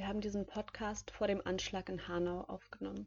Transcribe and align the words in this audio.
wir 0.00 0.08
haben 0.08 0.22
diesen 0.22 0.46
Podcast 0.46 1.10
vor 1.10 1.26
dem 1.26 1.46
Anschlag 1.46 1.90
in 1.90 2.08
Hanau 2.08 2.40
aufgenommen. 2.44 3.06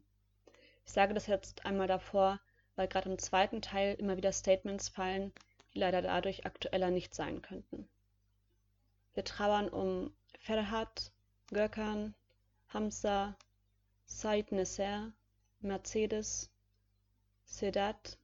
Ich 0.86 0.92
sage 0.92 1.12
das 1.12 1.26
jetzt 1.26 1.66
einmal 1.66 1.88
davor, 1.88 2.38
weil 2.76 2.86
gerade 2.86 3.10
im 3.10 3.18
zweiten 3.18 3.60
Teil 3.60 3.96
immer 3.96 4.16
wieder 4.16 4.30
Statements 4.30 4.90
fallen, 4.90 5.32
die 5.72 5.80
leider 5.80 6.02
dadurch 6.02 6.46
aktueller 6.46 6.92
nicht 6.92 7.12
sein 7.12 7.42
könnten. 7.42 7.88
Wir 9.14 9.24
trauern 9.24 9.68
um 9.68 10.14
Ferhat, 10.38 11.10
Gökhan, 11.50 12.14
Hamza, 12.68 13.36
Said 14.06 14.52
Nesser, 14.52 15.12
Mercedes, 15.62 16.48
Sedat, 17.44 18.18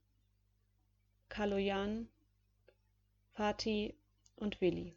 Kaloyan, 1.27 2.07
Fatih 3.33 3.95
und 4.37 4.61
Willi. 4.61 4.95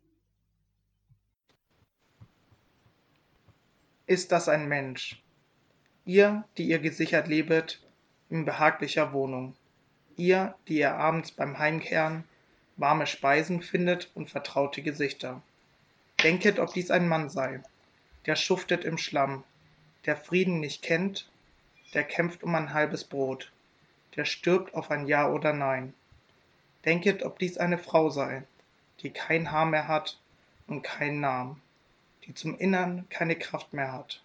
Ist 4.07 4.33
das 4.33 4.51
ein 4.51 4.69
Mensch? 4.69 5.19
Ihr, 6.05 6.45
die 6.59 6.65
ihr 6.65 6.79
gesichert 6.79 7.27
lebet 7.27 7.81
in 8.29 8.45
behaglicher 8.45 9.15
Wohnung. 9.15 9.57
Ihr, 10.19 10.55
die 10.69 10.77
ihr 10.81 10.95
abends 10.95 11.33
beim 11.33 11.59
Heimkehren 11.59 12.25
warme 12.77 13.07
Speisen 13.07 13.63
findet 13.63 14.11
und 14.15 14.29
vertraute 14.29 14.83
Gesichter. 14.83 15.41
Denket, 16.23 16.59
ob 16.59 16.75
dies 16.75 16.91
ein 16.91 17.09
Mann 17.09 17.31
sei, 17.31 17.63
der 18.27 18.37
schuftet 18.37 18.85
im 18.85 18.99
Schlamm, 18.99 19.43
der 20.05 20.19
Frieden 20.19 20.61
nicht 20.61 20.83
kennt, 20.83 21.27
der 21.95 22.05
kämpft 22.05 22.43
um 22.43 22.55
ein 22.55 22.75
halbes 22.75 23.05
Brot, 23.05 23.53
der 24.17 24.27
stirbt 24.27 24.75
auf 24.75 24.91
ein 24.91 25.07
Ja 25.07 25.31
oder 25.31 25.55
Nein. 25.55 25.95
Denket, 26.85 27.23
ob 27.23 27.39
dies 27.39 27.57
eine 27.57 27.79
Frau 27.79 28.11
sei, 28.11 28.43
die 29.01 29.09
kein 29.09 29.51
Haar 29.51 29.65
mehr 29.65 29.89
hat 29.89 30.19
und 30.67 30.83
keinen 30.83 31.21
Namen, 31.21 31.63
die 32.27 32.35
zum 32.35 32.59
Innern 32.59 33.07
keine 33.11 33.37
Kraft 33.37 33.73
mehr 33.73 33.93
hat, 33.93 34.23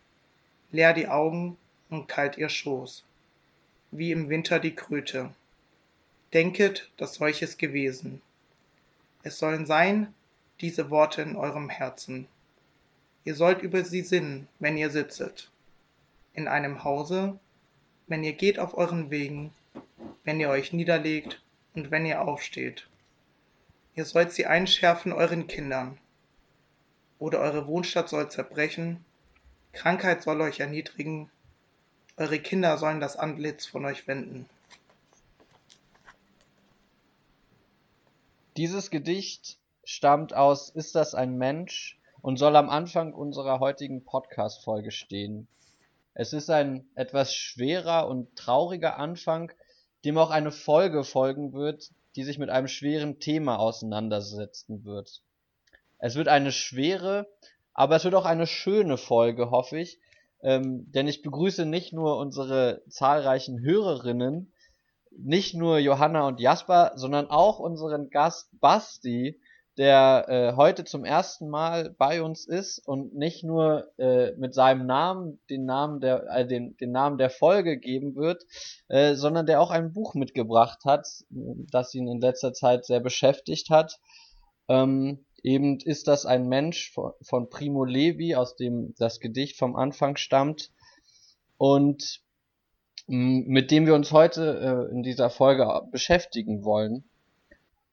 leer 0.71 0.94
die 0.94 1.07
Augen 1.07 1.57
und 1.90 2.07
kalt 2.07 2.38
ihr 2.38 2.49
Schoß, 2.49 3.03
wie 3.91 4.12
im 4.12 4.29
Winter 4.29 4.60
die 4.60 4.76
Kröte. 4.76 5.34
Denket, 6.34 6.90
dass 6.98 7.15
solches 7.15 7.57
gewesen. 7.57 8.21
Es 9.24 9.40
sollen 9.40 9.65
sein 9.65 10.13
diese 10.62 10.90
Worte 10.90 11.21
in 11.21 11.35
eurem 11.35 11.70
Herzen. 11.70 12.27
Ihr 13.26 13.35
sollt 13.35 13.62
über 13.62 13.84
sie 13.84 14.02
sinnen, 14.02 14.48
wenn 14.59 14.77
ihr 14.77 14.90
sitzet. 14.90 15.49
In 16.34 16.48
einem 16.48 16.84
Hause, 16.84 17.40
wenn 18.07 18.24
ihr 18.24 18.34
geht 18.34 18.59
auf 18.59 18.77
euren 18.77 19.09
Wegen, 19.09 19.52
wenn 20.24 20.40
ihr 20.40 20.49
euch 20.49 20.74
niederlegt 20.74 21.41
und 21.74 21.91
wenn 21.91 22.05
ihr 22.05 22.21
aufsteht. 22.21 22.87
Ihr 23.96 24.05
sollt 24.05 24.31
sie 24.31 24.46
einschärfen 24.46 25.12
euren 25.12 25.48
Kindern. 25.48 25.98
Oder 27.20 27.39
eure 27.39 27.67
Wohnstadt 27.67 28.09
soll 28.09 28.31
zerbrechen, 28.31 29.03
Krankheit 29.73 30.23
soll 30.23 30.41
euch 30.41 30.59
erniedrigen, 30.59 31.29
eure 32.17 32.39
Kinder 32.39 32.77
sollen 32.77 32.99
das 32.99 33.17
Antlitz 33.17 33.65
von 33.65 33.85
euch 33.85 34.07
wenden. 34.07 34.49
Dieses 38.57 38.90
Gedicht 38.90 39.57
stammt 39.84 40.34
aus 40.34 40.70
Ist 40.70 40.95
das 40.95 41.15
ein 41.15 41.37
Mensch 41.37 41.99
und 42.21 42.37
soll 42.37 42.55
am 42.55 42.70
Anfang 42.70 43.13
unserer 43.13 43.59
heutigen 43.59 44.03
Podcast-Folge 44.03 44.91
stehen. 44.91 45.47
Es 46.13 46.34
ist 46.34 46.49
ein 46.49 46.85
etwas 46.95 47.34
schwerer 47.34 48.07
und 48.07 48.35
trauriger 48.35 48.97
Anfang, 48.97 49.51
dem 50.03 50.17
auch 50.17 50.29
eine 50.29 50.51
Folge 50.51 51.03
folgen 51.03 51.53
wird, 51.53 51.91
die 52.15 52.23
sich 52.23 52.37
mit 52.37 52.49
einem 52.49 52.67
schweren 52.67 53.20
Thema 53.20 53.59
auseinandersetzen 53.59 54.84
wird. 54.84 55.21
Es 56.00 56.16
wird 56.16 56.28
eine 56.28 56.52
schwere, 56.52 57.28
aber 57.74 57.98
es 57.98 58.04
wird 58.04 58.16
auch 58.16 58.26
eine 58.26 58.48
schöne 58.48 58.98
Folge, 58.98 59.52
hoffe 59.52 59.78
ich, 59.78 60.00
ähm, 60.42 60.90
denn 60.92 61.08
ich 61.08 61.22
begrüße 61.22 61.66
nicht 61.66 61.94
nur 61.94 62.18
unsere 62.18 62.82
zahlreichen 62.90 63.62
Hörerinnen, 63.62 64.53
nicht 65.12 65.56
nur 65.56 65.80
Johanna 65.80 66.28
und 66.28 66.40
Jasper, 66.40 66.94
sondern 66.96 67.30
auch 67.30 67.59
unseren 67.59 68.09
Gast 68.09 68.50
Basti, 68.59 69.40
der 69.78 70.26
äh, 70.28 70.56
heute 70.58 70.84
zum 70.84 71.06
ersten 71.06 71.48
Mal 71.50 71.96
bei 71.98 72.22
uns 72.22 72.46
ist 72.46 72.80
und 72.86 73.16
nicht 73.16 73.46
nur 73.46 73.90
äh, 73.98 74.34
mit 74.36 74.54
seinem 74.54 74.86
Namen 74.86 75.40
den 75.50 75.64
Namen 75.64 76.02
der 76.02 76.28
äh, 76.30 76.46
den, 76.46 76.76
den 76.78 76.92
Namen 76.92 77.18
der 77.18 77.30
Folge 77.30 77.78
geben 77.78 78.16
wird, 78.16 78.44
äh, 78.90 79.16
sondern 79.16 79.46
der 79.46 79.62
auch 79.62 79.72
ein 79.72 79.94
Buch 79.94 80.16
mitgebracht 80.16 80.84
hat, 80.84 81.08
das 81.30 81.94
ihn 81.96 82.09
in 82.09 82.20
letzter 82.20 82.52
Zeit 82.52 82.86
sehr 82.86 83.00
beschäftigt 83.00 83.70
hat. 83.70 84.00
Ähm, 84.68 85.26
eben 85.44 85.80
ist 85.80 86.08
das 86.08 86.26
ein 86.26 86.48
Mensch 86.48 86.92
von, 87.22 87.50
Primo 87.50 87.86
Levi, 87.86 88.36
aus 88.36 88.56
dem 88.56 88.94
das 88.98 89.20
Gedicht 89.20 89.58
vom 89.58 89.76
Anfang 89.76 90.18
stammt 90.18 90.72
und 91.58 92.22
mit 93.08 93.72
dem 93.72 93.88
wir 93.88 93.96
uns 93.96 94.12
heute 94.12 94.88
äh, 94.90 94.94
in 94.94 95.02
dieser 95.02 95.30
Folge 95.30 95.68
beschäftigen 95.92 96.64
wollen. 96.64 97.04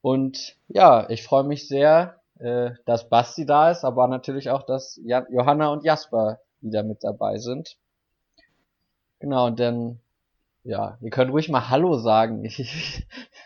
Und 0.02 0.56
ja, 0.68 1.08
ich 1.08 1.22
freue 1.22 1.44
mich 1.44 1.66
sehr, 1.66 2.20
äh, 2.38 2.72
dass 2.84 3.08
Basti 3.08 3.46
da 3.46 3.70
ist, 3.70 3.84
aber 3.84 4.08
natürlich 4.08 4.50
auch, 4.50 4.62
dass 4.62 5.00
Johanna 5.02 5.68
und 5.68 5.84
Jasper 5.84 6.40
wieder 6.60 6.82
mit 6.82 7.02
dabei 7.02 7.38
sind. 7.38 7.78
Genau, 9.20 9.48
dann, 9.50 10.00
ja, 10.64 10.98
ihr 11.00 11.10
könnt 11.10 11.32
ruhig 11.32 11.48
mal 11.48 11.70
Hallo 11.70 11.96
sagen. 11.96 12.44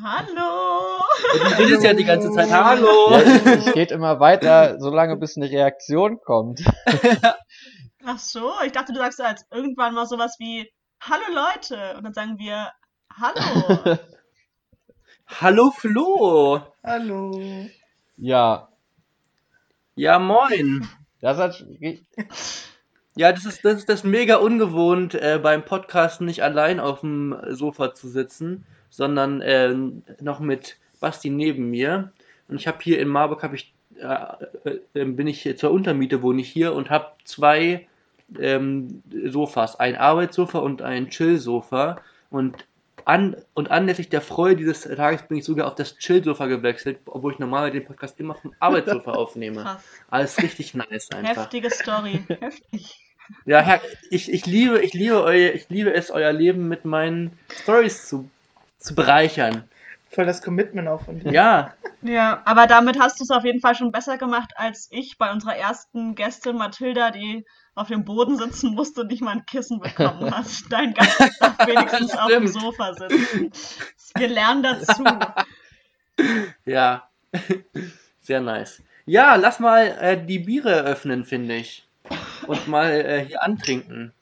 Hallo! 0.00 1.02
Du 1.34 1.62
redest 1.62 1.84
ja 1.84 1.92
die 1.92 2.04
ganze 2.04 2.30
Zeit 2.32 2.50
Hallo! 2.50 3.10
Ja, 3.10 3.54
ich 3.54 3.72
geht 3.74 3.90
immer 3.90 4.20
weiter, 4.20 4.80
solange 4.80 5.18
bis 5.18 5.36
eine 5.36 5.50
Reaktion 5.50 6.18
kommt. 6.24 6.64
Ach 8.04 8.18
so, 8.18 8.52
ich 8.64 8.72
dachte, 8.72 8.94
du 8.94 8.98
sagst 8.98 9.20
als 9.20 9.46
irgendwann 9.50 9.92
mal 9.94 10.06
sowas 10.06 10.36
wie 10.38 10.72
Hallo 11.02 11.24
Leute 11.34 11.96
und 11.98 12.04
dann 12.04 12.14
sagen 12.14 12.38
wir 12.38 12.72
Hallo. 13.20 13.98
Hallo 15.26 15.70
Flo. 15.72 16.62
Hallo. 16.82 17.68
Ja. 18.16 18.68
Ja, 19.94 20.18
moin. 20.18 20.88
Das 21.20 21.36
hat. 21.36 21.64
Ja, 23.14 23.30
das 23.30 23.44
ist, 23.44 23.62
das 23.62 23.74
ist 23.74 23.90
das 23.90 24.04
mega 24.04 24.36
ungewohnt, 24.36 25.14
äh, 25.14 25.38
beim 25.42 25.66
Podcast 25.66 26.22
nicht 26.22 26.42
allein 26.42 26.80
auf 26.80 27.00
dem 27.00 27.36
Sofa 27.50 27.94
zu 27.94 28.08
sitzen, 28.08 28.64
sondern 28.92 29.40
äh, 29.40 29.74
noch 30.20 30.38
mit 30.38 30.76
Basti 31.00 31.30
neben 31.30 31.70
mir. 31.70 32.12
Und 32.48 32.56
ich 32.56 32.68
habe 32.68 32.78
hier 32.82 33.00
in 33.00 33.08
Marburg 33.08 33.42
habe 33.42 33.56
ich 33.56 33.72
äh, 33.98 34.70
äh, 34.94 35.04
bin 35.04 35.26
ich 35.26 35.56
zur 35.56 35.70
Untermiete 35.70 36.22
wohne 36.22 36.42
ich 36.42 36.48
hier 36.48 36.74
und 36.74 36.90
habe 36.90 37.12
zwei 37.24 37.86
ähm, 38.38 39.02
Sofas, 39.26 39.78
ein 39.80 39.96
Arbeitssofa 39.96 40.58
und 40.58 40.82
ein 40.82 41.08
Chill-Sofa. 41.08 42.00
Und 42.30 42.66
an, 43.04 43.36
und 43.54 43.70
anlässlich 43.70 44.10
der 44.10 44.20
Freude 44.20 44.56
dieses 44.56 44.82
Tages 44.82 45.22
bin 45.22 45.38
ich 45.38 45.44
sogar 45.44 45.66
auf 45.66 45.74
das 45.74 45.96
Chill-Sofa 45.96 46.46
gewechselt, 46.46 46.98
obwohl 47.06 47.32
ich 47.32 47.38
normalerweise 47.38 47.78
den 47.78 47.86
Podcast 47.86 48.20
immer 48.20 48.34
vom 48.34 48.54
Arbeitssofa 48.60 49.12
aufnehme. 49.12 49.62
Krass. 49.62 49.82
Alles 50.10 50.42
richtig 50.42 50.74
nice 50.74 51.10
einfach. 51.10 51.44
Heftige 51.44 51.70
Story. 51.70 52.22
Heftig. 52.28 53.00
Ja, 53.46 53.60
Herr, 53.60 53.80
ich, 54.10 54.30
ich, 54.32 54.46
liebe, 54.46 54.80
ich, 54.82 54.92
liebe 54.92 55.22
euer, 55.22 55.52
ich 55.52 55.68
liebe 55.68 55.92
es, 55.94 56.10
euer 56.10 56.32
Leben 56.32 56.68
mit 56.68 56.84
meinen 56.84 57.38
Stories 57.62 58.08
zu, 58.08 58.28
zu 58.82 58.94
bereichern. 58.94 59.64
Voll 60.10 60.26
das 60.26 60.42
Commitment 60.42 60.88
auch 60.88 61.02
von 61.02 61.18
dir. 61.18 61.32
Ja. 61.32 61.74
Ja, 62.02 62.42
aber 62.44 62.66
damit 62.66 62.98
hast 63.00 63.20
du 63.20 63.24
es 63.24 63.30
auf 63.30 63.44
jeden 63.44 63.60
Fall 63.60 63.74
schon 63.74 63.92
besser 63.92 64.18
gemacht 64.18 64.52
als 64.56 64.88
ich 64.90 65.16
bei 65.16 65.32
unserer 65.32 65.56
ersten 65.56 66.14
Gästin 66.14 66.56
Mathilda, 66.56 67.12
die 67.12 67.46
auf 67.74 67.88
dem 67.88 68.04
Boden 68.04 68.36
sitzen 68.36 68.74
musst 68.74 68.98
und 68.98 69.10
nicht 69.10 69.22
mal 69.22 69.30
ein 69.30 69.46
Kissen 69.46 69.80
bekommen 69.80 70.30
hast. 70.36 70.66
Dein 70.70 70.92
Gast 70.92 71.20
darf 71.40 71.66
wenigstens 71.66 72.16
auf 72.16 72.28
dem 72.28 72.46
Sofa 72.48 72.92
sitzen. 72.94 73.52
Wir 74.16 74.28
lernen 74.28 74.62
dazu. 74.62 75.04
Ja, 76.66 77.08
sehr 78.20 78.40
nice. 78.40 78.82
Ja, 79.06 79.36
lass 79.36 79.60
mal 79.60 79.96
äh, 80.00 80.26
die 80.26 80.40
Biere 80.40 80.82
öffnen, 80.82 81.24
finde 81.24 81.56
ich. 81.56 81.86
Und 82.46 82.68
mal 82.68 82.90
äh, 82.90 83.24
hier 83.24 83.42
antrinken. 83.42 84.12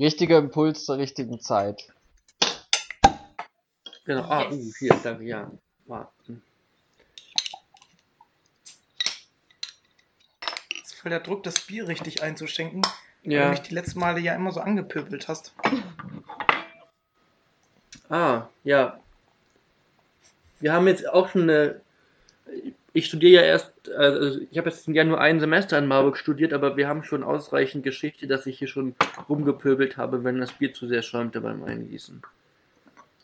Richtiger 0.00 0.38
Impuls 0.38 0.84
zur 0.84 0.98
richtigen 0.98 1.40
Zeit. 1.40 1.92
Genau. 4.10 4.24
Ah, 4.28 4.50
yes. 4.50 4.54
uh, 4.54 4.72
hier, 4.80 5.00
danke, 5.04 5.22
ja. 5.22 5.48
Warten. 5.86 6.42
voll 11.00 11.10
der 11.10 11.20
Druck, 11.20 11.44
das 11.44 11.60
Bier 11.60 11.86
richtig 11.86 12.20
einzuschenken, 12.20 12.82
ja. 13.22 13.38
weil 13.38 13.44
du 13.44 13.50
mich 13.52 13.68
die 13.68 13.74
letzten 13.74 14.00
Male 14.00 14.18
ja 14.18 14.34
immer 14.34 14.50
so 14.50 14.60
angepöbelt 14.60 15.28
hast. 15.28 15.54
Ah, 18.08 18.48
ja. 18.64 18.98
Wir 20.58 20.72
haben 20.72 20.88
jetzt 20.88 21.08
auch 21.08 21.28
schon 21.28 21.42
eine. 21.42 21.80
Ich 22.92 23.06
studiere 23.06 23.44
ja 23.44 23.48
erst, 23.48 23.88
also 23.92 24.40
ich 24.50 24.58
habe 24.58 24.70
jetzt 24.70 24.88
ja 24.88 25.04
nur 25.04 25.20
ein 25.20 25.38
Semester 25.38 25.78
in 25.78 25.86
Marburg 25.86 26.16
studiert, 26.16 26.52
aber 26.52 26.76
wir 26.76 26.88
haben 26.88 27.04
schon 27.04 27.22
ausreichend 27.22 27.84
Geschichte, 27.84 28.26
dass 28.26 28.44
ich 28.46 28.58
hier 28.58 28.66
schon 28.66 28.96
rumgepöbelt 29.28 29.96
habe, 29.96 30.24
wenn 30.24 30.40
das 30.40 30.50
Bier 30.50 30.74
zu 30.74 30.88
sehr 30.88 31.02
schäumte 31.02 31.40
beim 31.40 31.62
Eingießen. 31.62 32.22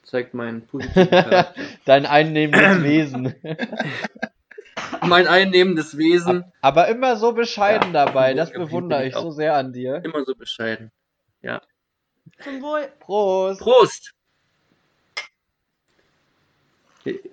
Zeigt 0.06 0.35
meinen 0.35 0.67
positiven 0.67 1.11
Charakter. 1.11 1.55
Dein 1.85 2.06
einnehmendes 2.06 2.79
Wesen. 2.82 3.35
mein 5.03 5.26
einnehmendes 5.26 5.99
Wesen. 5.99 6.44
Aber 6.61 6.88
immer 6.88 7.17
so 7.17 7.32
bescheiden 7.32 7.93
Ja, 7.93 8.06
dabei, 8.06 8.35
das 8.35 8.53
bewundere 8.53 9.06
ich 9.06 9.14
so 9.14 9.31
sehr 9.31 9.56
an 9.56 9.73
dir. 9.73 10.03
Immer 10.05 10.25
so 10.25 10.35
bescheiden. 10.35 10.91
Zum 12.43 12.61
Wohl. 12.61 12.88
Prost! 13.00 13.61
Prost! 13.61 14.12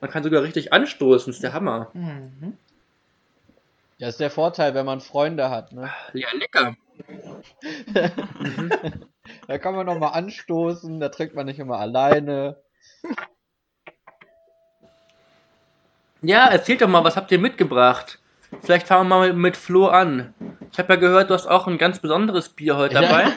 Man 0.02 0.12
kann 0.12 0.24
sogar 0.24 0.44
richtig 0.44 0.72
anstoßen, 0.72 1.34
ist 1.34 1.42
der 1.42 1.54
Hammer. 1.54 1.90
Mhm. 1.94 2.58
Das 4.00 4.10
ist 4.10 4.20
der 4.20 4.30
Vorteil, 4.30 4.76
wenn 4.76 4.86
man 4.86 5.02
Freunde 5.02 5.50
hat. 5.50 5.72
Ne? 5.74 5.90
Ja, 6.14 6.28
lecker. 6.34 6.76
Da 9.48 9.58
kann 9.58 9.76
man 9.76 9.86
nochmal 9.86 10.14
anstoßen, 10.14 11.00
da 11.00 11.10
trinkt 11.10 11.34
man 11.34 11.46
nicht 11.46 11.60
immer 11.60 11.80
alleine. 11.80 12.58
Ja, 16.22 16.48
erzählt 16.48 16.82
doch 16.82 16.88
mal, 16.88 17.04
was 17.04 17.18
habt 17.18 17.32
ihr 17.32 17.40
mitgebracht? 17.40 18.20
Vielleicht 18.62 18.88
fangen 18.88 19.10
wir 19.10 19.18
mal 19.18 19.34
mit 19.34 19.58
Flo 19.58 19.88
an. 19.88 20.34
Ich 20.72 20.80
habe 20.80 20.94
ja 20.94 21.00
gehört, 21.00 21.30
du 21.30 21.34
hast 21.34 21.48
auch 21.48 21.68
ein 21.68 21.78
ganz 21.78 22.00
besonderes 22.00 22.50
Bier 22.50 22.78
heute 22.78 22.96
dabei. 22.96 23.26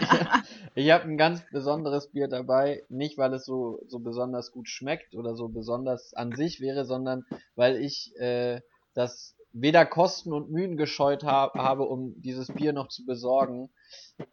Ich 0.78 0.90
habe 0.90 1.04
ein 1.04 1.16
ganz 1.16 1.40
besonderes 1.50 2.08
Bier 2.08 2.28
dabei, 2.28 2.84
nicht 2.90 3.16
weil 3.16 3.32
es 3.32 3.46
so, 3.46 3.80
so 3.86 3.98
besonders 3.98 4.52
gut 4.52 4.68
schmeckt 4.68 5.14
oder 5.14 5.34
so 5.34 5.48
besonders 5.48 6.12
an 6.12 6.32
sich 6.32 6.60
wäre, 6.60 6.84
sondern 6.84 7.24
weil 7.54 7.76
ich 7.76 8.14
äh, 8.18 8.60
das 8.92 9.36
weder 9.54 9.86
Kosten 9.86 10.34
und 10.34 10.50
Mühen 10.50 10.76
gescheut 10.76 11.24
hab, 11.24 11.54
habe, 11.54 11.84
um 11.84 12.20
dieses 12.20 12.52
Bier 12.52 12.74
noch 12.74 12.88
zu 12.88 13.06
besorgen, 13.06 13.70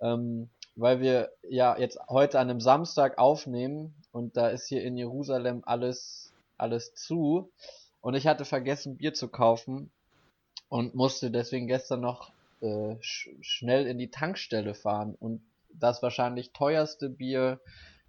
ähm, 0.01 0.50
weil 0.75 1.01
wir 1.01 1.31
ja 1.43 1.77
jetzt 1.77 1.99
heute 2.09 2.39
an 2.39 2.49
einem 2.49 2.59
Samstag 2.59 3.17
aufnehmen 3.17 3.93
und 4.11 4.37
da 4.37 4.49
ist 4.49 4.67
hier 4.67 4.83
in 4.83 4.97
Jerusalem 4.97 5.61
alles 5.65 6.33
alles 6.57 6.93
zu 6.93 7.51
und 8.01 8.15
ich 8.15 8.27
hatte 8.27 8.45
vergessen 8.45 8.97
Bier 8.97 9.13
zu 9.13 9.27
kaufen 9.27 9.91
und 10.69 10.95
musste 10.95 11.31
deswegen 11.31 11.67
gestern 11.67 12.01
noch 12.01 12.31
äh, 12.61 12.95
sch 13.01 13.29
schnell 13.41 13.85
in 13.87 13.97
die 13.97 14.09
Tankstelle 14.09 14.73
fahren 14.73 15.15
und 15.19 15.41
das 15.73 16.01
wahrscheinlich 16.01 16.51
teuerste 16.51 17.09
Bier, 17.09 17.59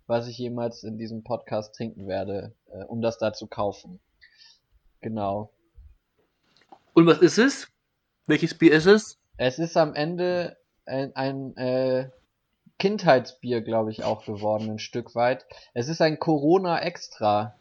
was 0.07 0.29
ich 0.29 0.39
jemals 0.39 0.85
in 0.85 0.99
diesem 0.99 1.25
Podcast 1.25 1.75
trinken 1.75 2.07
werde, 2.07 2.53
äh, 2.71 2.85
um 2.85 3.01
das 3.01 3.19
da 3.19 3.33
zu 3.33 3.47
kaufen. 3.47 4.01
Genau. 5.01 5.51
Und 6.95 7.07
was 7.07 7.19
ist 7.19 7.39
es? 7.39 7.69
Welches 8.27 8.57
Bier 8.57 8.73
ist 8.73 8.87
es? 8.87 9.19
Es 9.37 9.59
ist 9.59 9.77
am 9.77 9.95
Ende 9.95 10.57
ein, 10.87 11.15
ein 11.17 11.57
äh, 11.57 12.11
Kindheitsbier, 12.79 13.61
glaube 13.63 13.91
ich, 13.91 14.05
auch 14.05 14.25
geworden, 14.25 14.71
ein 14.71 14.79
Stück 14.79 15.15
weit. 15.15 15.47
Es 15.73 15.89
ist 15.89 16.01
ein 16.01 16.19
Corona 16.19 16.81
Extra. 16.81 17.55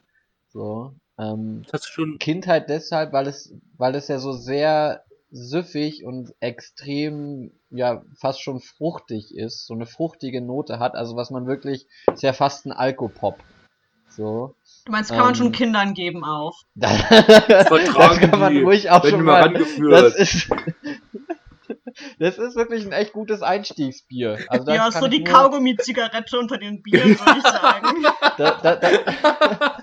So. 0.50 0.94
Ähm, 1.18 1.64
Das 1.64 1.82
hast 1.82 1.90
du 1.90 1.92
schon. 1.92 2.20
Kindheit 2.20 2.70
deshalb, 2.70 3.14
weil 3.14 3.28
es, 3.28 3.54
weil 3.78 3.96
es 3.96 4.08
ja 4.08 4.20
so 4.20 4.34
sehr 4.34 5.04
süffig 5.32 6.06
und 6.06 6.34
extrem, 6.40 7.52
ja, 7.72 8.04
fast 8.16 8.42
schon 8.42 8.60
fruchtig 8.60 9.36
ist, 9.36 9.66
so 9.66 9.74
eine 9.74 9.88
fruchtige 9.88 10.42
Note 10.42 10.78
hat, 10.80 10.96
also 10.96 11.16
was 11.16 11.32
man 11.32 11.48
wirklich, 11.48 11.88
ist 12.14 12.22
ja 12.22 12.34
fast 12.34 12.66
ein 12.66 12.72
Alkopop. 12.72 13.38
So. 14.10 14.54
Du 14.86 14.92
meinst, 14.92 15.10
kann 15.10 15.20
man 15.20 15.30
Ähm, 15.30 15.36
schon 15.36 15.52
Kindern 15.52 15.94
geben 15.96 16.24
auch. 16.24 16.62
Da, 16.76 16.88
Vertragen 16.90 18.22
da 18.22 18.28
kann 18.28 18.40
man 18.40 18.54
die, 18.54 18.62
ruhig 18.62 18.92
auch 18.92 19.04
schon 19.04 19.24
mal 19.24 19.52
das 19.54 20.16
ist, 20.16 20.50
das 22.24 22.38
ist 22.38 22.56
wirklich 22.56 22.86
ein 22.86 22.92
echt 22.92 23.14
gutes 23.14 23.42
Einstiegsbier. 23.42 24.38
Also 24.48 24.72
Ja, 24.72 24.92
so 24.92 25.08
die 25.08 25.20
nur- 25.24 25.34
Kaugummi-Zigarette 25.34 26.38
unter 26.40 26.58
den 26.58 26.82
Bieren, 26.82 27.20
würde 27.20 27.38
ich 27.40 27.44
sagen. 27.44 28.04
Da, 28.38 28.60
da, 28.62 28.76
da. 28.76 29.78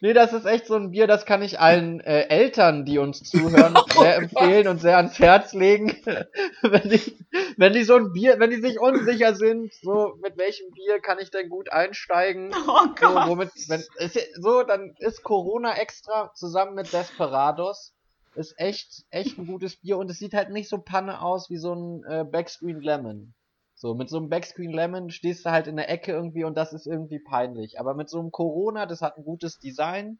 nee, 0.00 0.12
das 0.12 0.32
ist 0.32 0.46
echt 0.46 0.66
so 0.66 0.74
ein 0.76 0.90
Bier, 0.90 1.06
das 1.06 1.26
kann 1.26 1.42
ich 1.42 1.58
allen 1.60 2.00
äh, 2.00 2.22
Eltern, 2.28 2.84
die 2.84 2.98
uns 2.98 3.22
zuhören, 3.22 3.76
sehr 3.98 4.16
empfehlen 4.16 4.68
und 4.68 4.80
sehr 4.80 4.96
ans 4.96 5.18
Herz 5.18 5.52
legen. 5.52 5.96
wenn, 6.62 6.88
die, 6.88 7.18
wenn 7.56 7.72
die 7.72 7.84
so 7.84 7.96
ein 7.96 8.12
Bier, 8.12 8.38
wenn 8.38 8.50
die 8.50 8.60
sich 8.60 8.78
unsicher 8.80 9.34
sind, 9.34 9.72
so 9.82 10.14
mit 10.22 10.36
welchem 10.36 10.70
Bier 10.72 11.00
kann 11.00 11.18
ich 11.18 11.30
denn 11.30 11.48
gut 11.48 11.72
einsteigen? 11.72 12.52
Oh 12.66 12.86
So, 13.00 13.06
Gott. 13.08 13.28
womit, 13.28 13.50
wenn, 13.68 13.82
ist, 13.98 14.18
so, 14.40 14.62
dann 14.62 14.94
ist 14.98 15.22
Corona 15.22 15.74
extra 15.76 16.32
zusammen 16.34 16.74
mit 16.74 16.92
Desperados. 16.92 17.92
Ist 18.34 18.58
echt, 18.58 19.04
echt 19.10 19.38
ein 19.38 19.46
gutes 19.46 19.76
Bier 19.76 19.98
und 19.98 20.10
es 20.10 20.18
sieht 20.18 20.34
halt 20.34 20.50
nicht 20.50 20.68
so 20.68 20.78
panne 20.78 21.20
aus 21.20 21.50
wie 21.50 21.58
so 21.58 21.74
ein 21.74 22.04
äh, 22.04 22.24
Backscreen 22.24 22.80
Lemon. 22.80 23.34
So, 23.74 23.94
mit 23.94 24.08
so 24.08 24.16
einem 24.16 24.28
Backscreen 24.28 24.70
Lemon 24.70 25.10
stehst 25.10 25.44
du 25.44 25.50
halt 25.50 25.66
in 25.66 25.76
der 25.76 25.90
Ecke 25.90 26.12
irgendwie 26.12 26.44
und 26.44 26.56
das 26.56 26.72
ist 26.72 26.86
irgendwie 26.86 27.18
peinlich. 27.18 27.80
Aber 27.80 27.94
mit 27.94 28.08
so 28.08 28.20
einem 28.20 28.30
Corona, 28.30 28.86
das 28.86 29.02
hat 29.02 29.18
ein 29.18 29.24
gutes 29.24 29.58
Design, 29.58 30.18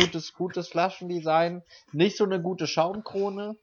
gutes, 0.00 0.32
gutes 0.32 0.68
Flaschendesign, 0.68 1.62
nicht 1.92 2.16
so 2.16 2.24
eine 2.24 2.42
gute 2.42 2.66
Schaumkrone, 2.66 3.56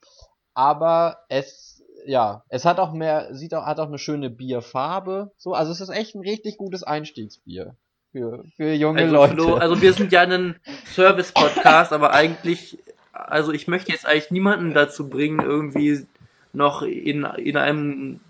aber 0.54 1.18
es, 1.28 1.82
ja, 2.06 2.44
es 2.48 2.64
hat 2.64 2.78
auch 2.78 2.92
mehr, 2.92 3.34
sieht 3.34 3.54
auch, 3.54 3.66
hat 3.66 3.80
auch 3.80 3.88
eine 3.88 3.98
schöne 3.98 4.30
Bierfarbe. 4.30 5.32
So, 5.36 5.52
also 5.52 5.72
es 5.72 5.80
ist 5.80 5.90
echt 5.90 6.14
ein 6.14 6.22
richtig 6.22 6.56
gutes 6.56 6.82
Einstiegsbier. 6.82 7.76
Für, 8.12 8.44
für 8.56 8.72
junge 8.72 9.02
Also, 9.02 9.12
Leute. 9.12 9.34
Flo, 9.34 9.54
also 9.56 9.82
wir 9.82 9.92
sind 9.92 10.12
ja 10.12 10.20
ein 10.20 10.54
Service-Podcast, 10.86 11.92
aber 11.92 12.12
eigentlich, 12.12 12.78
also 13.14 13.52
ich 13.52 13.68
möchte 13.68 13.92
jetzt 13.92 14.06
eigentlich 14.06 14.30
niemanden 14.30 14.74
dazu 14.74 15.08
bringen, 15.08 15.40
irgendwie 15.40 16.06
noch 16.52 16.82
in, 16.82 17.24
in 17.24 17.56
einem 17.56 18.20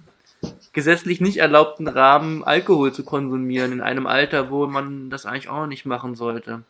gesetzlich 0.72 1.20
nicht 1.20 1.38
erlaubten 1.38 1.88
Rahmen 1.88 2.44
Alkohol 2.44 2.92
zu 2.92 3.04
konsumieren, 3.04 3.72
in 3.72 3.80
einem 3.80 4.06
Alter, 4.06 4.50
wo 4.50 4.66
man 4.66 5.10
das 5.10 5.26
eigentlich 5.26 5.48
auch 5.48 5.66
nicht 5.66 5.86
machen 5.86 6.14
sollte. 6.14 6.62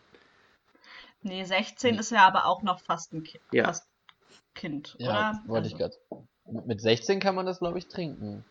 Nee, 1.23 1.45
16 1.45 1.97
ist 1.97 2.11
ja 2.11 2.27
aber 2.27 2.47
auch 2.47 2.63
noch 2.63 2.81
fast 2.81 3.13
ein 3.15 3.25
Kind. 3.25 3.43
Ja. 3.51 3.65
Fast 3.65 3.89
kind, 4.55 4.95
ja, 4.99 5.31
oder? 5.31 5.43
wollte 5.47 5.69
ich 5.69 5.75
Also- 5.75 5.97
gerade. 6.11 6.67
Mit 6.67 6.81
16 6.81 7.21
kann 7.21 7.35
man 7.35 7.47
das, 7.47 7.59
glaube 7.59 7.79
ich, 7.79 7.89
trinken. 7.89 8.45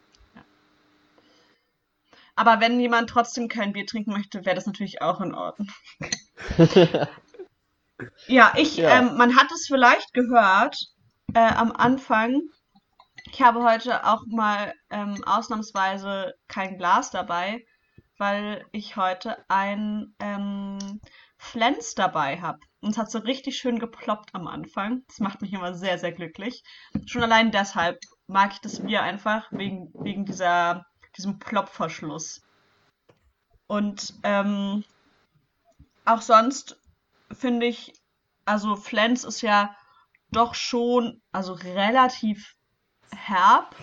Aber 2.35 2.59
wenn 2.59 2.79
jemand 2.79 3.07
trotzdem 3.11 3.47
kein 3.47 3.73
Bier 3.73 3.85
trinken 3.85 4.11
möchte, 4.11 4.43
wäre 4.45 4.55
das 4.55 4.65
natürlich 4.65 5.03
auch 5.03 5.21
in 5.21 5.35
Ordnung. 5.35 5.69
Ja, 8.27 8.53
ich, 8.55 8.77
Ja. 8.77 8.99
Ähm, 8.99 9.17
man 9.17 9.35
hat 9.35 9.51
es 9.51 9.67
vielleicht 9.67 10.13
gehört 10.13 10.77
äh, 11.33 11.39
am 11.39 11.71
Anfang. 11.71 12.41
Ich 13.31 13.41
habe 13.41 13.63
heute 13.63 14.05
auch 14.05 14.23
mal 14.27 14.73
ähm, 14.89 15.23
ausnahmsweise 15.23 16.33
kein 16.47 16.77
Glas 16.77 17.11
dabei, 17.11 17.65
weil 18.17 18.65
ich 18.71 18.95
heute 18.95 19.37
ein 19.49 20.15
ähm, 20.19 20.99
Flens 21.37 21.95
dabei 21.95 22.41
habe. 22.41 22.59
Und 22.81 22.91
es 22.91 22.97
hat 22.97 23.11
so 23.11 23.19
richtig 23.19 23.57
schön 23.57 23.79
geploppt 23.79 24.33
am 24.33 24.47
Anfang. 24.47 25.03
Das 25.07 25.19
macht 25.19 25.41
mich 25.41 25.53
immer 25.53 25.73
sehr, 25.73 25.97
sehr 25.97 26.11
glücklich. 26.11 26.63
Schon 27.05 27.23
allein 27.23 27.51
deshalb 27.51 27.99
mag 28.27 28.51
ich 28.53 28.59
das 28.59 28.81
Bier 28.81 29.01
einfach, 29.01 29.51
wegen, 29.51 29.91
wegen 29.93 30.25
dieser, 30.25 30.85
diesem 31.17 31.39
Ploppverschluss. 31.39 32.41
Und 33.67 34.13
ähm, 34.23 34.83
auch 36.05 36.21
sonst 36.21 36.77
finde 37.35 37.65
ich, 37.65 37.93
also 38.45 38.75
Flens 38.75 39.23
ist 39.23 39.41
ja 39.41 39.75
doch 40.31 40.55
schon, 40.55 41.21
also 41.31 41.53
relativ 41.53 42.55
herb, 43.11 43.75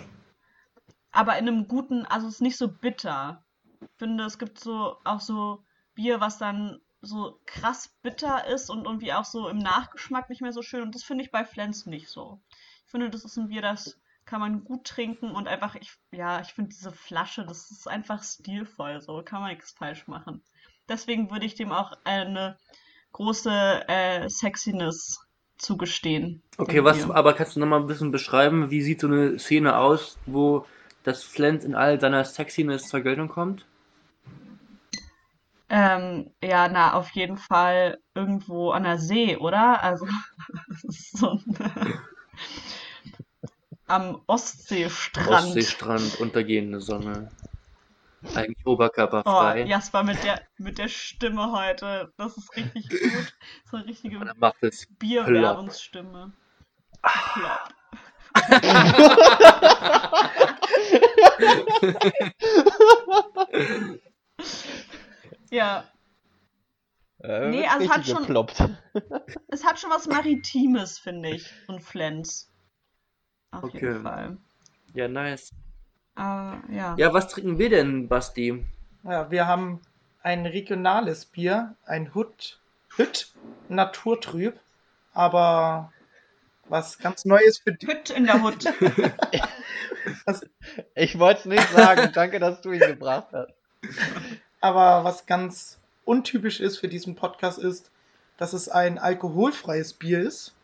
aber 1.13 1.39
in 1.39 1.49
einem 1.49 1.69
guten, 1.69 2.07
also 2.07 2.27
es 2.27 2.35
ist 2.35 2.41
nicht 2.41 2.57
so 2.57 2.69
bitter. 2.69 3.45
Ich 3.81 3.89
finde, 3.99 4.25
es 4.25 4.39
gibt 4.39 4.61
so 4.61 4.97
auch 5.05 5.21
so 5.21 5.65
Bier, 5.95 6.21
was 6.21 6.39
dann 6.39 6.81
so 7.03 7.41
krass 7.47 7.97
bitter 8.03 8.47
ist 8.47 8.69
und 8.69 8.85
irgendwie 8.85 9.13
auch 9.13 9.25
so 9.25 9.49
im 9.49 9.59
Nachgeschmack 9.59 10.29
nicht 10.29 10.43
mehr 10.43 10.53
so 10.53 10.63
schön. 10.63 10.83
Und 10.83 10.95
das 10.95 11.03
finde 11.03 11.25
ich 11.25 11.31
bei 11.31 11.45
Flens 11.45 11.87
nicht 11.87 12.09
so. 12.09 12.41
Ich 12.85 12.91
finde, 12.91 13.11
das 13.11 13.25
ist 13.25 13.37
ein 13.37 13.49
Bier, 13.49 13.63
das 13.63 13.99
kann 14.27 14.41
man 14.41 14.65
gut 14.65 14.85
trinken 14.85 15.31
und 15.33 15.49
einfach, 15.49 15.75
ich, 15.75 15.93
ja, 16.13 16.41
ich 16.41 16.53
finde 16.53 16.71
diese 16.71 16.93
Flasche, 16.93 17.45
das 17.45 17.71
ist 17.71 17.89
einfach 17.89 18.23
stilvoll, 18.23 19.01
so 19.01 19.23
kann 19.23 19.41
man 19.41 19.51
nichts 19.51 19.73
falsch 19.73 20.07
machen. 20.07 20.43
Deswegen 20.89 21.31
würde 21.31 21.47
ich 21.47 21.55
dem 21.55 21.73
auch 21.73 21.93
eine 22.05 22.59
große 23.13 23.89
äh, 23.89 24.29
Sexiness 24.29 25.21
zugestehen. 25.57 26.43
Okay, 26.57 26.85
was, 26.85 27.05
Bier. 27.05 27.15
aber 27.15 27.35
kannst 27.35 27.57
du 27.57 27.61
nochmal 27.61 27.81
ein 27.81 27.87
bisschen 27.87 28.11
beschreiben, 28.11 28.71
wie 28.71 28.83
sieht 28.83 29.01
so 29.01 29.07
eine 29.07 29.39
Szene 29.39 29.77
aus, 29.77 30.19
wo 30.27 30.67
das 31.05 31.23
Flens 31.23 31.65
in 31.65 31.75
all 31.75 32.01
seiner 32.01 32.25
Sexiness 32.25 32.89
zur 32.89 33.01
Geltung 33.01 33.29
kommt? 33.29 33.67
Ähm, 35.69 36.33
ja, 36.43 36.69
na, 36.69 36.95
auf 36.95 37.11
jeden 37.11 37.37
Fall 37.37 37.99
irgendwo 38.15 38.73
an 38.73 38.83
der 38.83 38.99
See, 38.99 39.37
oder? 39.37 39.83
Also, 39.83 40.07
so 40.89 41.31
ein, 41.31 41.45
am 43.87 44.21
Ostseestrand. 44.27 45.29
Ostseestrand, 45.29 46.21
untergehende 46.21 46.81
Sonne. 46.81 47.31
Eigentlich 48.35 48.67
Oh, 48.67 48.73
oberkörperfrei. 48.73 49.63
Jasper 49.65 50.03
mit 50.03 50.23
der, 50.25 50.41
mit 50.59 50.79
der 50.79 50.89
Stimme 50.89 51.53
heute, 51.53 52.13
das 52.17 52.37
ist 52.37 52.55
richtig 52.57 52.89
gut. 52.89 53.33
So 53.71 53.77
eine 53.79 53.87
richtige. 53.87 54.19
Bierwerbungsstimme. 54.99 56.33
Plopp. 57.03 57.75
Ja, 65.51 65.85
Äh, 67.23 67.51
Nee, 67.51 67.67
also 67.67 67.85
es 67.85 67.91
hat 67.91 68.07
schon- 68.07 68.19
geploppt. 68.23 68.65
Es 69.49 69.63
hat 69.65 69.79
schon 69.79 69.91
was 69.91 70.07
Maritimes, 70.07 70.99
finde 70.99 71.29
ich. 71.35 71.51
Und 71.69 71.81
Flens. 71.83 72.51
Auf 73.51 73.65
Okay. 73.65 73.89
jeden 73.89 74.03
Fall. 74.03 74.39
Ja, 74.95 75.07
nice. 75.07 75.51
Aber 76.15 76.63
ja. 76.71 76.95
Ja, 76.97 77.13
was 77.13 77.29
trinken 77.29 77.59
wir 77.59 77.71
denn, 77.71 78.09
Basti? 78.09 78.65
Ja, 79.05 79.31
wir 79.31 79.47
haben 79.47 79.81
ein 80.23 80.47
regionales 80.47 81.25
Bier, 81.25 81.75
ein 81.87 82.15
Hut, 82.15 82.61
Hütt 82.97 83.33
Naturtrüb, 83.69 84.59
aber 85.13 85.93
was 86.69 86.99
ganz 86.99 87.25
Neues 87.25 87.59
für 87.59 87.73
die, 87.73 87.87
Hütt 87.87 88.11
in 88.11 88.27
der 88.27 88.43
Hut. 88.43 88.65
Ich 90.95 91.19
wollte 91.19 91.41
es 91.41 91.45
nicht 91.47 91.69
sagen. 91.71 92.11
Danke, 92.15 92.39
dass 92.39 92.63
du 92.63 92.73
ihn 92.73 92.81
gebracht 92.81 93.29
hast. 93.33 93.53
aber 94.61 95.05
was 95.05 95.27
ganz 95.27 95.79
untypisch 96.05 96.61
ist 96.61 96.79
für 96.79 96.89
diesen 96.89 97.15
Podcast 97.15 97.59
ist, 97.59 97.91
dass 98.39 98.53
es 98.53 98.69
ein 98.69 98.99
alkoholfreies 98.99 99.93
Bier 99.93 100.21
ist 100.21 100.55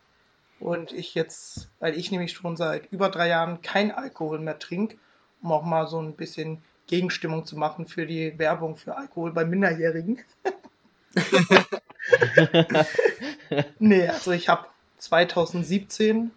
und 0.59 0.91
ich 0.91 1.13
jetzt, 1.13 1.69
weil 1.79 1.95
ich 1.95 2.11
nämlich 2.11 2.33
schon 2.33 2.57
seit 2.57 2.91
über 2.91 3.09
drei 3.09 3.27
Jahren 3.27 3.61
kein 3.61 3.91
Alkohol 3.91 4.39
mehr 4.39 4.57
trinke, 4.57 4.97
um 5.41 5.51
auch 5.51 5.63
mal 5.63 5.87
so 5.87 6.01
ein 6.01 6.13
bisschen 6.13 6.61
Gegenstimmung 6.87 7.45
zu 7.45 7.57
machen 7.57 7.87
für 7.87 8.05
die 8.05 8.37
Werbung 8.39 8.77
für 8.77 8.97
Alkohol 8.97 9.33
bei 9.33 9.45
Minderjährigen. 9.45 10.19
Nee, 13.79 14.07
also 14.07 14.31
ich 14.31 14.49
habe 14.49 14.67
2017 14.97 16.31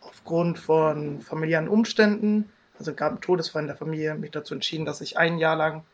aufgrund 0.00 0.58
von 0.58 1.20
familiären 1.20 1.68
Umständen, 1.68 2.50
also 2.78 2.94
gab 2.94 3.12
einen 3.12 3.20
Todesfall 3.20 3.62
in 3.62 3.68
der 3.68 3.76
Familie, 3.76 4.14
mich 4.14 4.30
dazu 4.30 4.54
entschieden, 4.54 4.84
dass 4.84 5.00
ich 5.00 5.18
ein 5.18 5.38
Jahr 5.38 5.56
lang 5.56 5.84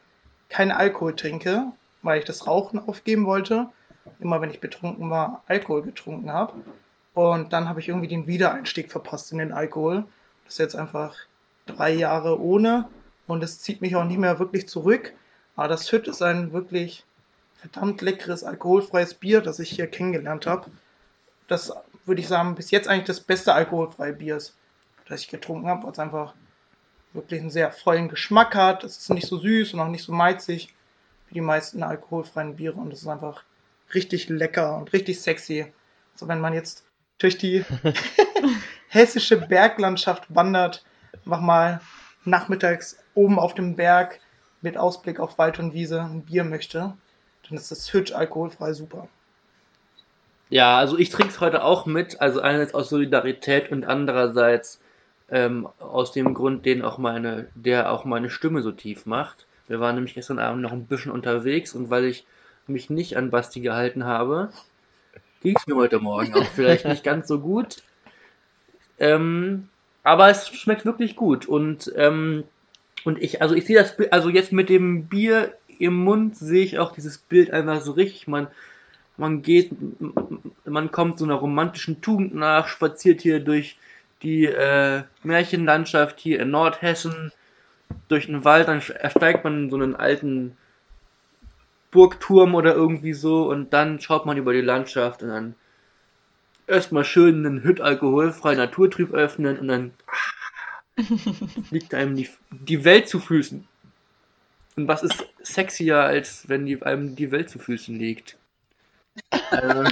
keinen 0.49 0.71
Alkohol 0.71 1.17
trinke, 1.17 1.73
weil 2.03 2.19
ich 2.19 2.25
das 2.25 2.47
Rauchen 2.47 2.79
aufgeben 2.79 3.27
wollte. 3.27 3.69
Immer 4.21 4.41
wenn 4.41 4.51
ich 4.51 4.61
betrunken 4.61 5.11
war, 5.11 5.43
Alkohol 5.47 5.83
getrunken 5.83 6.33
habe. 6.33 6.55
Und 7.15 7.53
dann 7.53 7.69
habe 7.69 7.81
ich 7.81 7.89
irgendwie 7.89 8.09
den 8.09 8.27
Wiedereinstieg 8.27 8.93
verpasst 8.93 9.33
in 9.33 9.39
den 9.39 9.53
Alkohol. 9.53 10.05
Das 10.45 10.55
ist 10.55 10.59
jetzt 10.59 10.77
einfach 10.77 11.17
drei 11.67 11.93
Jahre 11.93 12.41
ohne 12.41 12.89
und 13.27 13.43
es 13.43 13.61
zieht 13.61 13.81
mich 13.81 13.97
auch 13.97 14.05
nicht 14.05 14.19
mehr 14.19 14.39
wirklich 14.39 14.69
zurück. 14.69 15.13
Aber 15.57 15.69
das 15.69 15.91
Hütt 15.91 16.09
ist 16.09 16.23
ein 16.23 16.53
wirklich 16.53 17.05
verdammt 17.57 18.01
leckeres 18.03 18.45
alkoholfreies 18.45 19.15
Bier, 19.15 19.41
das 19.41 19.59
ich 19.59 19.71
hier 19.71 19.87
kennengelernt 19.87 20.47
habe. 20.47 20.71
Das 21.49 21.73
würde 22.05 22.21
ich 22.21 22.29
sagen, 22.29 22.55
bis 22.55 22.71
jetzt 22.71 22.89
eigentlich 22.89 23.07
das 23.07 23.21
beste 23.21 23.53
alkoholfreie 23.53 24.13
Bier 24.13 24.37
ist, 24.37 24.55
das 25.09 25.21
ich 25.23 25.29
getrunken 25.29 25.69
habe, 25.69 25.85
weil 25.85 25.93
es 25.93 25.99
einfach 25.99 26.35
wirklich 27.13 27.41
einen 27.41 27.51
sehr 27.51 27.73
vollen 27.73 28.09
Geschmack 28.09 28.55
hat. 28.55 28.85
Es 28.85 28.99
ist 28.99 29.11
nicht 29.11 29.27
so 29.27 29.39
süß 29.39 29.75
und 29.75 29.81
auch 29.81 29.89
nicht 29.89 30.05
so 30.05 30.13
meizig 30.13 30.75
wie 31.29 31.35
die 31.35 31.41
meisten 31.41 31.83
alkoholfreien 31.83 32.57
Biere 32.57 32.77
und 32.77 32.93
es 32.93 33.03
ist 33.03 33.09
einfach 33.09 33.43
richtig 33.95 34.29
lecker 34.29 34.77
und 34.77 34.93
richtig 34.93 35.21
sexy. 35.21 35.73
Also 36.13 36.29
wenn 36.29 36.41
man 36.41 36.53
jetzt 36.53 36.85
durch 37.19 37.39
die 37.39 37.65
hessische 38.89 39.37
Berglandschaft 39.37 40.35
wandert, 40.35 40.85
einfach 41.27 41.41
mal 41.41 41.81
nachmittags 42.25 42.99
oben 43.15 43.39
auf 43.39 43.55
dem 43.55 43.77
Berg 43.77 44.21
mit 44.63 44.79
Ausblick 44.79 45.21
auf 45.21 45.39
Wald 45.39 45.59
und 45.59 45.75
Wiese 45.75 46.01
ein 46.01 46.23
Bier 46.23 46.45
möchte, 46.45 46.95
dann 47.49 47.59
ist 47.59 47.71
das 47.71 47.93
Hütt 47.93 48.13
alkoholfrei 48.13 48.73
super. 48.73 49.09
Ja, 50.49 50.79
also 50.79 50.97
ich 50.97 51.11
trinke 51.11 51.33
es 51.33 51.41
heute 51.41 51.65
auch 51.65 51.87
mit, 51.87 52.21
also 52.21 52.41
einerseits 52.41 52.75
aus 52.75 52.89
Solidarität 52.89 53.73
und 53.73 53.85
andererseits 53.85 54.81
ähm, 55.29 55.69
aus 55.81 56.13
dem 56.13 56.35
Grund, 56.35 56.65
den 56.65 56.83
auch 56.83 56.99
meine, 56.99 57.49
der 57.55 57.91
auch 57.91 58.05
meine 58.05 58.31
Stimme 58.31 58.63
so 58.63 58.71
tief 58.71 59.07
macht. 59.07 59.47
Wir 59.67 59.81
waren 59.81 59.97
nämlich 59.97 60.15
gestern 60.15 60.39
Abend 60.39 60.63
noch 60.63 60.73
ein 60.73 60.87
bisschen 60.87 61.11
unterwegs 61.11 61.75
und 61.75 61.91
weil 61.91 62.05
ich 62.05 62.25
mich 62.69 62.91
nicht 62.91 63.17
an 63.17 63.31
Basti 63.31 63.61
gehalten 63.61 64.05
habe, 64.05 64.51
ging 65.43 65.57
es 65.57 65.67
mir 65.67 65.75
heute 65.75 65.99
Morgen 65.99 66.35
auch 66.35 66.47
vielleicht 66.55 66.85
nicht 66.85 67.03
ganz 67.03 67.27
so 67.27 67.41
gut. 67.41 67.83
Ähm, 68.99 69.69
aber 70.07 70.31
es 70.31 70.49
schmeckt 70.49 70.85
wirklich 70.85 71.17
gut 71.17 71.47
und 71.47 71.93
ähm, 71.97 72.45
und 73.05 73.23
ich, 73.23 73.43
also 73.43 73.55
ich 73.55 73.67
sehe 73.67 73.77
das, 73.77 73.97
also 74.11 74.29
jetzt 74.29 74.53
mit 74.53 74.69
dem 74.69 75.07
Bier 75.07 75.57
im 75.79 75.95
Mund 75.95 76.37
sehe 76.37 76.65
ich 76.65 76.79
auch 76.79 76.93
dieses 76.93 77.19
Bild 77.19 77.51
einfach 77.53 77.81
so 77.81 77.93
richtig. 77.93 78.27
Man, 78.27 78.49
man 79.17 79.43
geht, 79.43 79.73
man 80.65 80.91
kommt 80.91 81.19
so 81.19 81.25
einer 81.25 81.35
romantischen 81.35 82.01
Tugend 82.01 82.35
nach, 82.35 82.69
spaziert 82.69 83.21
hier 83.21 83.41
durch 83.41 83.79
die 84.23 84.47
äh, 84.47 85.03
Märchenlandschaft 85.23 86.19
hier 86.21 86.41
in 86.41 86.51
Nordhessen, 86.51 87.33
durch 88.09 88.27
den 88.27 88.45
Wald, 88.45 88.69
dann 88.69 88.83
ersteigt 88.99 89.45
man 89.45 89.71
so 89.71 89.77
einen 89.77 89.95
alten 89.95 90.57
Burgturm 91.91 92.55
oder 92.55 92.75
irgendwie 92.75 93.13
so 93.13 93.49
und 93.49 93.73
dann 93.73 94.01
schaut 94.01 94.27
man 94.27 94.37
über 94.37 94.53
die 94.53 94.61
Landschaft 94.61 95.23
und 95.23 95.29
dann 95.29 95.55
erstmal 96.67 97.05
schön 97.05 97.47
einen 97.47 97.63
Hütt 97.63 97.81
alkoholfrei 97.81 98.55
Naturtrieb 98.55 99.13
öffnen 99.13 99.59
und 99.59 99.69
dann 99.69 99.95
liegt 101.71 101.95
einem 101.95 102.17
die, 102.17 102.29
die 102.51 102.85
Welt 102.85 103.09
zu 103.09 103.21
Füßen. 103.21 103.67
Und 104.77 104.89
was 104.89 105.03
ist 105.03 105.27
sexier, 105.43 105.99
als 105.99 106.49
wenn 106.49 106.67
die, 106.67 106.83
einem 106.83 107.17
die 107.17 107.31
Welt 107.31 107.49
zu 107.49 107.59
Füßen 107.59 107.99
liegt? 107.99 108.37
Also, 109.51 109.85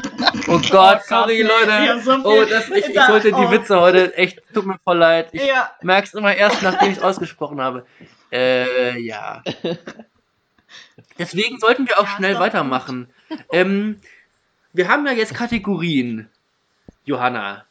oh 0.48 0.60
Gott, 0.70 1.04
sorry 1.04 1.42
Leute. 1.42 2.00
so 2.02 2.12
Oh, 2.24 2.44
das, 2.44 2.68
ich, 2.70 2.88
ich 2.88 3.08
wollte 3.08 3.28
die 3.28 3.34
oh. 3.34 3.50
Witze 3.50 3.80
heute 3.80 4.14
echt, 4.16 4.42
tut 4.52 4.66
mir 4.66 4.78
voll 4.84 4.98
leid. 4.98 5.28
Ich 5.32 5.44
Ja, 5.46 5.70
merk's 5.82 6.12
immer 6.12 6.34
erst, 6.34 6.62
nachdem 6.62 6.90
ich 6.90 6.98
es 6.98 7.02
ausgesprochen 7.02 7.60
habe. 7.60 7.86
Äh, 8.30 8.98
ja. 9.00 9.42
Deswegen 11.18 11.58
sollten 11.58 11.88
wir 11.88 11.98
auch 11.98 12.04
Ja, 12.04 12.16
schnell 12.16 12.38
weitermachen. 12.38 13.08
Ähm, 13.52 14.00
wir 14.72 14.88
haben 14.88 15.06
ja 15.06 15.12
jetzt 15.12 15.34
Kategorien, 15.34 16.28
Johanna. 17.04 17.64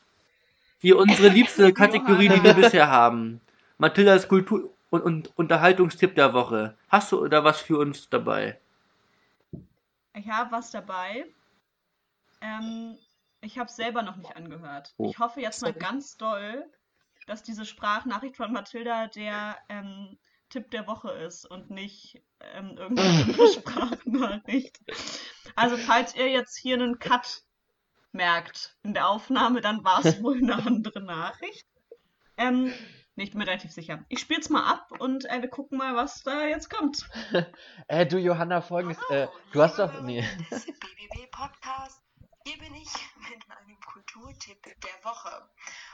Hier 0.80 0.98
unsere 0.98 1.30
liebste 1.34 1.74
Kategorie, 1.74 2.30
die 2.30 2.44
wir 2.44 2.54
bisher 2.54 2.90
haben. 2.90 3.42
Mathildas 3.78 4.28
Kultur- 4.28 4.72
und, 4.90 5.02
und 5.02 5.38
Unterhaltungstipp 5.38 6.16
der 6.16 6.34
Woche. 6.34 6.78
Hast 6.90 7.12
du 7.12 7.28
da 7.28 7.44
was 7.44 7.62
für 7.62 7.78
uns 7.78 8.10
dabei? 8.10 8.60
ich 10.16 10.30
habe 10.30 10.52
was 10.52 10.72
dabei. 10.72 11.26
Ähm, 12.42 12.98
ich 13.42 13.58
habe 13.58 13.70
es 13.70 13.76
selber 13.76 14.04
noch 14.04 14.16
nicht 14.16 14.36
angehört. 14.36 14.94
Oh. 14.98 15.10
Ich 15.10 15.20
hoffe 15.20 15.42
jetzt 15.42 15.62
mal 15.62 15.74
ganz 15.74 16.18
doll, 16.18 16.66
dass 17.28 17.44
diese 17.44 17.66
Sprachnachricht 17.66 18.38
von 18.38 18.54
Mathilda 18.54 19.08
der 19.08 19.58
ähm, 19.70 20.18
Tipp 20.50 20.70
der 20.72 20.88
Woche 20.88 21.12
ist 21.12 21.46
und 21.46 21.72
nicht 21.72 22.22
ähm, 22.54 22.78
irgendeine 22.78 23.48
Sprachnachricht. 23.54 24.80
Also 25.56 25.78
falls 25.78 26.16
ihr 26.16 26.30
jetzt 26.30 26.58
hier 26.58 26.76
einen 26.76 27.00
Cut 27.00 27.44
merkt 28.14 28.78
in 28.84 28.94
der 28.94 29.08
Aufnahme, 29.10 29.62
dann 29.62 29.84
war 29.84 30.06
es 30.06 30.22
wohl 30.24 30.38
eine 30.38 30.56
andere 30.56 31.02
Nachricht. 31.02 31.68
Ähm, 32.38 32.74
nee, 33.16 33.24
ich 33.24 33.32
bin 33.32 33.40
mir 33.40 33.48
relativ 33.48 33.72
sicher. 33.72 34.06
Ich 34.10 34.20
spiele 34.20 34.40
es 34.40 34.50
mal 34.50 34.72
ab 34.72 34.92
und 35.00 35.26
äh, 35.30 35.42
wir 35.42 35.50
gucken 35.50 35.78
mal, 35.78 35.96
was 35.96 36.24
da 36.24 36.46
jetzt 36.46 36.70
kommt. 36.70 37.10
Äh, 37.88 38.06
du 38.06 38.18
Johanna, 38.18 38.62
folgendes, 38.62 38.98
äh, 39.10 39.28
du 39.52 39.62
hast 39.62 39.78
doch, 39.78 40.02
nee. 40.02 40.26
des 40.50 40.66
BBB 40.66 41.30
Podcast. 41.32 42.02
Hier 42.46 42.58
bin 42.58 42.74
ich 42.76 42.90
mit 43.30 43.48
meinem 43.48 43.80
Kulturtipp 43.82 44.64
der 44.64 45.04
Woche. 45.04 45.50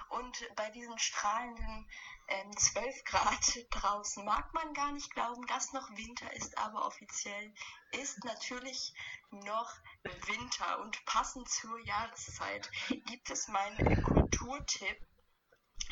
Und 0.09 0.37
bei 0.55 0.69
diesen 0.71 0.97
strahlenden 0.97 1.87
ähm, 2.29 2.55
12 2.57 3.03
Grad 3.05 3.59
draußen 3.71 4.23
mag 4.23 4.53
man 4.53 4.73
gar 4.73 4.91
nicht 4.91 5.11
glauben, 5.11 5.45
dass 5.47 5.73
noch 5.73 5.89
Winter 5.91 6.31
ist, 6.33 6.57
aber 6.57 6.85
offiziell 6.85 7.53
ist 7.91 8.23
natürlich 8.23 8.93
noch 9.31 9.71
Winter. 10.03 10.79
Und 10.79 11.03
passend 11.05 11.49
zur 11.49 11.79
Jahreszeit 11.79 12.69
gibt 13.07 13.29
es 13.29 13.47
meinen 13.47 14.03
Kulturtipp. 14.03 14.97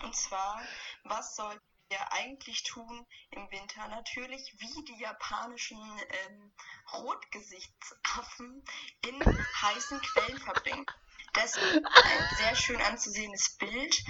Und 0.03 0.15
zwar, 0.15 0.61
was 1.03 1.35
soll 1.35 1.59
ihr 1.89 2.11
eigentlich 2.11 2.63
tun 2.63 3.05
im 3.31 3.49
Winter? 3.49 3.87
Natürlich 3.87 4.55
wie 4.59 4.85
die 4.85 4.99
japanischen 4.99 5.79
ähm, 5.79 6.53
Rotgesichtsaffen 6.93 8.63
in 9.07 9.19
heißen 9.61 10.01
Quellen 10.01 10.39
verbringen. 10.39 10.85
Das 11.33 11.55
ist 11.55 11.85
ein 11.85 12.35
sehr 12.37 12.55
schön 12.55 12.81
anzusehendes 12.81 13.57
Bild. 13.57 14.03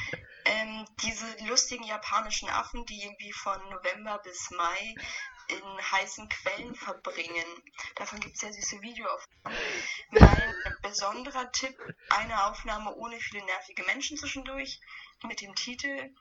Ähm, 0.50 0.86
diese 1.04 1.26
lustigen 1.48 1.84
japanischen 1.84 2.50
Affen, 2.50 2.86
die 2.86 3.04
irgendwie 3.04 3.34
von 3.34 3.60
November 3.70 4.20
bis 4.20 4.50
Mai 4.52 4.96
in 5.50 5.92
heißen 5.92 6.28
Quellen 6.30 6.76
verbringen. 6.76 7.46
Davon 7.96 8.20
gibt 8.20 8.36
es 8.36 8.42
sehr 8.42 8.54
süße 8.54 8.82
Videoaufnahmen. 8.82 9.60
Mein 10.12 10.54
besonderer 10.82 11.52
Tipp, 11.52 11.78
eine 12.10 12.46
Aufnahme 12.46 12.96
ohne 12.96 13.20
viele 13.20 13.46
nervige 13.46 13.84
Menschen 13.84 14.18
zwischendurch 14.18 14.80
mit 15.24 15.42
dem 15.42 15.54
Titel 15.56 16.14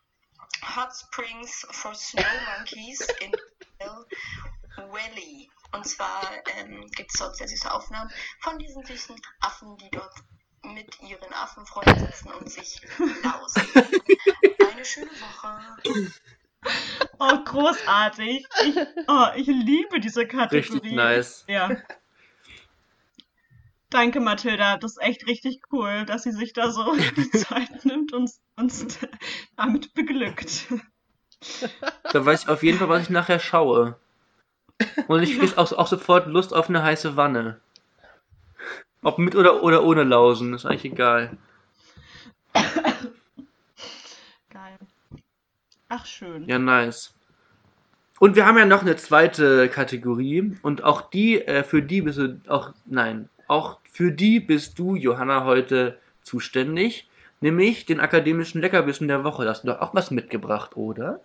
Hot 0.76 0.92
Springs 0.94 1.66
for 1.70 1.94
Snow 1.94 2.24
Monkeys 2.56 3.00
in 3.20 3.32
Hill 3.78 4.06
Valley. 4.76 5.50
Und 5.72 5.86
zwar 5.86 6.22
ähm, 6.56 6.86
gibt 6.92 7.12
es 7.12 7.18
dort 7.18 7.36
sehr 7.36 7.48
süße 7.48 7.72
Aufnahmen 7.72 8.10
von 8.40 8.58
diesen 8.58 8.84
süßen 8.84 9.20
Affen, 9.40 9.76
die 9.78 9.90
dort 9.90 10.14
mit 10.74 11.00
ihren 11.02 11.32
Affenfreunden 11.32 11.98
sitzen 11.98 12.32
und 12.32 12.50
sich 12.50 12.80
lausen. 13.22 13.62
Eine 14.72 14.84
schöne 14.84 15.10
Woche. 15.10 16.12
Oh, 17.18 17.44
großartig. 17.44 18.46
Ich, 18.64 18.76
oh, 19.08 19.26
ich 19.36 19.46
liebe 19.46 20.00
diese 20.00 20.26
Kategorie. 20.26 20.78
Richtig 20.78 20.92
nice. 20.92 21.44
Ja. 21.48 21.70
Danke, 23.90 24.20
Mathilda. 24.20 24.76
Das 24.76 24.92
ist 24.92 25.02
echt 25.02 25.26
richtig 25.26 25.60
cool, 25.72 26.04
dass 26.06 26.24
sie 26.24 26.32
sich 26.32 26.52
da 26.52 26.70
so 26.70 26.94
die 27.16 27.30
Zeit 27.30 27.84
nimmt 27.84 28.12
und 28.12 28.30
uns 28.56 28.98
damit 29.56 29.94
beglückt. 29.94 30.66
Da 32.12 32.24
weiß 32.24 32.42
ich 32.42 32.48
auf 32.48 32.62
jeden 32.62 32.78
Fall, 32.78 32.88
was 32.88 33.02
ich 33.02 33.10
nachher 33.10 33.38
schaue. 33.38 33.98
Und 35.06 35.22
ich 35.22 35.38
kriege 35.38 35.56
auch, 35.56 35.70
auch 35.72 35.86
sofort 35.86 36.26
Lust 36.26 36.52
auf 36.52 36.68
eine 36.68 36.82
heiße 36.82 37.16
Wanne. 37.16 37.60
Ob 39.06 39.18
mit 39.18 39.36
oder, 39.36 39.62
oder 39.62 39.84
ohne 39.84 40.02
Lausen, 40.02 40.52
ist 40.52 40.66
eigentlich 40.66 40.86
egal. 40.92 41.38
Geil. 44.50 44.78
Ach, 45.88 46.04
schön. 46.04 46.48
Ja, 46.48 46.58
nice. 46.58 47.14
Und 48.18 48.34
wir 48.34 48.46
haben 48.46 48.58
ja 48.58 48.64
noch 48.64 48.82
eine 48.82 48.96
zweite 48.96 49.68
Kategorie 49.68 50.56
und 50.62 50.82
auch 50.82 51.02
die, 51.02 51.40
äh, 51.40 51.62
für 51.62 51.82
die 51.82 52.02
bist 52.02 52.18
du, 52.18 52.40
auch, 52.48 52.70
nein, 52.86 53.28
auch 53.46 53.78
für 53.92 54.10
die 54.10 54.40
bist 54.40 54.76
du, 54.76 54.96
Johanna, 54.96 55.44
heute 55.44 56.00
zuständig, 56.24 57.08
nämlich 57.40 57.86
den 57.86 58.00
akademischen 58.00 58.60
Leckerbissen 58.60 59.06
der 59.06 59.22
Woche. 59.22 59.44
Da 59.44 59.50
hast 59.50 59.62
du 59.62 59.68
doch 59.68 59.80
auch 59.80 59.94
was 59.94 60.10
mitgebracht, 60.10 60.76
oder? 60.76 61.20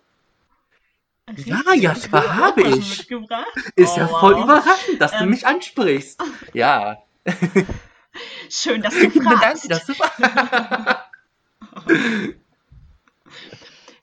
Ja, 1.34 1.62
ja, 1.74 1.94
zwar 1.96 2.36
habe 2.36 2.62
ich. 2.62 2.98
Mitgebracht? 2.98 3.46
Ist 3.74 3.94
Oh, 3.96 3.98
ja 3.98 4.06
voll 4.06 4.34
wow. 4.36 4.44
überraschend, 4.44 5.00
dass 5.00 5.10
du 5.10 5.24
Ähm. 5.24 5.30
mich 5.30 5.44
ansprichst. 5.44 6.22
Ja. 6.52 6.98
Schön, 8.50 8.82
dass 8.82 8.94
du 8.94 9.08
Danke, 9.10 9.22
fragst. 9.22 9.70
dass 9.70 9.86
du 9.86 9.94
fragst. 9.94 11.10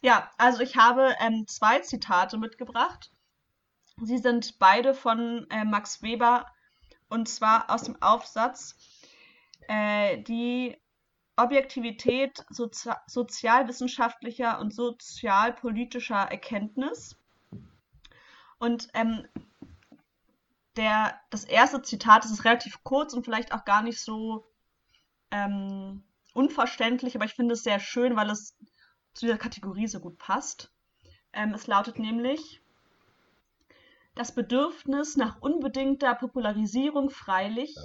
Ja, 0.02 0.32
also 0.38 0.62
ich 0.62 0.78
habe 0.78 1.14
ähm, 1.20 1.46
zwei 1.48 1.80
Zitate 1.80 2.38
mitgebracht. 2.38 3.12
Sie 4.02 4.18
sind 4.18 4.58
beide 4.60 4.94
von 4.94 5.46
äh, 5.50 5.66
Max 5.66 6.02
Weber 6.02 6.46
und 7.10 7.28
zwar 7.28 7.70
aus 7.70 7.84
dem 7.84 8.02
Aufsatz 8.02 8.78
äh, 9.68 10.22
Die 10.24 10.78
Objektivität 11.36 12.46
sozi 12.50 12.90
sozialwissenschaftlicher 13.08 14.60
und 14.60 14.74
sozialpolitischer 14.74 16.16
Erkenntnis. 16.30 17.16
Und 18.58 18.90
ähm, 18.94 19.26
der, 20.76 21.20
das 21.30 21.44
erste 21.44 21.82
Zitat 21.82 22.24
das 22.24 22.32
ist 22.32 22.46
relativ 22.46 22.84
kurz 22.84 23.14
und 23.14 23.24
vielleicht 23.24 23.52
auch 23.54 23.66
gar 23.66 23.82
nicht 23.82 24.00
so 24.02 24.46
ähm, 25.32 26.04
unverständlich, 26.34 27.16
aber 27.16 27.26
ich 27.26 27.34
finde 27.34 27.54
es 27.54 27.64
sehr 27.64 27.80
schön, 27.80 28.16
weil 28.16 28.30
es 28.30 28.56
zu 29.14 29.26
dieser 29.26 29.38
Kategorie 29.38 29.88
so 29.88 30.00
gut 30.00 30.18
passt. 30.18 30.72
Ähm, 31.34 31.54
es 31.54 31.68
lautet 31.68 32.00
nämlich, 32.00 32.62
das 34.16 34.34
Bedürfnis 34.34 35.16
nach 35.16 35.42
unbedingter 35.42 36.14
Popularisierung 36.16 37.10
freilich 37.10 37.76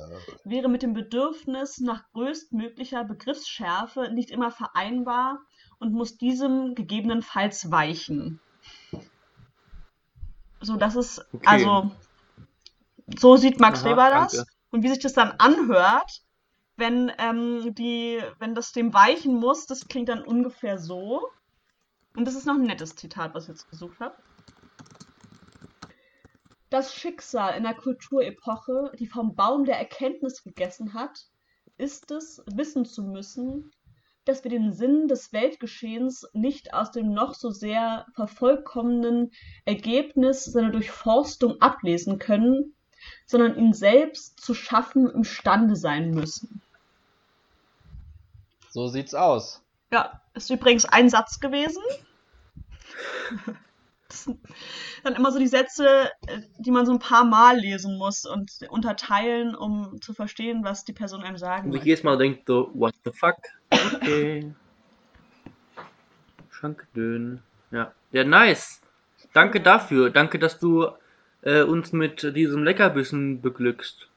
wäre 0.44 0.68
mit 0.68 0.82
dem 0.82 0.92
Bedürfnis 0.92 1.78
nach 1.78 2.10
größtmöglicher 2.12 3.04
Begriffsschärfe 3.04 4.10
nicht 4.12 4.30
immer 4.30 4.50
vereinbar 4.50 5.40
und 5.78 5.92
muss 5.92 6.16
diesem 6.16 6.74
gegebenenfalls 6.74 7.70
weichen. 7.70 8.40
So, 10.60 10.76
das 10.76 10.96
ist, 10.96 11.24
Okay. 11.32 11.46
also, 11.46 11.90
so 13.06 13.36
sieht 13.36 13.60
Max 13.60 13.80
Aha, 13.80 13.90
Weber 13.90 14.10
das. 14.10 14.32
danke. 14.32 14.50
Und 14.70 14.82
wie 14.82 14.88
sich 14.88 14.98
das 14.98 15.12
dann 15.12 15.32
anhört, 15.38 16.22
wenn, 16.76 17.12
ähm, 17.18 17.74
die, 17.74 18.20
wenn 18.38 18.54
das 18.54 18.72
dem 18.72 18.92
weichen 18.92 19.34
muss, 19.34 19.66
das 19.66 19.86
klingt 19.86 20.08
dann 20.08 20.22
ungefähr 20.22 20.78
so. 20.78 21.28
Und 22.16 22.26
das 22.26 22.34
ist 22.34 22.46
noch 22.46 22.54
ein 22.54 22.62
nettes 22.62 22.96
Zitat, 22.96 23.34
was 23.34 23.44
ich 23.44 23.50
jetzt 23.50 23.70
gesucht 23.70 24.00
habe. 24.00 24.16
Das 26.70 26.94
Schicksal 26.94 27.52
einer 27.52 27.74
Kulturepoche, 27.74 28.92
die 28.98 29.06
vom 29.06 29.36
Baum 29.36 29.64
der 29.64 29.78
Erkenntnis 29.78 30.42
gegessen 30.42 30.94
hat, 30.94 31.26
ist 31.76 32.10
es, 32.10 32.42
wissen 32.46 32.84
zu 32.84 33.04
müssen, 33.04 33.70
dass 34.24 34.42
wir 34.42 34.50
den 34.50 34.72
Sinn 34.72 35.06
des 35.06 35.32
Weltgeschehens 35.32 36.26
nicht 36.32 36.72
aus 36.74 36.90
dem 36.90 37.12
noch 37.12 37.34
so 37.34 37.50
sehr 37.50 38.06
vervollkommneten 38.14 39.30
Ergebnis 39.64 40.44
seiner 40.44 40.70
Durchforstung 40.70 41.60
ablesen 41.60 42.18
können, 42.18 42.74
sondern 43.26 43.56
ihn 43.56 43.72
selbst 43.72 44.40
zu 44.40 44.54
schaffen 44.54 45.08
imstande 45.10 45.76
sein 45.76 46.10
müssen. 46.10 46.60
So 48.70 48.88
sieht's 48.88 49.14
aus. 49.14 49.62
Ja, 49.90 50.20
ist 50.34 50.50
übrigens 50.50 50.84
ein 50.84 51.08
Satz 51.08 51.40
gewesen. 51.40 51.82
Das 54.08 54.24
sind 54.24 54.38
dann 55.02 55.14
immer 55.14 55.32
so 55.32 55.38
die 55.38 55.48
Sätze, 55.48 56.10
äh, 56.26 56.40
die 56.58 56.70
man 56.70 56.86
so 56.86 56.92
ein 56.92 56.98
paar 56.98 57.24
Mal 57.24 57.58
lesen 57.58 57.98
muss 57.98 58.24
und 58.24 58.50
unterteilen, 58.68 59.54
um 59.56 60.00
zu 60.00 60.14
verstehen, 60.14 60.62
was 60.62 60.84
die 60.84 60.92
Person 60.92 61.22
einem 61.22 61.36
sagen 61.36 61.64
Und 61.64 61.70
ich 61.70 61.74
möchte. 61.78 61.88
jedes 61.88 62.04
Mal 62.04 62.18
denke 62.18 62.42
so, 62.46 62.70
what 62.74 62.94
the 63.04 63.10
fuck? 63.10 63.36
Okay. 63.70 64.54
Schankdön. 66.50 67.42
Ja. 67.70 67.92
Ja, 68.12 68.24
nice. 68.24 68.80
Danke 69.32 69.60
dafür. 69.60 70.10
Danke, 70.10 70.38
dass 70.38 70.58
du 70.60 70.88
äh, 71.44 71.62
uns 71.62 71.92
mit 71.92 72.22
diesem 72.34 72.64
Leckerbissen 72.64 73.40
beglückst. 73.40 74.08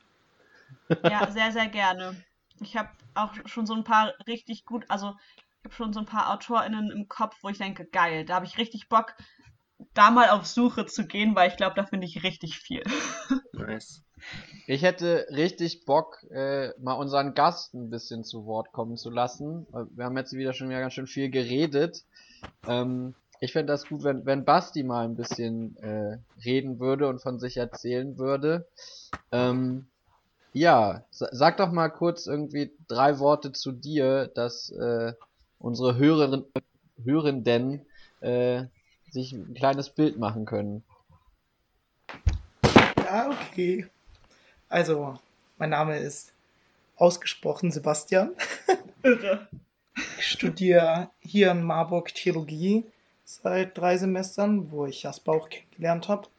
Ja, 1.04 1.30
sehr, 1.30 1.52
sehr 1.52 1.68
gerne. 1.68 2.16
Ich 2.62 2.76
habe 2.76 2.90
auch 3.14 3.34
schon 3.46 3.66
so 3.66 3.74
ein 3.74 3.84
paar 3.84 4.14
richtig 4.26 4.66
gut, 4.66 4.86
also 4.88 5.16
ich 5.60 5.66
habe 5.66 5.76
schon 5.76 5.94
so 5.94 6.00
ein 6.00 6.06
paar 6.06 6.34
AutorInnen 6.34 6.92
im 6.92 7.08
Kopf, 7.08 7.36
wo 7.42 7.50
ich 7.50 7.58
denke, 7.58 7.86
geil, 7.86 8.26
da 8.26 8.36
habe 8.36 8.46
ich 8.46 8.58
richtig 8.58 8.90
Bock, 8.90 9.14
da 9.94 10.10
mal 10.12 10.30
auf 10.30 10.46
Suche 10.48 10.86
zu 10.86 11.06
gehen, 11.06 11.36
weil 11.36 11.50
ich 11.50 11.58
glaube, 11.58 11.76
da 11.76 11.86
finde 11.86 12.08
ich 12.08 12.24
richtig 12.24 12.60
viel. 12.60 12.84
Nice. 13.54 14.04
Ich 14.66 14.82
hätte 14.82 15.28
richtig 15.30 15.86
Bock, 15.86 16.24
äh, 16.32 16.70
mal 16.80 16.94
unseren 16.94 17.34
Gast 17.34 17.74
ein 17.74 17.90
bisschen 17.90 18.24
zu 18.24 18.46
Wort 18.46 18.72
kommen 18.72 18.98
zu 18.98 19.10
lassen. 19.10 19.68
Äh, 19.74 19.86
Wir 19.92 20.06
haben 20.06 20.18
jetzt 20.18 20.34
wieder 20.34 20.54
schon 20.54 20.70
wieder 20.70 20.80
ganz 20.80 20.94
schön 20.94 21.08
viel 21.08 21.30
geredet. 21.30 22.04
Ähm, 22.68 23.14
ich 23.40 23.54
fände 23.54 23.74
das 23.74 23.88
gut, 23.88 24.04
wenn, 24.04 24.26
wenn 24.26 24.46
Basti 24.46 24.84
mal 24.84 25.06
ein 25.06 25.16
bisschen 25.16 25.78
äh, 25.78 26.18
reden 26.44 26.80
würde 26.80 27.08
und 27.08 27.22
von 27.22 27.40
sich 27.40 27.58
erzählen 27.58 28.18
würde. 28.18 28.68
Ähm, 29.32 29.88
ja, 30.54 31.04
sa 31.12 31.28
sag 31.32 31.58
doch 31.58 31.72
mal 31.72 31.90
kurz 31.90 32.26
irgendwie 32.26 32.72
drei 32.88 33.20
Worte 33.20 33.52
zu 33.52 33.72
dir, 33.72 34.28
dass 34.28 34.72
äh, 34.72 35.14
unsere 35.60 35.98
Hörerin, 35.98 36.46
Hörenden 37.04 37.86
äh, 38.22 38.64
sich 39.12 39.34
ein 39.34 39.54
kleines 39.54 39.90
Bild 39.90 40.18
machen 40.18 40.46
können. 40.46 40.84
Ja, 43.04 43.30
okay. 43.30 43.88
Also, 44.70 45.18
mein 45.58 45.70
Name 45.70 46.00
ist 46.00 46.34
ausgesprochen 46.98 47.72
Sebastian. 47.72 48.32
Ich 50.18 50.28
studiere 50.28 51.10
hier 51.20 51.52
in 51.52 51.64
Marburg 51.64 52.14
Theologie 52.14 52.86
seit 53.28 53.78
drei 53.78 53.98
Semestern, 53.98 54.72
wo 54.72 54.86
ich 54.86 55.04
Jasper 55.04 55.34
auch 55.34 55.50
kennengelernt 55.50 56.08
habe. 56.08 56.30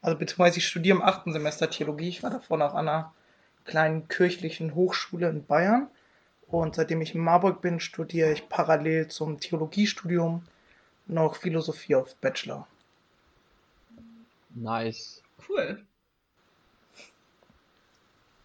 Also 0.00 0.18
beziehungsweise 0.18 0.58
ich 0.58 0.66
studiere 0.66 0.96
im 0.96 1.02
achten 1.02 1.32
Semester 1.32 1.70
Theologie. 1.70 2.08
Ich 2.08 2.22
war 2.24 2.30
davor 2.30 2.58
noch 2.58 2.74
an 2.74 2.88
einer 2.88 3.12
kleinen 3.64 4.08
kirchlichen 4.08 4.74
Hochschule 4.74 5.28
in 5.28 5.46
Bayern. 5.46 5.88
Und 6.48 6.74
seitdem 6.74 7.00
ich 7.00 7.14
in 7.14 7.20
Marburg 7.20 7.62
bin, 7.62 7.78
studiere 7.78 8.32
ich 8.32 8.48
parallel 8.48 9.06
zum 9.06 9.38
Theologiestudium 9.38 10.42
noch 11.06 11.36
Philosophie 11.36 11.94
auf 11.94 12.16
Bachelor. 12.16 12.66
Nice. 14.50 15.22
Cool. 15.48 15.84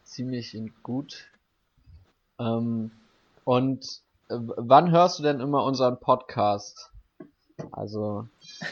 ziemlich 0.03 0.57
gut. 0.83 1.27
Ähm, 2.39 2.91
und 3.43 4.01
äh, 4.29 4.35
wann 4.39 4.91
hörst 4.91 5.19
du 5.19 5.23
denn 5.23 5.39
immer 5.39 5.63
unseren 5.63 5.99
Podcast? 5.99 6.91
Also, 7.71 8.27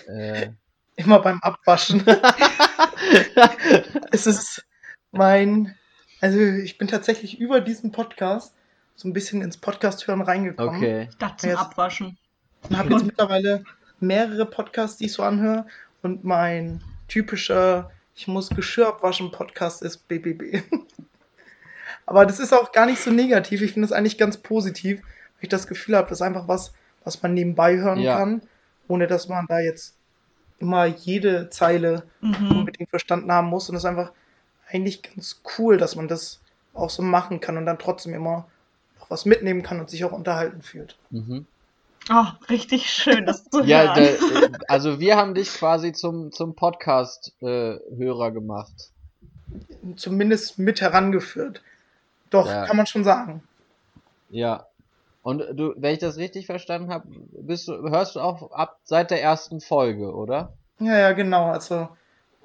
äh, 0.07 0.49
Immer 0.97 1.19
beim 1.19 1.39
Abwaschen. 1.41 2.05
es 4.11 4.27
ist 4.27 4.65
mein, 5.11 5.75
also 6.21 6.39
ich 6.39 6.77
bin 6.77 6.87
tatsächlich 6.87 7.37
über 7.39 7.59
diesen 7.59 7.91
Podcast 7.91 8.53
so 8.95 9.09
ein 9.09 9.13
bisschen 9.13 9.41
ins 9.41 9.57
Podcast 9.57 10.07
hören 10.07 10.21
reingekommen 10.21 10.77
okay. 10.77 11.07
Ich 11.09 11.17
dachte 11.17 11.37
zum 11.37 11.49
Jetzt- 11.49 11.59
Abwaschen. 11.59 12.17
und 12.69 12.77
habe 12.77 12.93
jetzt 12.93 13.03
mittlerweile 13.05 13.65
mehrere 13.99 14.45
Podcasts, 14.45 14.97
die 14.97 15.05
ich 15.07 15.13
so 15.13 15.23
anhöre 15.23 15.65
und 16.01 16.23
mein 16.23 16.81
typischer 17.09 17.91
ich 18.17 18.29
muss 18.29 18.49
Geschirr 18.49 18.87
abwaschen 18.87 19.29
Podcast 19.31 19.81
ist 19.81 20.07
BBB. 20.07 20.63
Aber 22.05 22.25
das 22.25 22.39
ist 22.39 22.53
auch 22.53 22.71
gar 22.71 22.85
nicht 22.85 23.01
so 23.01 23.11
negativ. 23.11 23.61
Ich 23.61 23.73
finde 23.73 23.87
es 23.87 23.91
eigentlich 23.91 24.17
ganz 24.17 24.37
positiv, 24.37 24.99
weil 25.01 25.41
ich 25.41 25.49
das 25.49 25.67
Gefühl 25.67 25.97
habe, 25.97 26.07
das 26.07 26.19
ist 26.19 26.21
einfach 26.21 26.47
was, 26.47 26.71
was 27.03 27.21
man 27.21 27.33
nebenbei 27.33 27.75
hören 27.75 27.99
Ja. 27.99 28.15
kann, 28.19 28.41
ohne 28.87 29.07
dass 29.07 29.27
man 29.27 29.45
da 29.47 29.59
jetzt 29.59 29.95
immer 30.59 30.85
jede 30.85 31.49
Zeile 31.49 32.03
Mhm. 32.21 32.51
unbedingt 32.59 32.89
verstanden 32.89 33.31
haben 33.31 33.47
muss. 33.47 33.69
Und 33.69 33.75
es 33.75 33.83
ist 33.83 33.89
einfach 33.89 34.11
eigentlich 34.69 35.03
ganz 35.03 35.41
cool, 35.57 35.77
dass 35.77 35.95
man 35.95 36.07
das 36.07 36.39
auch 36.73 36.89
so 36.89 37.03
machen 37.03 37.39
kann 37.39 37.57
und 37.57 37.65
dann 37.65 37.77
trotzdem 37.79 38.13
immer 38.13 38.47
noch 38.99 39.09
was 39.09 39.25
mitnehmen 39.25 39.63
kann 39.63 39.79
und 39.79 39.89
sich 39.89 40.03
auch 40.05 40.11
unterhalten 40.11 40.61
fühlt. 40.61 40.97
Mhm. 41.11 41.45
Oh, 42.11 42.25
richtig 42.49 42.89
schön, 42.89 43.25
das 43.25 43.45
zu 43.49 43.63
Ja, 43.63 43.95
hören. 43.95 43.95
da, 43.95 44.01
äh, 44.41 44.49
also 44.67 44.99
wir 44.99 45.17
haben 45.17 45.33
dich 45.33 45.49
quasi 45.53 45.91
zum, 45.91 46.31
zum 46.31 46.55
Podcast-Hörer 46.55 48.31
gemacht. 48.31 48.91
Zumindest 49.95 50.59
mit 50.59 50.81
herangeführt. 50.81 51.61
Doch, 52.29 52.47
Ja. 52.47 52.65
kann 52.65 52.77
man 52.77 52.85
schon 52.87 53.03
sagen. 53.03 53.41
Ja. 54.29 54.65
Und 55.25 55.43
du, 55.53 55.73
wenn 55.75 55.93
ich 55.93 55.97
das 55.97 56.17
richtig 56.17 56.45
verstanden 56.45 56.93
habe, 56.93 57.07
bist 57.31 57.67
du, 57.67 57.89
hörst 57.89 58.15
du 58.15 58.19
auch 58.19 58.51
ab 58.51 58.77
seit 58.83 59.09
der 59.09 59.23
ersten 59.23 59.59
Folge, 59.59 60.13
oder? 60.13 60.53
Ja, 60.77 60.99
ja, 60.99 61.13
genau. 61.13 61.47
Also, 61.47 61.89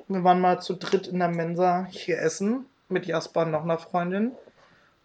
wir 0.08 0.24
waren 0.24 0.40
mal 0.40 0.62
zu 0.62 0.76
dritt 0.76 1.06
in 1.06 1.18
der 1.18 1.28
Mensa 1.28 1.86
hier 1.90 2.18
essen 2.18 2.64
mit 2.88 3.04
Jasper 3.04 3.42
und 3.42 3.50
noch 3.50 3.64
einer 3.64 3.76
Freundin. 3.76 4.32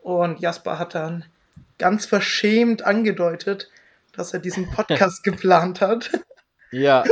Und 0.02 0.40
Jasper 0.40 0.80
hat 0.80 0.96
dann 0.96 1.26
ganz 1.78 2.06
verschämt 2.06 2.84
angedeutet, 2.84 3.70
dass 4.16 4.34
er 4.34 4.40
diesen 4.40 4.72
Podcast 4.72 5.24
geplant 5.26 5.82
hat. 5.82 6.12
Ja. 6.72 7.04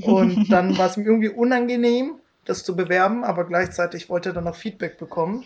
Und 0.00 0.50
dann 0.50 0.78
war 0.78 0.86
es 0.86 0.96
ihm 0.96 1.04
irgendwie 1.04 1.28
unangenehm, 1.28 2.18
das 2.46 2.64
zu 2.64 2.74
bewerben, 2.74 3.24
aber 3.24 3.44
gleichzeitig 3.46 4.08
wollte 4.08 4.30
er 4.30 4.36
dann 4.36 4.44
noch 4.44 4.56
Feedback 4.56 4.96
bekommen. 4.96 5.44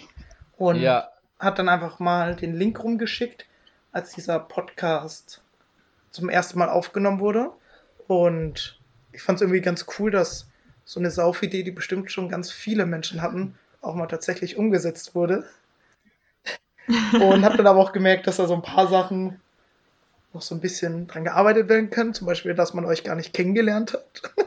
Und 0.57 0.77
Ja. 0.81 1.09
hat 1.41 1.59
dann 1.59 1.69
einfach 1.69 1.99
mal 1.99 2.37
den 2.37 2.55
Link 2.55 2.81
rumgeschickt, 2.85 3.47
als 3.93 4.13
dieser 4.13 4.39
Podcast 4.39 5.43
zum 6.11 6.29
ersten 6.29 6.59
Mal 6.59 6.69
aufgenommen 6.69 7.21
wurde. 7.21 7.51
Und 8.09 8.79
ich 9.13 9.23
fand 9.23 9.37
es 9.37 9.43
irgendwie 9.43 9.61
ganz 9.61 9.87
cool, 9.99 10.11
dass 10.11 10.49
so 10.85 10.99
eine 10.99 11.11
Saufidee, 11.11 11.63
die 11.63 11.71
bestimmt 11.71 12.11
schon 12.11 12.29
ganz 12.29 12.51
viele 12.51 12.87
Menschen 12.87 13.23
hatten, 13.23 13.59
auch 13.81 13.95
mal 13.95 14.07
tatsächlich 14.07 14.57
umgesetzt 14.57 15.15
wurde. 15.15 15.45
Und 17.13 17.45
habe 17.45 17.57
dann 17.57 17.67
aber 17.67 17.79
auch 17.79 17.93
gemerkt, 17.93 18.27
dass 18.27 18.37
da 18.37 18.47
so 18.47 18.55
ein 18.55 18.63
paar 18.63 18.89
Sachen 18.89 19.41
noch 20.33 20.43
so 20.43 20.55
ein 20.55 20.61
bisschen 20.61 21.07
dran 21.07 21.25
gearbeitet 21.25 21.69
werden 21.69 21.91
können. 21.91 22.15
Zum 22.15 22.27
Beispiel, 22.27 22.55
dass 22.55 22.75
man 22.75 22.85
euch 22.85 23.05
gar 23.05 23.15
nicht 23.15 23.33
kennengelernt 23.33 23.93
hat. 23.93 24.35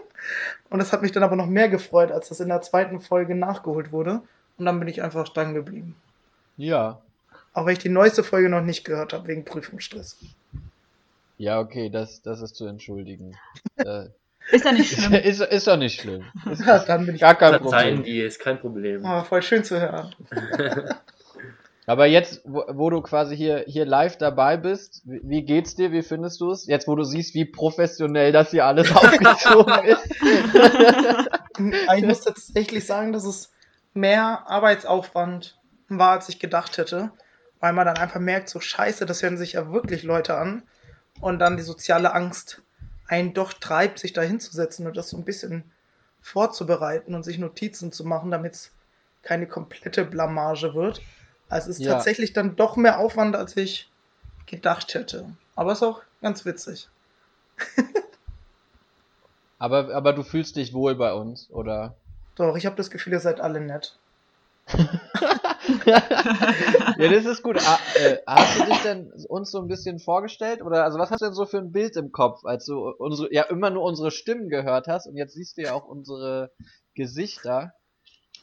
Und 0.70 0.80
das 0.80 0.92
hat 0.92 1.02
mich 1.02 1.12
dann 1.12 1.24
aber 1.24 1.36
noch 1.36 1.48
mehr 1.48 1.70
gefreut, 1.70 2.12
als 2.12 2.30
das 2.30 2.40
in 2.40 2.50
der 2.50 2.62
zweiten 2.62 3.00
Folge 3.00 3.36
nachgeholt 3.36 3.92
wurde. 3.92 4.22
Und 4.58 4.66
dann 4.66 4.80
bin 4.80 4.88
ich 4.88 5.04
einfach 5.04 5.30
dran 5.30 5.54
geblieben. 5.54 5.96
Ja. 6.58 7.00
Auch 7.56 7.66
wenn 7.66 7.74
ich 7.74 7.80
die 7.80 7.90
neueste 7.90 8.22
Folge 8.24 8.50
noch 8.50 8.62
nicht 8.62 8.84
gehört 8.84 9.14
habe, 9.14 9.28
wegen 9.30 9.46
Prüfungsstress. 9.46 10.18
Ja, 11.38 11.60
okay, 11.60 11.90
das, 11.90 12.22
das 12.22 12.42
ist 12.42 12.56
zu 12.56 12.66
entschuldigen. 12.68 13.36
äh, 13.78 14.08
Ist 14.52 14.66
ja 14.66 14.74
nicht 14.74 14.92
schlimm. 14.92 15.14
ist, 15.24 15.40
ist 15.42 15.66
doch 15.68 15.78
nicht 15.78 16.02
schlimm. 16.02 16.26
Ist 16.52 16.62
Ja, 16.66 16.80
dann 16.80 17.06
bin 17.06 17.16
ich. 17.16 17.22
gar 17.22 17.36
kein 17.36 17.60
Verzeihen 17.60 17.96
Problem. 17.96 18.04
dir, 18.04 18.28
ist 18.28 18.40
kein 18.40 18.60
Problem. 18.60 19.06
Ah, 19.06 19.24
voll 19.24 19.42
schön 19.42 19.64
zu 19.64 19.80
hören. 19.80 20.14
Aber 21.88 22.08
jetzt, 22.08 22.42
wo, 22.44 22.64
wo 22.74 22.90
du 22.90 23.02
quasi 23.02 23.38
hier, 23.38 23.64
hier 23.68 23.86
live 23.86 24.18
dabei 24.18 24.58
bist, 24.58 25.02
wie, 25.06 25.22
wie 25.24 25.44
geht's 25.44 25.76
dir? 25.76 25.94
Wie 25.94 26.02
findest 26.02 26.42
du 26.42 26.52
es? 26.52 26.68
Jetzt, 26.68 26.90
wo 26.90 26.96
du 26.96 27.04
siehst, 27.06 27.36
wie 27.36 27.46
professionell 27.46 28.34
das 28.34 28.52
hier 28.52 28.66
alles 28.66 28.94
aufgezogen 28.94 29.86
ist. 29.86 30.12
Ich 31.96 32.04
muss 32.04 32.22
tatsächlich 32.22 32.86
sagen, 32.86 33.14
dass 33.14 33.24
es 33.24 33.52
mehr 33.94 34.44
Arbeitsaufwand 34.48 35.58
war, 35.88 36.12
als 36.12 36.28
ich 36.28 36.40
gedacht 36.40 36.78
hätte. 36.78 37.12
Weil 37.66 37.74
man 37.74 37.88
dann 37.88 37.98
einfach 37.98 38.20
merkt, 38.20 38.48
so 38.48 38.60
scheiße, 38.60 39.08
das 39.08 39.24
hören 39.24 39.38
sich 39.38 39.54
ja 39.54 39.72
wirklich 39.72 40.04
Leute 40.04 40.38
an. 40.38 40.62
Und 41.20 41.40
dann 41.40 41.58
die 41.58 41.64
soziale 41.64 42.14
Angst 42.14 42.62
einen 43.08 43.34
doch 43.34 43.54
treibt, 43.54 43.98
sich 43.98 44.14
da 44.14 44.22
hinzusetzen 44.22 44.86
und 44.86 44.96
das 44.96 45.10
so 45.10 45.18
ein 45.18 45.26
bisschen 45.26 45.72
vorzubereiten 46.22 47.16
und 47.16 47.24
sich 47.24 47.40
Notizen 47.40 47.92
zu 47.92 48.04
machen, 48.06 48.30
damit 48.30 48.54
es 48.54 48.72
keine 49.24 49.48
komplette 49.48 50.06
Blamage 50.06 50.76
wird. 50.76 51.02
Also 51.50 51.72
es 51.72 51.80
ist 51.80 51.86
Ja. 51.88 51.94
tatsächlich 51.94 52.34
dann 52.34 52.56
doch 52.56 52.76
mehr 52.76 53.00
Aufwand, 53.00 53.36
als 53.36 53.58
ich 53.58 53.90
gedacht 54.46 54.94
hätte. 54.94 55.26
Aber 55.56 55.72
ist 55.72 55.82
auch 55.82 56.04
ganz 56.22 56.46
witzig. 56.46 56.88
Aber, 59.58 59.92
aber 59.96 60.14
du 60.14 60.22
fühlst 60.22 60.58
dich 60.58 60.74
wohl 60.74 60.94
bei 60.94 61.14
uns, 61.14 61.50
oder? 61.50 61.96
Doch, 62.36 62.58
ich 62.58 62.68
habe 62.68 62.76
das 62.76 62.92
Gefühl, 62.92 63.14
ihr 63.14 63.22
seid 63.22 63.40
alle 63.40 63.60
nett. 63.62 63.98
ja, 65.86 67.10
das 67.10 67.26
ist 67.26 67.44
gut. 67.44 67.58
Ah, 67.66 67.80
äh, 67.96 68.18
hast 68.28 68.56
du 68.56 68.62
dich 68.62 68.82
denn 68.82 69.12
uns 69.28 69.52
so 69.52 69.60
ein 69.60 69.68
bisschen 69.68 70.00
vorgestellt? 70.00 70.62
Oder 70.62 70.84
also 70.84 71.00
was 71.00 71.12
hast 71.12 71.22
du 71.22 71.26
denn 71.26 71.34
so 71.34 71.46
für 71.46 71.58
ein 71.58 71.72
Bild 71.72 71.96
im 71.96 72.12
Kopf, 72.12 72.46
als 72.46 72.66
du 72.66 72.90
unsere, 72.90 73.34
ja 73.34 73.44
immer 73.44 73.70
nur 73.70 73.84
unsere 73.84 74.12
Stimmen 74.12 74.50
gehört 74.50 74.88
hast 74.88 75.08
und 75.08 75.16
jetzt 75.18 75.34
siehst 75.34 75.58
du 75.58 75.62
ja 75.64 75.74
auch 75.74 75.86
unsere 75.86 76.52
Gesichter. 76.94 77.74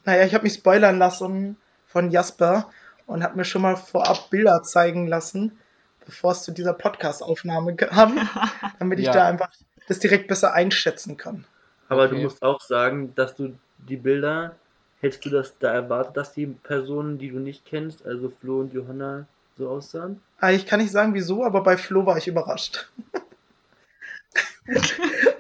Naja, 0.05 0.25
ich 0.25 0.35
habe 0.35 0.45
mich 0.45 0.55
spoilern 0.55 0.99
lassen 0.99 1.57
von 1.87 2.11
Jasper 2.11 2.71
und 3.07 3.23
habe 3.23 3.37
mir 3.37 3.45
schon 3.45 3.63
mal 3.63 3.77
vorab 3.77 4.31
Bilder 4.31 4.63
zeigen 4.63 5.07
lassen, 5.07 5.59
bevor 6.05 6.33
es 6.33 6.43
zu 6.43 6.53
dieser 6.53 6.73
Podcast-Aufnahme 6.75 7.77
kam, 7.77 8.29
damit 8.79 8.99
ich 8.99 9.07
Ja. 9.07 9.13
da 9.13 9.27
einfach 9.27 9.51
das 9.89 9.99
direkt 9.99 10.29
besser 10.29 10.53
einschätzen 10.55 11.17
kann. 11.17 11.45
Aber 11.89 12.07
Okay. 12.07 12.17
du 12.17 12.23
musst 12.23 12.43
auch 12.43 12.61
sagen, 12.61 13.15
dass 13.15 13.37
du 13.37 13.55
die 13.89 13.97
Bilder, 13.97 14.57
hättest 15.03 15.25
du 15.25 15.31
das 15.31 15.59
da 15.59 15.73
erwartet, 15.73 16.17
dass 16.17 16.33
die 16.33 16.47
Personen, 16.47 17.19
die 17.19 17.29
du 17.31 17.39
nicht 17.39 17.67
kennst, 17.67 18.07
also 18.07 18.33
Flo 18.41 18.61
und 18.61 18.73
Johanna, 18.73 19.27
so 19.59 19.69
aussahen? 19.69 20.21
Ah, 20.39 20.53
Ich 20.53 20.65
kann 20.65 20.81
nicht 20.81 20.93
sagen, 20.93 21.13
wieso, 21.13 21.45
aber 21.45 21.63
bei 21.63 21.77
Flo 21.77 22.07
war 22.07 22.17
ich 22.17 22.29
überrascht. 22.29 22.89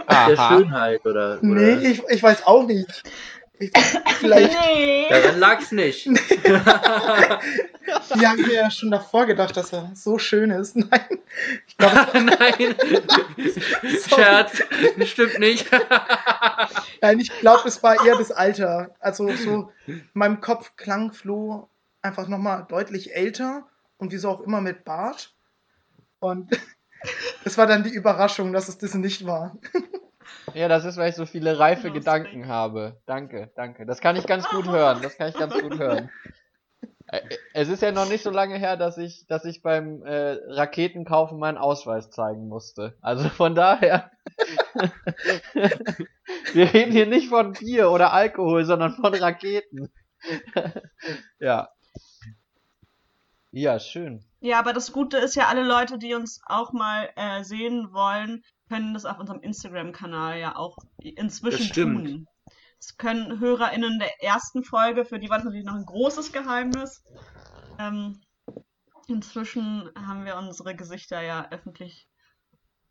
Ach, 0.06 0.28
der. 0.28 0.36
Schönheit 0.36 1.06
oder? 1.06 1.38
oder? 1.38 1.42
Nee, 1.42 1.74
ich, 1.88 2.02
ich 2.08 2.22
weiß 2.22 2.46
auch 2.46 2.66
nicht. 2.66 3.02
Ich, 3.62 3.70
vielleicht, 4.18 4.58
nee. 4.74 5.06
Daran 5.08 5.38
lag's 5.38 5.70
nicht. 5.70 6.06
die 6.06 6.16
haben 8.26 8.42
mir 8.42 8.54
ja 8.54 8.70
schon 8.72 8.90
davor 8.90 9.26
gedacht, 9.26 9.56
dass 9.56 9.72
er 9.72 9.92
so 9.94 10.18
schön 10.18 10.50
ist. 10.50 10.74
Nein, 10.90 11.18
ich 11.68 11.76
glaube, 11.76 12.20
Nein. 12.20 12.74
Scherz. 14.08 14.62
Das 14.98 15.08
stimmt 15.08 15.38
nicht. 15.38 15.70
Nein, 17.00 17.20
ich 17.20 17.30
glaube, 17.38 17.68
es 17.68 17.80
war 17.84 18.04
eher 18.04 18.16
das 18.16 18.32
Alter. 18.32 18.96
Also 18.98 19.32
so 19.36 19.70
in 19.86 20.02
meinem 20.12 20.40
Kopf 20.40 20.72
klang 20.76 21.12
Flo 21.12 21.68
einfach 22.02 22.26
nochmal 22.26 22.66
deutlich 22.68 23.14
älter 23.14 23.68
und 23.98 24.10
wieso 24.10 24.30
auch 24.30 24.40
immer 24.40 24.60
mit 24.60 24.84
Bart. 24.84 25.32
Und 26.18 26.50
es 27.44 27.56
war 27.58 27.68
dann 27.68 27.84
die 27.84 27.94
Überraschung, 27.94 28.52
dass 28.52 28.68
es 28.68 28.78
das 28.78 28.94
nicht 28.94 29.24
war. 29.24 29.56
Ja, 30.54 30.68
das 30.68 30.84
ist, 30.84 30.96
weil 30.96 31.10
ich 31.10 31.16
so 31.16 31.26
viele 31.26 31.58
reife 31.58 31.88
Lustig. 31.88 32.04
Gedanken 32.04 32.48
habe. 32.48 33.00
Danke, 33.06 33.50
danke. 33.56 33.86
Das 33.86 34.00
kann 34.00 34.16
ich 34.16 34.26
ganz 34.26 34.48
gut 34.48 34.66
hören. 34.66 35.00
Das 35.02 35.16
kann 35.16 35.28
ich 35.28 35.34
ganz 35.34 35.54
gut 35.54 35.78
hören. 35.78 36.10
Es 37.52 37.68
ist 37.68 37.82
ja 37.82 37.92
noch 37.92 38.08
nicht 38.08 38.22
so 38.22 38.30
lange 38.30 38.56
her, 38.56 38.76
dass 38.78 38.96
ich, 38.96 39.26
dass 39.26 39.44
ich 39.44 39.62
beim 39.62 40.02
äh, 40.02 40.38
Raketenkaufen 40.46 41.38
meinen 41.38 41.58
Ausweis 41.58 42.10
zeigen 42.10 42.48
musste. 42.48 42.96
Also 43.02 43.28
von 43.28 43.54
daher. 43.54 44.10
Wir 46.54 46.72
reden 46.72 46.92
hier 46.92 47.06
nicht 47.06 47.28
von 47.28 47.52
Bier 47.52 47.90
oder 47.90 48.12
Alkohol, 48.12 48.64
sondern 48.64 48.92
von 48.92 49.14
Raketen. 49.14 49.92
ja. 51.38 51.68
Ja, 53.50 53.78
schön. 53.78 54.24
Ja, 54.40 54.58
aber 54.58 54.72
das 54.72 54.92
Gute 54.92 55.18
ist 55.18 55.36
ja, 55.36 55.48
alle 55.48 55.62
Leute, 55.62 55.98
die 55.98 56.14
uns 56.14 56.40
auch 56.46 56.72
mal 56.72 57.10
äh, 57.16 57.44
sehen 57.44 57.92
wollen, 57.92 58.42
können 58.72 58.94
das 58.94 59.04
auf 59.04 59.18
unserem 59.18 59.40
Instagram-Kanal 59.42 60.38
ja 60.38 60.56
auch 60.56 60.78
inzwischen 60.98 61.70
tun. 61.74 62.26
Das 62.78 62.96
können 62.96 63.38
HörerInnen 63.38 63.98
der 63.98 64.22
ersten 64.22 64.64
Folge, 64.64 65.04
für 65.04 65.18
die 65.18 65.28
war 65.28 65.36
das 65.36 65.44
natürlich 65.44 65.66
noch 65.66 65.74
ein 65.74 65.84
großes 65.84 66.32
Geheimnis. 66.32 67.04
Ähm, 67.78 68.22
inzwischen 69.08 69.90
haben 69.94 70.24
wir 70.24 70.36
unsere 70.36 70.74
Gesichter 70.74 71.20
ja 71.20 71.50
öffentlich 71.50 72.08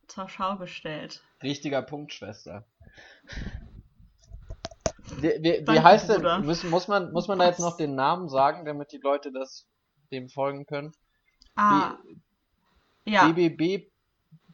zur 0.08 0.30
Schau 0.30 0.58
gestellt. 0.58 1.24
Richtiger 1.42 1.82
Punkt, 1.82 2.14
Schwester. 2.14 2.64
Wie, 5.18 5.30
wie, 5.42 5.66
wie 5.68 5.80
heißt 5.80 6.08
Bruder. 6.10 6.38
denn, 6.38 6.46
muss, 6.46 6.64
muss, 6.64 6.88
man, 6.88 7.12
muss 7.12 7.28
man 7.28 7.40
da 7.40 7.48
jetzt 7.48 7.60
noch 7.60 7.76
den 7.76 7.96
Namen 7.96 8.30
sagen, 8.30 8.66
damit 8.66 8.92
die 8.92 9.00
Leute 9.00 9.32
das 9.32 9.68
dem 10.12 10.30
folgen 10.30 10.68
können? 10.68 10.92
Ah, 11.56 11.98
ja. 13.06 13.34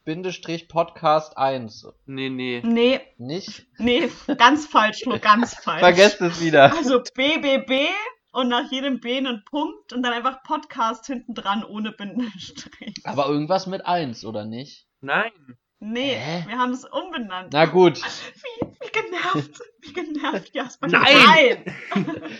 BBB-Podcast 0.07 1.37
1. 1.37 1.85
Nee, 2.05 2.29
nee. 2.29 2.61
Nee, 2.63 3.01
Nicht? 3.17 3.65
nee, 3.77 4.09
ganz 4.37 4.65
falsch, 4.65 5.05
nur 5.05 5.19
ganz 5.19 5.53
falsch. 5.61 5.81
Vergesst 5.81 6.21
es 6.21 6.41
wieder. 6.41 6.73
Also 6.73 7.01
BBB 7.13 7.89
und 8.31 8.47
nach 8.47 8.71
jedem 8.71 9.01
B 9.01 9.17
einen 9.17 9.43
Punkt 9.43 9.91
und 9.91 10.03
dann 10.03 10.13
einfach 10.13 10.43
Podcast 10.43 11.07
hinten 11.07 11.33
dran 11.33 11.65
ohne 11.65 11.91
Bindestrich. 11.91 12.95
Aber 13.03 13.27
irgendwas 13.27 13.67
mit 13.67 13.85
1, 13.85 14.23
oder 14.23 14.45
nicht? 14.45 14.87
Nein. 15.01 15.31
Nee, 15.79 16.15
Hä? 16.15 16.45
wir 16.47 16.57
haben 16.57 16.71
es 16.71 16.85
umbenannt. 16.85 17.49
Na 17.51 17.65
gut. 17.65 18.01
Wie, 18.01 18.65
wie 18.79 18.91
genervt, 18.91 19.59
wie 19.81 19.91
genervt, 19.93 20.55
Jasper. 20.55 20.87
Nein! 20.87 21.65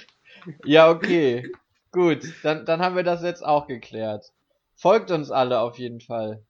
Ja, 0.63 0.89
okay. 0.89 1.51
Gut, 1.91 2.21
dann, 2.43 2.65
dann 2.65 2.79
haben 2.79 2.95
wir 2.95 3.03
das 3.03 3.21
jetzt 3.21 3.45
auch 3.45 3.67
geklärt. 3.67 4.31
Folgt 4.75 5.11
uns 5.11 5.29
alle 5.29 5.59
auf 5.59 5.77
jeden 5.77 5.99
Fall. 5.99 6.45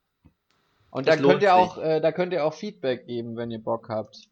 Und 0.97 1.07
da 1.07 1.15
Das 1.15 1.21
könnt 1.21 1.43
ihr 1.43 1.53
auch, 1.53 1.77
äh, 1.77 2.01
da 2.01 2.11
könnt 2.11 2.33
ihr 2.33 2.43
auch 2.43 2.55
Feedback 2.55 3.05
geben, 3.05 3.37
wenn 3.37 3.51
ihr 3.51 3.61
Bock 3.61 3.87
habt. 3.87 4.29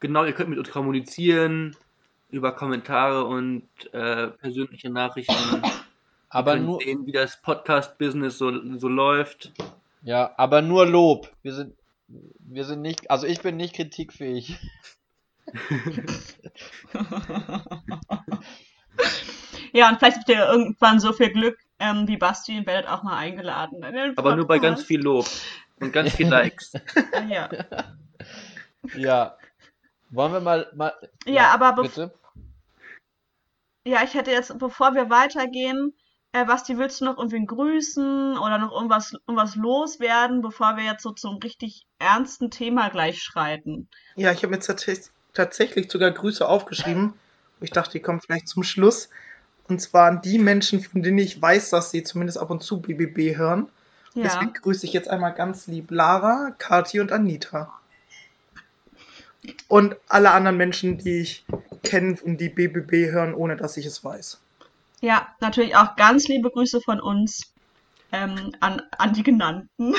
Genau, 0.00 0.24
ihr 0.24 0.32
könnt 0.32 0.50
mit 0.50 0.58
uns 0.58 0.72
kommunizieren 0.72 1.76
über 2.30 2.50
Kommentare 2.50 3.24
und 3.24 3.68
äh, 3.92 4.26
persönliche 4.26 4.90
Nachrichten. 4.90 5.62
Aber 6.30 6.56
nur, 6.56 6.80
sehen, 6.80 7.06
wie 7.06 7.12
das 7.12 7.40
Podcast-Business 7.42 8.38
so, 8.38 8.50
so 8.76 8.88
läuft. 8.88 9.52
ja, 10.02 10.34
aber 10.36 10.62
nur 10.62 10.84
Lob. 10.84 11.30
Wir 11.44 11.52
sind, 11.52 11.76
wir 12.08 12.64
sind 12.64 12.82
nicht, 12.82 13.08
also 13.08 13.24
ich 13.28 13.40
bin 13.40 13.56
nicht 13.56 13.76
kritikfähig. 13.76 14.58
Ja, 19.74 19.88
und 19.88 19.98
vielleicht 19.98 20.18
habt 20.18 20.28
ihr 20.28 20.46
irgendwann 20.46 21.00
so 21.00 21.12
viel 21.12 21.30
Glück 21.30 21.58
ähm, 21.78 22.06
wie 22.08 22.16
Basti 22.16 22.56
und 22.58 22.66
werdet 22.66 22.88
auch 22.88 23.02
mal 23.02 23.16
eingeladen. 23.16 23.82
in 23.82 23.94
den 23.94 24.18
Aber 24.18 24.36
nur 24.36 24.46
bei 24.46 24.58
ganz 24.58 24.82
viel 24.82 25.00
Lob 25.00 25.26
und 25.80 25.92
ganz 25.92 26.14
viel 26.14 26.28
Likes. 26.28 26.72
Ja, 27.28 27.48
Ja. 28.94 29.36
Wollen 30.10 30.32
wir 30.32 30.40
mal. 30.40 30.70
mal 30.74 30.92
ja 31.26 31.50
aber 31.52 31.70
bev- 31.70 31.82
bitte? 31.82 32.14
Ja, 33.86 34.02
ich 34.02 34.14
hätte 34.14 34.30
jetzt, 34.30 34.58
bevor 34.58 34.94
wir 34.94 35.10
weitergehen, 35.10 35.92
äh, 36.32 36.44
Basti, 36.44 36.78
willst 36.78 37.00
du 37.00 37.04
noch 37.04 37.18
irgendwen 37.18 37.46
grüßen 37.46 38.38
oder 38.38 38.58
noch 38.58 38.72
irgendwas, 38.72 39.12
irgendwas 39.12 39.56
loswerden, 39.56 40.42
bevor 40.42 40.76
wir 40.76 40.84
jetzt 40.84 41.02
so 41.02 41.12
zum 41.12 41.36
richtig 41.38 41.86
ernsten 41.98 42.50
Thema 42.50 42.88
gleich 42.90 43.22
schreiten? 43.22 43.88
Ja, 44.16 44.32
ich 44.32 44.38
habe 44.42 44.48
mir 44.48 44.60
tats 44.60 45.12
tatsächlich 45.32 45.90
sogar 45.90 46.10
Grüße 46.12 46.46
aufgeschrieben. 46.46 47.14
Ich 47.60 47.70
dachte, 47.70 47.92
die 47.92 48.00
kommen 48.00 48.20
vielleicht 48.20 48.48
zum 48.48 48.62
Schluss. 48.62 49.10
Und 49.68 49.80
zwar 49.80 50.08
an 50.08 50.20
die 50.22 50.38
Menschen, 50.38 50.80
von 50.80 51.02
denen 51.02 51.18
ich 51.18 51.40
weiß, 51.40 51.70
dass 51.70 51.90
sie 51.90 52.02
zumindest 52.02 52.38
ab 52.38 52.50
und 52.50 52.62
zu 52.62 52.80
BBB 52.80 53.36
hören. 53.36 53.68
Ja, 54.14 54.24
Deswegen 54.24 54.52
grüße 54.52 54.86
ich 54.86 54.92
jetzt 54.92 55.08
einmal 55.08 55.34
ganz 55.34 55.66
lieb 55.66 55.90
Lara, 55.90 56.54
Kathi 56.58 57.00
und 57.00 57.12
Anita. 57.12 57.72
Und 59.68 59.96
alle 60.08 60.30
anderen 60.30 60.56
Menschen, 60.56 60.98
die 60.98 61.20
ich 61.20 61.44
kenne 61.82 62.16
und 62.22 62.40
die 62.40 62.48
BBB 62.48 63.12
hören, 63.12 63.34
ohne 63.34 63.56
dass 63.56 63.76
ich 63.76 63.86
es 63.86 64.04
weiß. 64.04 64.40
ja, 65.00 65.28
natürlich 65.40 65.76
auch 65.76 65.96
ganz 65.96 66.28
liebe 66.28 66.50
Grüße 66.50 66.80
von 66.80 67.00
uns 67.00 67.52
ähm, 68.12 68.52
an, 68.60 68.82
an 68.98 69.12
die 69.12 69.22
genannten. 69.22 69.94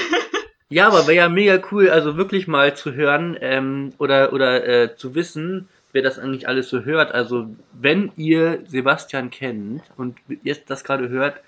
Ja, 0.67 0.87
aber 0.87 1.05
wäre 1.05 1.17
ja 1.17 1.29
mega 1.29 1.61
cool, 1.71 1.91
also 1.91 2.17
wirklich 2.17 2.47
mal 2.47 2.75
zu 2.75 2.93
hören 2.93 3.37
ähm, 3.39 3.93
oder, 3.99 4.33
oder 4.33 4.67
äh, 4.67 4.95
zu 4.95 5.13
wissen, 5.13 5.69
wer 5.95 6.03
das 6.03 6.19
eigentlich 6.19 6.47
alles 6.47 6.69
so 6.69 6.81
hört. 6.85 7.13
Also, 7.13 7.55
wenn 7.73 8.11
ihr 8.17 8.63
Sebastian 8.67 9.31
kennt 9.31 9.83
und 9.97 10.19
jetzt 10.43 10.69
das 10.69 10.83
gerade 10.83 11.09
hört, 11.09 11.41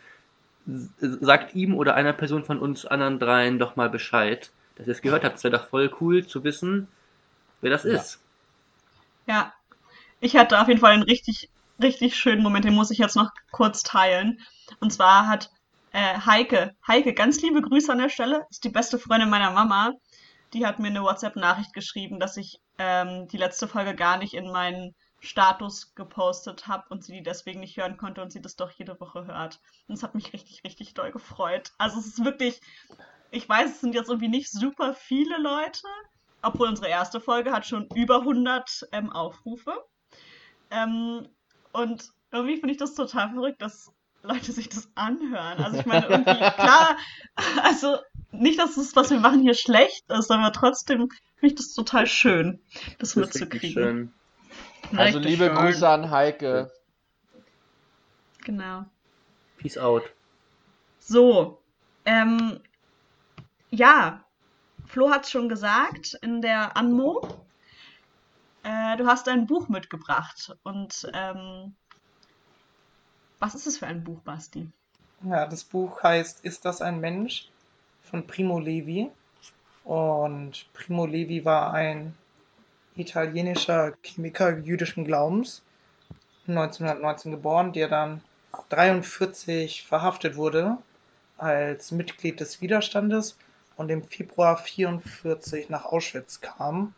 sagt 1.01 1.55
ihm 1.55 1.75
oder 1.75 1.95
einer 1.95 2.13
Person 2.13 2.43
von 2.45 2.59
uns 2.59 2.85
anderen 2.85 3.19
dreien 3.19 3.59
doch 3.59 3.75
mal 3.75 3.89
Bescheid, 3.89 4.51
dass 4.75 4.87
ihr 4.87 4.91
es 4.91 5.01
gehört 5.01 5.23
habt. 5.23 5.37
Es 5.37 5.43
wäre 5.43 5.57
doch 5.57 5.67
voll 5.69 5.91
cool 6.01 6.25
zu 6.25 6.43
wissen, 6.43 6.87
wer 7.61 7.71
das 7.71 7.85
Ja. 7.85 7.93
ist. 7.95 8.19
Ja, 9.27 9.53
ich 10.21 10.35
hatte 10.37 10.59
auf 10.61 10.67
jeden 10.67 10.79
Fall 10.81 10.93
einen 10.93 11.03
richtig, 11.03 11.49
richtig 11.81 12.15
schönen 12.17 12.43
Moment, 12.43 12.65
den 12.65 12.75
muss 12.75 12.91
ich 12.91 12.99
jetzt 12.99 13.15
noch 13.15 13.31
kurz 13.51 13.83
teilen. 13.83 14.39
Und 14.79 14.93
zwar 14.93 15.27
hat 15.27 15.51
äh, 15.91 16.19
Heike, 16.25 16.75
Heike, 16.87 17.13
ganz 17.13 17.41
liebe 17.41 17.61
Grüße 17.61 17.91
an 17.91 17.99
der 17.99 18.09
Stelle, 18.09 18.45
ist 18.49 18.63
die 18.63 18.69
beste 18.69 18.99
Freundin 18.99 19.29
meiner 19.29 19.51
Mama. 19.51 19.93
Die 20.53 20.65
hat 20.65 20.79
mir 20.79 20.87
eine 20.87 21.03
WhatsApp-Nachricht 21.03 21.73
geschrieben, 21.73 22.19
dass 22.19 22.37
ich 22.37 22.59
ähm, 22.77 23.27
die 23.27 23.37
letzte 23.37 23.67
Folge 23.67 23.95
gar 23.95 24.17
nicht 24.17 24.33
in 24.33 24.51
meinen 24.51 24.95
Status 25.19 25.95
gepostet 25.95 26.67
habe 26.67 26.85
und 26.89 27.03
sie 27.03 27.13
die 27.13 27.23
deswegen 27.23 27.59
nicht 27.59 27.77
hören 27.77 27.97
konnte 27.97 28.21
und 28.21 28.31
sie 28.31 28.41
das 28.41 28.55
doch 28.55 28.71
jede 28.71 28.99
Woche 28.99 29.25
hört. 29.25 29.59
Und 29.87 29.95
es 29.95 30.03
hat 30.03 30.15
mich 30.15 30.33
richtig, 30.33 30.63
richtig 30.63 30.93
doll 30.93 31.11
gefreut. 31.11 31.71
Also 31.77 31.99
es 31.99 32.07
ist 32.07 32.23
wirklich, 32.23 32.61
ich 33.31 33.47
weiß, 33.47 33.71
es 33.71 33.81
sind 33.81 33.95
jetzt 33.95 34.09
irgendwie 34.09 34.29
nicht 34.29 34.51
super 34.51 34.93
viele 34.93 35.37
Leute, 35.39 35.87
obwohl 36.41 36.67
unsere 36.67 36.87
erste 36.87 37.19
Folge 37.19 37.51
hat 37.51 37.65
schon 37.65 37.87
über 37.95 38.19
100 38.19 38.87
ähm, 38.91 39.11
Aufrufe. 39.11 39.73
Ähm, 40.69 41.27
und 41.73 42.11
irgendwie 42.31 42.57
finde 42.57 42.71
ich 42.71 42.77
das 42.77 42.93
total 42.93 43.31
verrückt, 43.31 43.61
dass 43.61 43.91
Leute 44.21 44.51
sich 44.51 44.69
das 44.69 44.89
anhören. 44.95 45.63
Also 45.63 45.79
ich 45.79 45.85
meine, 45.85 46.07
irgendwie, 46.07 46.37
klar, 46.55 46.97
also 47.63 47.97
nicht, 48.31 48.59
dass 48.59 48.75
das, 48.75 48.95
was 48.95 49.09
wir 49.09 49.19
machen, 49.19 49.41
hier 49.41 49.55
schlecht 49.55 50.09
ist, 50.09 50.31
aber 50.31 50.51
trotzdem 50.51 51.09
finde 51.39 51.53
ich 51.53 51.55
das 51.55 51.73
total 51.73 52.07
schön, 52.07 52.59
das, 52.99 53.13
Das 53.13 53.15
mitzukriegen. 53.15 53.71
schön. 53.73 54.13
Also 54.97 55.19
liebe 55.19 55.45
schön. 55.45 55.55
Grüße 55.55 55.87
an 55.87 56.09
Heike. 56.11 56.71
Genau. 58.43 58.85
Peace 59.57 59.77
out. 59.77 60.03
So, 60.99 61.61
ähm, 62.05 62.59
ja, 63.71 64.23
Flo 64.85 65.09
hat 65.09 65.25
es 65.25 65.31
schon 65.31 65.49
gesagt 65.49 66.17
in 66.21 66.41
der 66.41 66.77
Anmo. 66.77 67.45
Äh, 68.63 68.97
du 68.97 69.05
hast 69.07 69.27
ein 69.27 69.47
Buch 69.47 69.67
mitgebracht. 69.67 70.55
Und 70.63 71.09
ähm, 71.13 71.75
was 73.39 73.55
ist 73.55 73.67
es 73.67 73.77
für 73.77 73.87
ein 73.87 74.03
Buch, 74.03 74.19
Basti? 74.21 74.69
Ja, 75.23 75.45
das 75.45 75.63
Buch 75.63 76.01
heißt 76.03 76.43
Ist 76.45 76.65
das 76.65 76.81
ein 76.81 76.99
Mensch? 76.99 77.49
von 78.03 78.25
Primo 78.25 78.59
Levi. 78.59 79.11
Und 79.87 80.65
Primo 80.73 81.05
Levi 81.05 81.45
war 81.45 81.73
ein 81.73 82.13
italienischer 82.97 83.93
Chemiker 84.03 84.57
jüdischen 84.57 85.05
Glaubens, 85.05 85.61
1919 86.45 87.31
geboren, 87.31 87.71
der 87.71 87.87
dann 87.87 88.21
43 88.67 89.87
verhaftet 89.87 90.35
wurde 90.35 90.77
als 91.37 91.91
Mitglied 91.91 92.41
des 92.41 92.59
Widerstandes 92.59 93.37
und 93.77 93.89
im 93.89 94.03
Februar 94.03 94.57
44 94.57 95.69
nach 95.69 95.85
Auschwitz 95.85 96.41
kam 96.41 96.93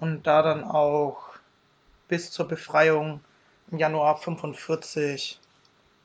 und 0.00 0.26
da 0.26 0.40
dann 0.40 0.64
auch 0.64 1.34
bis 2.08 2.30
zur 2.30 2.48
Befreiung 2.48 3.20
im 3.70 3.76
Januar 3.78 4.16
45 4.16 5.38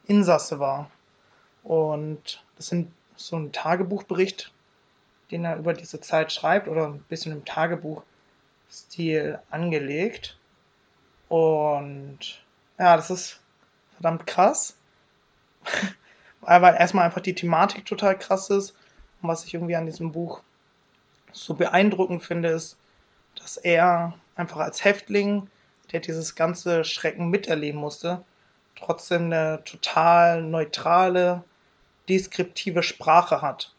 Insasse 0.08 0.60
war. 0.60 0.92
Und 1.64 2.44
das 2.58 2.68
sind 2.68 2.92
so 3.16 3.38
ein 3.38 3.54
Tagebuchbericht, 3.54 4.52
den 5.32 5.46
er 5.46 5.58
über 5.58 5.74
diese 5.74 6.00
Zeit 6.00 6.32
schreibt, 6.32 6.68
oder 6.68 6.88
ein 6.88 7.04
bisschen 7.10 7.32
im 7.32 7.46
Tagebuchstil 7.46 9.40
angelegt. 9.50 10.38
Und 11.30 12.20
ja, 12.78 12.96
das 12.96 13.10
ist 13.10 13.40
verdammt 13.94 14.28
krass. 14.28 14.78
Weil 16.42 16.76
erstmal 16.76 17.06
einfach 17.06 17.22
die 17.22 17.36
Thematik 17.36 17.86
total 17.86 18.18
krass 18.18 18.50
ist. 18.50 18.72
Und 19.22 19.30
was 19.30 19.44
ich 19.44 19.54
irgendwie 19.54 19.76
an 19.76 19.86
diesem 19.86 20.12
Buch 20.12 20.42
so 21.32 21.56
beeindruckend 21.56 22.24
finde, 22.24 22.50
ist, 22.50 22.78
dass 23.36 23.58
er 23.58 24.14
einfach 24.36 24.58
als 24.58 24.84
Häftling, 24.84 25.50
der 25.92 26.00
dieses 26.00 26.36
ganze 26.36 26.84
Schrecken 26.84 27.30
miterleben 27.30 27.80
musste, 27.80 28.24
trotzdem 28.76 29.26
eine 29.26 29.64
total 29.64 30.42
neutrale, 30.42 31.44
deskriptive 32.08 32.84
Sprache 32.84 33.42
hat. 33.42 33.74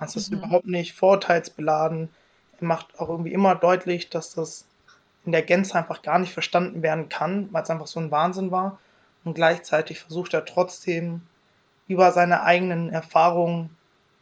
Es 0.00 0.16
ist 0.16 0.30
Mhm. 0.30 0.38
überhaupt 0.38 0.66
nicht 0.66 0.94
vorurteilsbeladen. 0.94 2.10
Er 2.60 2.66
macht 2.66 2.98
auch 2.98 3.08
irgendwie 3.08 3.32
immer 3.32 3.54
deutlich, 3.56 4.10
dass 4.10 4.32
das 4.34 4.66
in 5.24 5.32
der 5.32 5.42
Gänze 5.42 5.74
einfach 5.76 6.02
gar 6.02 6.18
nicht 6.18 6.32
verstanden 6.32 6.82
werden 6.82 7.08
kann, 7.08 7.52
weil 7.52 7.62
es 7.62 7.70
einfach 7.70 7.86
so 7.86 8.00
ein 8.00 8.10
Wahnsinn 8.10 8.50
war. 8.50 8.78
Und 9.24 9.34
gleichzeitig 9.34 10.00
versucht 10.00 10.34
er 10.34 10.44
trotzdem 10.44 11.22
über 11.88 12.12
seine 12.12 12.42
eigenen 12.42 12.90
Erfahrungen 12.90 13.76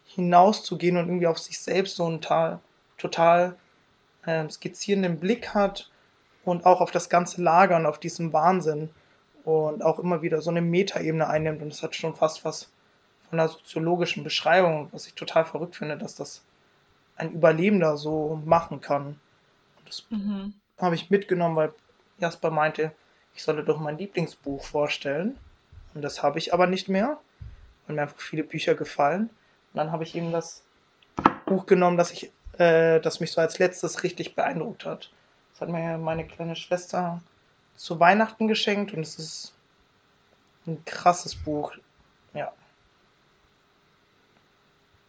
hinauszugehen 0.05 0.97
und 0.97 1.09
irgendwie 1.09 1.27
auf 1.27 1.39
sich 1.39 1.61
selbst 1.61 1.97
so 1.97 2.07
einen 2.07 2.21
total, 2.21 2.61
total 2.99 3.57
ähm, 4.27 4.51
skizzierenden 4.51 5.21
Blick 5.21 5.55
hat 5.55 5.91
und 6.45 6.67
auch 6.67 6.81
auf 6.81 6.91
das 6.91 7.09
ganze 7.09 7.43
Lager 7.43 7.77
und 7.77 7.87
auf 7.87 7.99
diesen 7.99 8.33
Wahnsinn 8.33 8.91
und 9.45 9.83
auch 9.83 9.99
immer 9.99 10.23
wieder 10.23 10.43
so 10.43 10.51
eine 10.51 10.63
Metaebene 10.63 11.27
einnimmt 11.29 11.63
und 11.63 11.73
es 11.73 11.83
hat 11.83 11.95
schon 11.97 12.15
fast 12.17 12.45
was 12.45 12.69
von 13.33 13.41
einer 13.41 13.49
soziologischen 13.49 14.25
Beschreibung, 14.25 14.91
was 14.93 15.07
ich 15.07 15.15
total 15.15 15.47
verrückt 15.47 15.77
finde, 15.77 15.97
dass 15.97 16.15
das 16.15 16.43
ein 17.17 17.33
Überlebender 17.33 17.97
so 17.97 18.39
machen 18.45 18.83
kann. 18.83 19.19
Und 19.79 19.89
das 19.89 20.05
Mhm. 20.11 20.53
habe 20.79 20.95
ich 20.95 21.09
mitgenommen, 21.09 21.57
weil 21.57 21.73
Jasper 22.19 22.51
meinte, 22.51 22.93
ich 23.35 23.43
solle 23.43 23.65
doch 23.65 23.81
mein 23.81 23.97
Lieblingsbuch 23.97 24.63
vorstellen. 24.63 25.39
Und 25.95 26.03
das 26.03 26.23
habe 26.23 26.39
ich 26.39 26.53
aber 26.53 26.67
nicht 26.67 26.91
mehr, 26.91 27.19
weil 27.87 27.97
mir 27.97 28.03
einfach 28.03 28.21
viele 28.21 28.45
Bücher 28.45 28.75
gefallen. 28.75 29.31
Und 29.73 29.79
dann 29.79 29.93
habe 29.93 30.05
ich 30.05 30.15
eben 30.15 30.31
das 30.31 30.63
Buch 31.47 31.65
genommen, 31.65 31.97
das 31.97 32.11
ich, 32.11 32.31
äh, 32.59 33.01
das 33.01 33.21
mich 33.21 33.33
so 33.33 33.41
als 33.41 33.59
letztes 33.59 34.03
richtig 34.03 34.35
beeindruckt 34.35 34.85
hat. 34.85 35.11
Das 35.53 35.63
hat 35.63 35.71
mir 35.71 35.97
meine 35.97 36.27
kleine 36.27 36.55
Schwester 36.55 37.23
zu 37.77 37.99
Weihnachten 37.99 38.47
geschenkt 38.47 38.93
und 38.93 39.01
es 39.01 39.19
ist 39.19 39.55
ein 40.67 40.85
krasses 40.85 41.35
Buch. 41.35 41.73
Ja. 42.35 42.53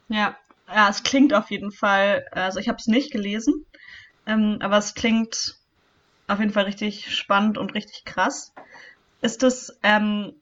Ja, 0.09 0.35
ja, 0.67 0.89
es 0.89 1.03
klingt 1.03 1.33
auf 1.33 1.51
jeden 1.51 1.71
Fall, 1.71 2.25
also 2.31 2.59
ich 2.59 2.67
habe 2.67 2.77
es 2.77 2.87
nicht 2.87 3.11
gelesen, 3.11 3.65
ähm, 4.25 4.59
aber 4.61 4.77
es 4.77 4.93
klingt 4.93 5.57
auf 6.27 6.39
jeden 6.39 6.51
Fall 6.51 6.63
richtig 6.65 7.15
spannend 7.15 7.57
und 7.57 7.73
richtig 7.73 8.05
krass. 8.05 8.53
Ist 9.21 9.43
es, 9.43 9.77
ähm, 9.83 10.33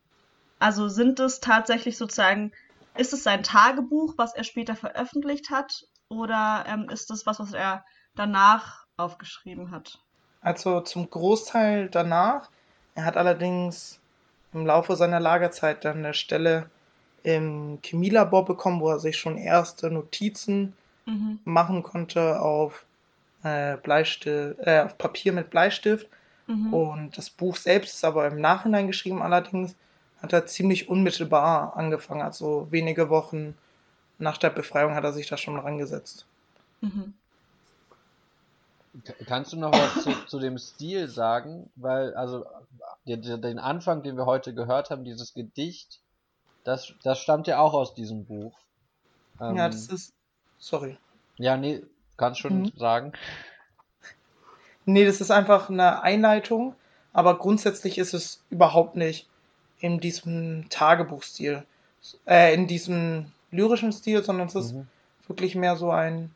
also 0.59 0.89
sind 0.89 1.19
es 1.19 1.39
tatsächlich 1.39 1.97
sozusagen, 1.97 2.51
ist 2.95 3.13
es 3.13 3.23
sein 3.23 3.43
Tagebuch, 3.43 4.13
was 4.17 4.33
er 4.35 4.43
später 4.43 4.75
veröffentlicht 4.75 5.49
hat, 5.49 5.85
oder 6.09 6.65
ähm, 6.67 6.89
ist 6.89 7.09
es 7.09 7.25
was, 7.25 7.39
was 7.39 7.53
er 7.53 7.85
danach 8.15 8.85
aufgeschrieben 8.97 9.71
hat? 9.71 9.99
Also 10.41 10.81
zum 10.81 11.09
Großteil 11.09 11.89
danach. 11.89 12.49
Er 12.95 13.05
hat 13.05 13.15
allerdings 13.15 13.99
im 14.53 14.65
Laufe 14.65 14.95
seiner 14.95 15.19
Lagerzeit 15.19 15.85
dann 15.85 15.99
eine 15.99 16.13
Stelle 16.13 16.69
im 17.23 17.79
Chemielabor 17.83 18.45
bekommen, 18.45 18.81
wo 18.81 18.89
er 18.89 18.99
sich 18.99 19.17
schon 19.17 19.37
erste 19.37 19.89
Notizen 19.91 20.73
Mhm. 21.05 21.39
machen 21.45 21.83
konnte 21.83 22.39
auf, 22.41 22.85
äh, 23.43 23.77
Bleistift, 23.77 24.59
äh, 24.59 24.81
auf 24.85 24.97
Papier 24.97 25.33
mit 25.33 25.49
Bleistift. 25.49 26.07
Mhm. 26.47 26.73
Und 26.73 27.17
das 27.17 27.29
Buch 27.29 27.55
selbst 27.55 27.95
ist 27.95 28.05
aber 28.05 28.27
im 28.27 28.39
Nachhinein 28.39 28.87
geschrieben 28.87 29.21
allerdings. 29.21 29.75
hat 30.21 30.33
er 30.33 30.45
ziemlich 30.45 30.87
unmittelbar 30.87 31.75
angefangen, 31.75 32.21
also 32.21 32.67
wenige 32.69 33.09
Wochen 33.09 33.55
nach 34.19 34.37
der 34.37 34.51
Befreiung 34.51 34.93
hat 34.93 35.03
er 35.03 35.13
sich 35.13 35.27
da 35.27 35.35
schon 35.35 35.57
rangesetzt. 35.57 36.27
Mhm. 36.81 37.15
Kannst 39.25 39.53
du 39.53 39.57
noch 39.57 39.71
was 39.71 40.03
zu, 40.03 40.11
zu 40.27 40.39
dem 40.39 40.59
Stil 40.59 41.07
sagen? 41.07 41.71
Weil, 41.75 42.13
also, 42.13 42.45
den 43.07 43.57
Anfang, 43.57 44.03
den 44.03 44.15
wir 44.15 44.27
heute 44.27 44.53
gehört 44.53 44.91
haben, 44.91 45.03
dieses 45.05 45.33
Gedicht, 45.33 46.01
das, 46.63 46.93
das 47.03 47.19
stammt 47.19 47.47
ja 47.47 47.59
auch 47.59 47.73
aus 47.73 47.93
diesem 47.93 48.25
Buch. 48.25 48.57
Ähm, 49.39 49.57
ja, 49.57 49.67
das 49.67 49.87
ist. 49.87 50.13
Sorry. 50.59 50.97
Ja, 51.37 51.57
nee, 51.57 51.81
kannst 52.17 52.39
schon 52.39 52.61
mhm. 52.61 52.71
sagen. 52.77 53.13
Nee, 54.85 55.05
das 55.05 55.21
ist 55.21 55.31
einfach 55.31 55.69
eine 55.69 56.01
Einleitung, 56.01 56.75
aber 57.13 57.37
grundsätzlich 57.37 57.97
ist 57.97 58.13
es 58.13 58.43
überhaupt 58.49 58.95
nicht 58.95 59.27
in 59.79 59.99
diesem 59.99 60.69
Tagebuchstil, 60.69 61.63
äh, 62.27 62.53
in 62.53 62.67
diesem 62.67 63.31
lyrischen 63.51 63.91
Stil, 63.91 64.23
sondern 64.23 64.47
es 64.47 64.55
ist 64.55 64.73
mhm. 64.73 64.87
wirklich 65.27 65.55
mehr 65.55 65.75
so 65.75 65.91
ein 65.91 66.31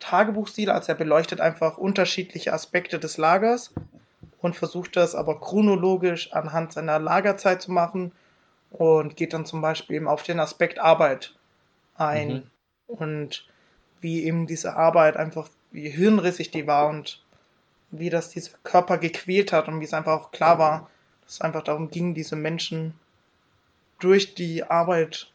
Tagebuchstil, 0.00 0.70
als 0.70 0.88
er 0.88 0.96
beleuchtet 0.96 1.40
einfach 1.40 1.78
unterschiedliche 1.78 2.52
Aspekte 2.52 2.98
des 2.98 3.18
Lagers 3.18 3.72
und 4.40 4.56
versucht 4.56 4.96
das 4.96 5.14
aber 5.14 5.40
chronologisch 5.40 6.32
anhand 6.32 6.72
seiner 6.72 6.98
Lagerzeit 6.98 7.62
zu 7.62 7.70
machen 7.70 8.12
und 8.72 9.16
geht 9.16 9.32
dann 9.32 9.46
zum 9.46 9.60
Beispiel 9.60 9.96
eben 9.96 10.08
auf 10.08 10.22
den 10.22 10.40
Aspekt 10.40 10.78
Arbeit 10.78 11.34
ein 11.94 12.28
mhm. 12.28 12.42
und 12.86 13.46
wie 14.00 14.24
eben 14.24 14.46
diese 14.46 14.74
Arbeit 14.74 15.16
einfach, 15.16 15.48
wie 15.70 15.88
hirnrissig 15.88 16.50
die 16.50 16.66
war 16.66 16.88
und 16.88 17.22
wie 17.90 18.10
das 18.10 18.30
diese 18.30 18.50
Körper 18.64 18.98
gequält 18.98 19.52
hat 19.52 19.68
und 19.68 19.80
wie 19.80 19.84
es 19.84 19.94
einfach 19.94 20.20
auch 20.20 20.30
klar 20.32 20.58
war, 20.58 20.90
dass 21.22 21.34
es 21.34 21.40
einfach 21.40 21.62
darum 21.62 21.90
ging, 21.90 22.14
diese 22.14 22.36
Menschen 22.36 22.94
durch 24.00 24.34
die 24.34 24.64
Arbeit 24.64 25.30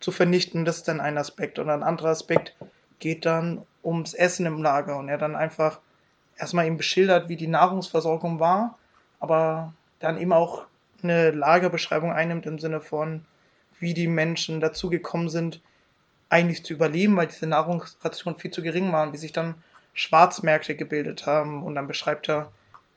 zu 0.00 0.10
vernichten. 0.10 0.64
Das 0.64 0.78
ist 0.78 0.88
dann 0.88 1.00
ein 1.00 1.16
Aspekt. 1.16 1.58
Und 1.58 1.70
ein 1.70 1.82
anderer 1.82 2.10
Aspekt 2.10 2.54
geht 2.98 3.24
dann 3.24 3.64
ums 3.82 4.12
Essen 4.12 4.44
im 4.44 4.62
Lager 4.62 4.98
und 4.98 5.08
er 5.08 5.18
dann 5.18 5.36
einfach 5.36 5.80
erstmal 6.36 6.66
ihm 6.66 6.76
beschildert, 6.76 7.28
wie 7.28 7.36
die 7.36 7.46
Nahrungsversorgung 7.46 8.40
war, 8.40 8.78
aber 9.20 9.72
dann 10.00 10.18
eben 10.18 10.32
auch 10.32 10.66
eine 11.04 11.30
Lagerbeschreibung 11.30 12.12
einnimmt 12.12 12.46
im 12.46 12.58
Sinne 12.58 12.80
von, 12.80 13.24
wie 13.78 13.94
die 13.94 14.08
Menschen 14.08 14.60
dazu 14.60 14.90
gekommen 14.90 15.28
sind, 15.28 15.60
eigentlich 16.28 16.64
zu 16.64 16.74
überleben, 16.74 17.16
weil 17.16 17.26
diese 17.26 17.46
Nahrungsration 17.46 18.38
viel 18.38 18.50
zu 18.50 18.62
gering 18.62 18.92
war 18.92 19.06
und 19.06 19.12
wie 19.12 19.18
sich 19.18 19.32
dann 19.32 19.54
Schwarzmärkte 19.94 20.76
gebildet 20.76 21.26
haben. 21.26 21.62
Und 21.62 21.74
dann 21.74 21.88
beschreibt 21.88 22.28
er 22.28 22.52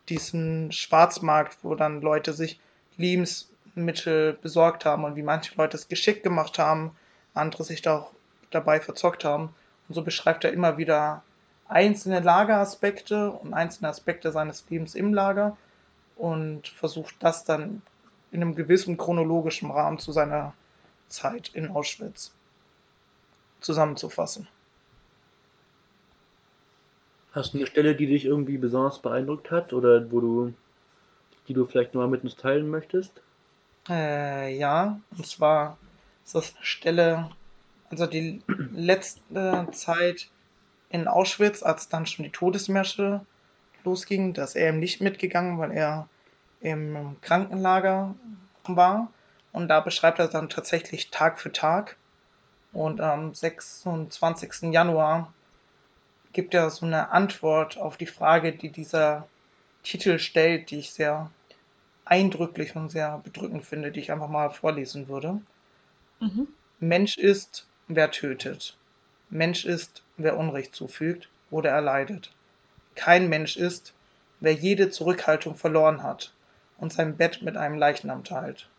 diesen 0.10 0.72
Schwarzmarkt, 0.72 1.58
wo 1.64 1.76
dann 1.76 2.02
Leute 2.02 2.34
sich 2.34 2.60
Lebensmittel 2.98 4.34
besorgt 4.34 4.86
haben 4.86 5.04
und 5.04 5.16
wie 5.16 5.24
manche 5.24 5.56
Leute 5.56 5.78
es 5.78 5.88
geschickt 5.88 6.24
gemacht 6.24 6.60
haben, 6.60 6.92
andere 7.34 7.64
sich 7.64 7.82
da 7.82 7.98
auch 7.98 8.12
dabei 8.52 8.80
verzockt 8.80 9.26
haben. 9.26 9.56
Und 9.88 9.96
so 9.96 10.04
beschreibt 10.04 10.44
er 10.44 10.54
immer 10.54 10.78
wieder 10.78 11.24
einzelne 11.68 12.20
Lageraspekte 12.20 13.32
und 13.32 13.54
einzelne 13.54 13.90
Aspekte 13.90 14.32
seines 14.32 14.66
Lebens 14.70 14.96
im 14.96 15.14
Lager 15.14 15.58
und 16.16 16.68
versucht 16.68 17.16
das 17.20 17.46
dann 17.46 17.82
in 18.34 18.42
einem 18.42 18.56
gewissen 18.56 18.98
chronologischen 18.98 19.72
Rahmen 19.72 20.00
zu 20.00 20.12
seiner 20.12 20.54
Zeit 21.08 21.52
in 21.54 21.70
Auschwitz 21.70 22.34
zusammenzufassen. 23.62 24.48
Hast 27.32 27.54
du 27.54 27.60
eine 27.60 27.68
Stelle, 27.68 27.96
die 27.96 28.08
dich 28.08 28.26
irgendwie 28.26 28.58
besonders 28.58 29.00
beeindruckt 29.00 29.52
hat 29.52 29.72
oder 29.72 30.12
wo 30.12 30.20
du, 30.20 30.54
die 31.48 31.54
du 31.54 31.66
vielleicht 31.66 31.94
mal 31.94 32.08
mit 32.08 32.24
uns 32.24 32.36
teilen 32.36 32.70
möchtest? 32.70 33.12
Äh, 33.88 34.58
ja, 34.58 35.00
und 35.18 35.26
zwar 35.26 35.78
ist 36.26 36.36
das 36.36 36.56
eine 36.56 36.66
Stelle, 36.66 37.30
also 37.90 38.08
die 38.08 38.42
letzte 38.74 39.68
Zeit 39.72 40.30
in 40.90 41.08
Auschwitz, 41.08 41.64
als 41.64 41.88
dann 41.90 42.06
schon 42.06 42.26
die 42.26 42.32
Todesmärsche 42.32 43.22
losging, 43.84 44.34
da 44.34 44.44
ist 44.44 44.56
er 44.56 44.70
eben 44.70 44.80
nicht 44.80 45.02
mitgegangen, 45.02 45.58
weil 45.60 45.72
er 45.72 46.08
im 46.64 47.18
Krankenlager 47.22 48.16
war. 48.64 49.12
Und 49.52 49.68
da 49.68 49.82
beschreibt 49.82 50.20
er 50.20 50.30
dann 50.30 50.50
tatsächlich 50.50 51.12
Tag 51.12 51.40
für 51.40 51.52
Tag. 51.52 51.98
Und 52.72 53.02
am 53.02 53.34
26. 53.34 54.74
Januar 54.74 55.32
gibt 56.32 56.54
er 56.56 56.70
so 56.72 56.86
eine 56.86 57.12
Antwort 57.12 57.78
auf 57.78 57.98
die 57.98 58.08
Frage, 58.08 58.54
die 58.54 58.70
dieser 58.70 59.28
Titel 59.84 60.18
stellt, 60.18 60.72
die 60.72 60.80
ich 60.80 60.94
sehr 60.94 61.30
eindrücklich 62.06 62.76
und 62.76 62.90
sehr 62.90 63.20
bedrückend 63.20 63.66
finde, 63.66 63.92
die 63.92 64.00
ich 64.00 64.12
einfach 64.12 64.30
mal 64.30 64.50
vorlesen 64.50 65.08
würde. 65.08 65.40
Mhm. 66.20 66.48
Mensch 66.80 67.18
ist, 67.18 67.68
wer 67.88 68.10
tötet. 68.10 68.78
Mensch 69.30 69.66
ist, 69.66 70.02
wer 70.18 70.38
Unrecht 70.38 70.74
zufügt 70.74 71.30
oder 71.52 71.70
erleidet. 71.70 72.32
Kein 72.96 73.30
Mensch 73.30 73.58
ist, 73.58 73.94
wer 74.40 74.54
jede 74.54 74.90
Zurückhaltung 74.90 75.56
verloren 75.56 76.02
hat 76.02 76.34
und 76.78 76.94
sein 76.94 77.18
Bett 77.18 77.42
mit 77.42 77.58
einem 77.58 77.78
Leichnam 77.78 78.24
teilt. 78.24 78.70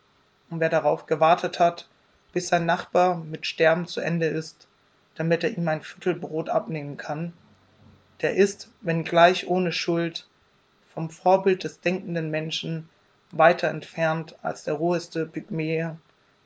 Und 0.51 0.61
wer 0.61 0.69
darauf 0.69 1.07
gewartet 1.07 1.59
hat, 1.59 1.89
bis 2.33 2.49
sein 2.49 2.67
Nachbar 2.67 3.17
mit 3.17 3.47
Sterben 3.47 3.87
zu 3.87 4.01
Ende 4.01 4.27
ist, 4.27 4.67
damit 5.15 5.45
er 5.45 5.57
ihm 5.57 5.67
ein 5.69 5.83
Viertel 5.83 6.15
Brot 6.15 6.49
abnehmen 6.49 6.97
kann, 6.97 7.33
der 8.21 8.35
ist, 8.35 8.71
wenngleich 8.81 9.47
ohne 9.47 9.73
Schuld, 9.73 10.27
vom 10.93 11.11
Vorbild 11.11 11.65
des 11.65 11.81
denkenden 11.81 12.31
Menschen 12.31 12.89
weiter 13.31 13.69
entfernt 13.69 14.37
als 14.43 14.65
der 14.65 14.75
roheste 14.75 15.27
Pygmäe 15.27 15.97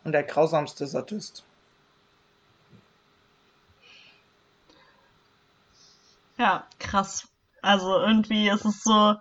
und 0.04 0.12
der 0.12 0.22
grausamste 0.22 0.86
Sadist. 0.86 1.44
Ja, 6.38 6.66
krass. 6.78 7.28
Also 7.62 7.98
irgendwie 7.98 8.48
ist 8.48 8.64
es 8.64 8.82
so, 8.82 9.16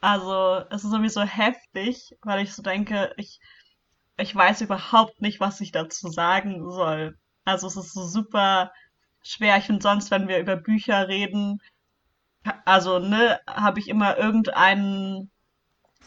also 0.00 0.64
es 0.70 0.84
ist 0.84 0.90
sowieso 0.90 1.22
heftig, 1.22 2.16
weil 2.22 2.42
ich 2.42 2.54
so 2.54 2.62
denke, 2.62 3.12
ich, 3.16 3.40
ich 4.16 4.34
weiß 4.34 4.60
überhaupt 4.62 5.20
nicht, 5.20 5.40
was 5.40 5.60
ich 5.60 5.72
dazu 5.72 6.08
sagen 6.08 6.70
soll. 6.70 7.18
Also 7.44 7.66
es 7.66 7.76
ist 7.76 7.94
so 7.94 8.06
super 8.06 8.72
schwer. 9.22 9.56
Ich 9.58 9.64
finde 9.64 9.82
sonst, 9.82 10.10
wenn 10.10 10.28
wir 10.28 10.38
über 10.38 10.56
Bücher 10.56 11.08
reden, 11.08 11.60
also 12.64 12.98
ne, 12.98 13.40
habe 13.46 13.80
ich 13.80 13.88
immer 13.88 14.16
irgendeinen 14.18 15.30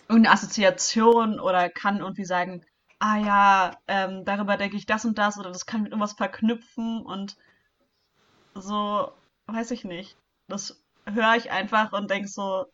irgendeine 0.10 0.34
Assoziation 0.36 1.39
oder 1.39 1.69
kann 1.69 1.99
irgendwie 1.99 2.25
sagen, 2.25 2.65
ah 2.99 3.17
ja, 3.17 3.71
ähm, 3.88 4.25
darüber 4.25 4.58
denke 4.58 4.77
ich 4.77 4.86
das 4.86 5.06
und 5.06 5.17
das 5.17 5.38
oder 5.38 5.51
das 5.51 5.65
kann 5.65 5.84
mit 5.84 5.91
irgendwas 5.91 6.13
verknüpfen 6.13 7.01
und 7.06 7.38
so, 8.54 9.12
weiß 9.47 9.71
ich 9.71 9.86
nicht. 9.86 10.17
Das 10.47 10.84
höre 11.06 11.36
ich 11.36 11.51
einfach 11.51 11.93
und 11.93 12.12
denke 12.12 12.27
so, 12.27 12.65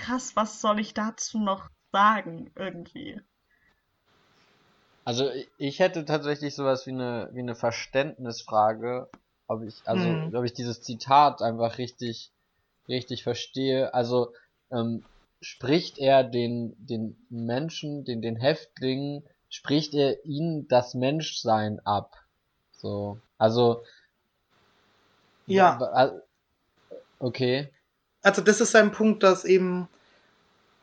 krass, 0.00 0.36
was 0.36 0.60
soll 0.60 0.80
ich 0.80 0.94
dazu 0.94 1.38
noch 1.38 1.68
sagen 1.92 2.50
irgendwie? 2.56 3.20
Also 5.04 5.28
ich 5.58 5.78
hätte 5.78 6.04
tatsächlich 6.04 6.54
sowas 6.54 6.86
wie 6.86 6.92
eine, 6.92 7.30
wie 7.32 7.40
eine 7.40 7.54
Verständnisfrage, 7.54 9.08
ob 9.46 9.62
ich, 9.62 9.82
also 9.84 10.04
hm. 10.04 10.34
ob 10.34 10.44
ich 10.44 10.52
dieses 10.52 10.82
Zitat 10.82 11.42
einfach 11.42 11.78
richtig, 11.78 12.30
richtig 12.88 13.22
verstehe. 13.24 13.92
Also 13.94 14.32
ähm, 14.70 15.04
spricht 15.40 15.98
er 15.98 16.22
den, 16.22 16.74
den 16.78 17.16
Menschen, 17.30 18.04
den, 18.04 18.22
den 18.22 18.36
Häftlingen, 18.36 19.24
spricht 19.48 19.94
er 19.94 20.24
ihnen 20.24 20.68
das 20.68 20.94
Menschsein 20.94 21.80
ab. 21.84 22.14
So. 22.72 23.18
Also. 23.38 23.82
Ja. 25.46 26.12
Okay. 27.18 27.72
Also 28.22 28.42
das 28.42 28.60
ist 28.60 28.76
ein 28.76 28.92
Punkt, 28.92 29.22
dass 29.22 29.44
eben 29.44 29.88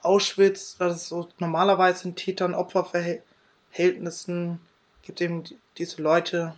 Auschwitz, 0.02 0.78
dass 0.78 0.96
es 0.96 1.10
so 1.10 1.28
normalerweise 1.40 2.08
in 2.08 2.16
Täter- 2.16 2.46
und 2.46 2.56
Opferverhältnissen 2.56 4.60
gibt 5.02 5.22
eben 5.22 5.44
diese 5.78 6.02
Leute, 6.02 6.56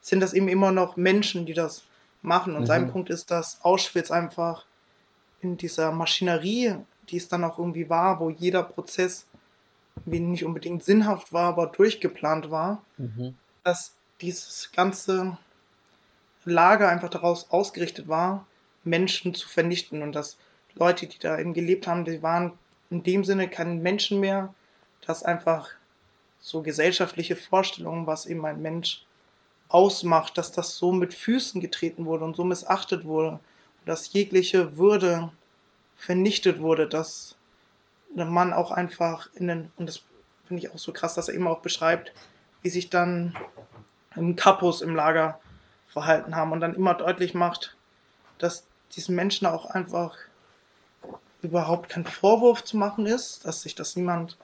sind 0.00 0.20
das 0.20 0.32
eben 0.32 0.48
immer 0.48 0.72
noch 0.72 0.96
Menschen, 0.96 1.46
die 1.46 1.54
das 1.54 1.82
machen. 2.22 2.54
Und 2.54 2.62
mhm. 2.62 2.66
sein 2.66 2.90
Punkt 2.90 3.10
ist, 3.10 3.30
dass 3.30 3.62
Auschwitz 3.62 4.10
einfach 4.10 4.64
in 5.40 5.56
dieser 5.56 5.92
Maschinerie, 5.92 6.76
die 7.08 7.16
es 7.16 7.28
dann 7.28 7.44
auch 7.44 7.58
irgendwie 7.58 7.88
war, 7.88 8.20
wo 8.20 8.30
jeder 8.30 8.62
Prozess 8.62 9.26
wie 10.04 10.20
nicht 10.20 10.44
unbedingt 10.44 10.84
sinnhaft 10.84 11.32
war, 11.32 11.48
aber 11.48 11.66
durchgeplant 11.66 12.50
war, 12.50 12.82
mhm. 12.96 13.34
dass 13.64 13.92
dieses 14.20 14.70
ganze 14.74 15.36
Lager 16.44 16.88
einfach 16.88 17.10
daraus 17.10 17.50
ausgerichtet 17.50 18.08
war, 18.08 18.46
Menschen 18.84 19.34
zu 19.34 19.48
vernichten 19.48 20.02
und 20.02 20.12
dass 20.12 20.38
Leute, 20.74 21.06
die 21.06 21.18
da 21.18 21.38
eben 21.38 21.54
gelebt 21.54 21.86
haben, 21.86 22.04
die 22.04 22.22
waren 22.22 22.52
in 22.90 23.02
dem 23.02 23.24
Sinne 23.24 23.48
keine 23.48 23.74
Menschen 23.74 24.20
mehr, 24.20 24.54
dass 25.06 25.22
einfach 25.22 25.68
so 26.40 26.62
gesellschaftliche 26.62 27.36
Vorstellungen, 27.36 28.06
was 28.06 28.26
eben 28.26 28.44
ein 28.46 28.62
Mensch 28.62 29.04
ausmacht, 29.68 30.38
dass 30.38 30.52
das 30.52 30.76
so 30.76 30.92
mit 30.92 31.14
Füßen 31.14 31.60
getreten 31.60 32.06
wurde 32.06 32.24
und 32.24 32.36
so 32.36 32.44
missachtet 32.44 33.04
wurde 33.04 33.38
dass 33.84 34.12
jegliche 34.12 34.76
Würde 34.76 35.30
vernichtet 35.96 36.60
wurde, 36.60 36.88
dass 36.88 37.36
der 38.14 38.26
Mann 38.26 38.52
auch 38.52 38.70
einfach 38.70 39.28
in 39.34 39.48
den, 39.48 39.72
und 39.76 39.88
das 39.88 40.02
finde 40.46 40.62
ich 40.62 40.72
auch 40.72 40.78
so 40.78 40.92
krass, 40.92 41.14
dass 41.14 41.28
er 41.28 41.34
eben 41.34 41.46
auch 41.46 41.60
beschreibt, 41.60 42.12
wie 42.62 42.70
sich 42.70 42.90
dann 42.90 43.36
im 44.16 44.36
Kapus 44.36 44.82
im 44.82 44.94
Lager 44.94 45.40
verhalten 45.88 46.34
haben 46.36 46.52
und 46.52 46.60
dann 46.60 46.74
immer 46.74 46.94
deutlich 46.94 47.34
macht, 47.34 47.76
dass 48.38 48.66
diesen 48.96 49.14
Menschen 49.14 49.46
auch 49.46 49.66
einfach 49.66 50.16
überhaupt 51.42 51.88
kein 51.88 52.04
Vorwurf 52.04 52.64
zu 52.64 52.76
machen 52.76 53.06
ist, 53.06 53.44
dass 53.44 53.62
sich 53.62 53.74
das 53.74 53.96
niemand 53.96 54.36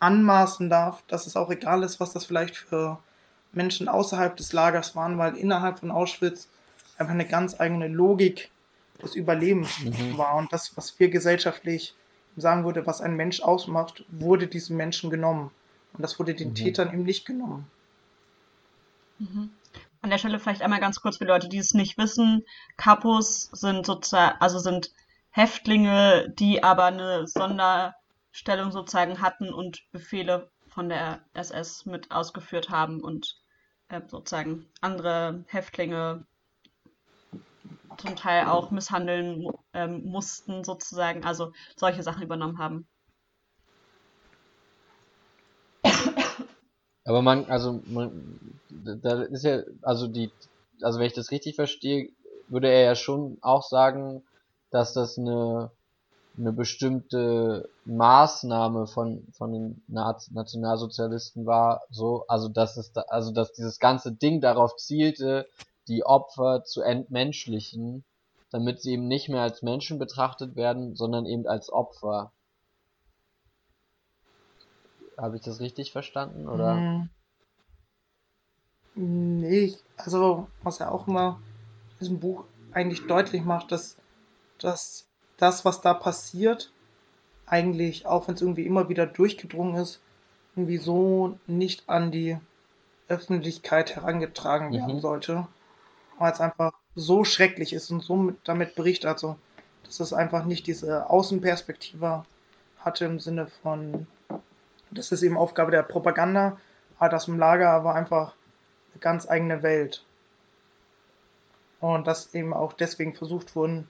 anmaßen 0.00 0.68
darf, 0.68 1.02
dass 1.08 1.26
es 1.26 1.36
auch 1.36 1.50
egal 1.50 1.82
ist, 1.82 2.00
was 2.00 2.12
das 2.12 2.26
vielleicht 2.26 2.56
für 2.56 2.98
Menschen 3.52 3.88
außerhalb 3.88 4.36
des 4.36 4.52
Lagers 4.52 4.94
waren, 4.96 5.18
weil 5.18 5.36
innerhalb 5.36 5.78
von 5.78 5.90
Auschwitz 5.90 6.48
einfach 6.98 7.14
eine 7.14 7.26
ganz 7.26 7.58
eigene 7.58 7.88
Logik 7.88 8.50
des 9.02 9.14
Überlebens 9.14 9.70
Mhm. 9.84 10.18
war 10.18 10.36
und 10.36 10.52
das, 10.52 10.76
was 10.76 10.98
wir 10.98 11.08
gesellschaftlich 11.08 11.94
sagen 12.36 12.64
würde, 12.64 12.86
was 12.86 13.00
ein 13.00 13.16
Mensch 13.16 13.40
ausmacht, 13.40 14.04
wurde 14.08 14.46
diesen 14.46 14.76
Menschen 14.76 15.10
genommen. 15.10 15.50
Und 15.94 16.02
das 16.02 16.18
wurde 16.18 16.34
den 16.34 16.50
Mhm. 16.50 16.54
Tätern 16.54 16.92
eben 16.92 17.04
nicht 17.04 17.24
genommen. 17.24 17.66
Mhm. 19.18 19.50
An 20.06 20.10
der 20.10 20.18
Stelle 20.18 20.38
vielleicht 20.38 20.62
einmal 20.62 20.78
ganz 20.78 21.00
kurz 21.00 21.16
für 21.16 21.24
Leute, 21.24 21.48
die 21.48 21.58
es 21.58 21.74
nicht 21.74 21.98
wissen. 21.98 22.44
Kapus 22.76 23.50
sind 23.50 23.84
sozusagen, 23.84 24.36
also 24.38 24.60
sind 24.60 24.92
Häftlinge, 25.30 26.32
die 26.38 26.62
aber 26.62 26.84
eine 26.84 27.26
Sonderstellung 27.26 28.70
sozusagen 28.70 29.20
hatten 29.20 29.52
und 29.52 29.82
Befehle 29.90 30.48
von 30.68 30.88
der 30.88 31.24
SS 31.32 31.86
mit 31.86 32.12
ausgeführt 32.12 32.70
haben 32.70 33.00
und 33.00 33.34
äh, 33.88 34.00
sozusagen 34.06 34.70
andere 34.80 35.44
Häftlinge 35.48 36.24
zum 37.96 38.14
Teil 38.14 38.46
auch 38.46 38.70
misshandeln 38.70 39.48
ähm, 39.72 40.04
mussten 40.04 40.62
sozusagen, 40.62 41.24
also 41.24 41.52
solche 41.74 42.04
Sachen 42.04 42.22
übernommen 42.22 42.58
haben. 42.58 42.86
Aber 47.06 47.22
man, 47.22 47.44
also 47.46 47.80
man, 47.86 48.60
da 48.68 49.22
ist 49.22 49.44
ja, 49.44 49.62
also 49.80 50.08
die, 50.08 50.30
also 50.82 50.98
wenn 50.98 51.06
ich 51.06 51.14
das 51.14 51.30
richtig 51.30 51.54
verstehe, 51.54 52.10
würde 52.48 52.68
er 52.68 52.82
ja 52.82 52.94
schon 52.96 53.38
auch 53.42 53.62
sagen, 53.62 54.24
dass 54.70 54.92
das 54.92 55.16
eine, 55.16 55.70
eine 56.36 56.52
bestimmte 56.52 57.68
Maßnahme 57.84 58.88
von, 58.88 59.24
von 59.32 59.52
den 59.52 59.82
Nationalsozialisten 59.86 61.46
war, 61.46 61.82
so, 61.90 62.24
also 62.26 62.48
dass 62.48 62.76
es 62.76 62.92
da, 62.92 63.02
also 63.02 63.30
dass 63.30 63.52
dieses 63.52 63.78
ganze 63.78 64.10
Ding 64.12 64.40
darauf 64.40 64.76
zielte, 64.76 65.46
die 65.86 66.04
Opfer 66.04 66.64
zu 66.64 66.82
entmenschlichen, 66.82 68.04
damit 68.50 68.82
sie 68.82 68.94
eben 68.94 69.06
nicht 69.06 69.28
mehr 69.28 69.42
als 69.42 69.62
Menschen 69.62 70.00
betrachtet 70.00 70.56
werden, 70.56 70.96
sondern 70.96 71.24
eben 71.24 71.46
als 71.46 71.72
Opfer. 71.72 72.32
Habe 75.16 75.36
ich 75.36 75.42
das 75.42 75.60
richtig 75.60 75.92
verstanden, 75.92 76.48
oder? 76.48 76.76
Hm. 76.76 77.08
Nee, 78.94 79.76
also 79.96 80.48
was 80.62 80.80
er 80.80 80.90
auch 80.92 81.06
immer 81.06 81.40
in 81.92 81.98
diesem 82.00 82.20
Buch 82.20 82.44
eigentlich 82.72 83.06
deutlich 83.06 83.44
macht, 83.44 83.70
dass, 83.72 83.96
dass 84.58 85.06
das, 85.38 85.64
was 85.64 85.80
da 85.82 85.94
passiert, 85.94 86.72
eigentlich, 87.46 88.06
auch 88.06 88.28
wenn 88.28 88.34
es 88.36 88.42
irgendwie 88.42 88.66
immer 88.66 88.88
wieder 88.88 89.06
durchgedrungen 89.06 89.76
ist, 89.76 90.00
irgendwie 90.56 90.78
so 90.78 91.38
nicht 91.46 91.88
an 91.88 92.10
die 92.10 92.38
Öffentlichkeit 93.08 93.96
herangetragen 93.96 94.72
werden 94.72 94.96
Mhm. 94.96 95.00
sollte, 95.00 95.48
weil 96.18 96.32
es 96.32 96.40
einfach 96.40 96.72
so 96.94 97.24
schrecklich 97.24 97.72
ist 97.72 97.90
und 97.90 98.02
so 98.02 98.16
mit, 98.16 98.36
damit 98.44 98.74
berichtet, 98.74 99.06
also 99.10 99.36
dass 99.84 100.00
es 100.00 100.12
einfach 100.12 100.44
nicht 100.44 100.66
diese 100.66 101.10
Außenperspektive 101.10 102.24
hatte 102.78 103.04
im 103.04 103.20
Sinne 103.20 103.46
von, 103.62 104.06
das 104.90 105.12
ist 105.12 105.22
eben 105.22 105.36
Aufgabe 105.36 105.70
der 105.70 105.82
Propaganda, 105.82 106.58
aber 106.98 107.08
das 107.08 107.28
im 107.28 107.38
Lager 107.38 107.84
war 107.84 107.94
einfach 107.94 108.34
eine 108.92 109.00
ganz 109.00 109.28
eigene 109.28 109.62
Welt. 109.62 110.04
Und 111.80 112.06
dass 112.06 112.34
eben 112.34 112.54
auch 112.54 112.72
deswegen 112.72 113.14
versucht 113.14 113.54
wurden, 113.54 113.88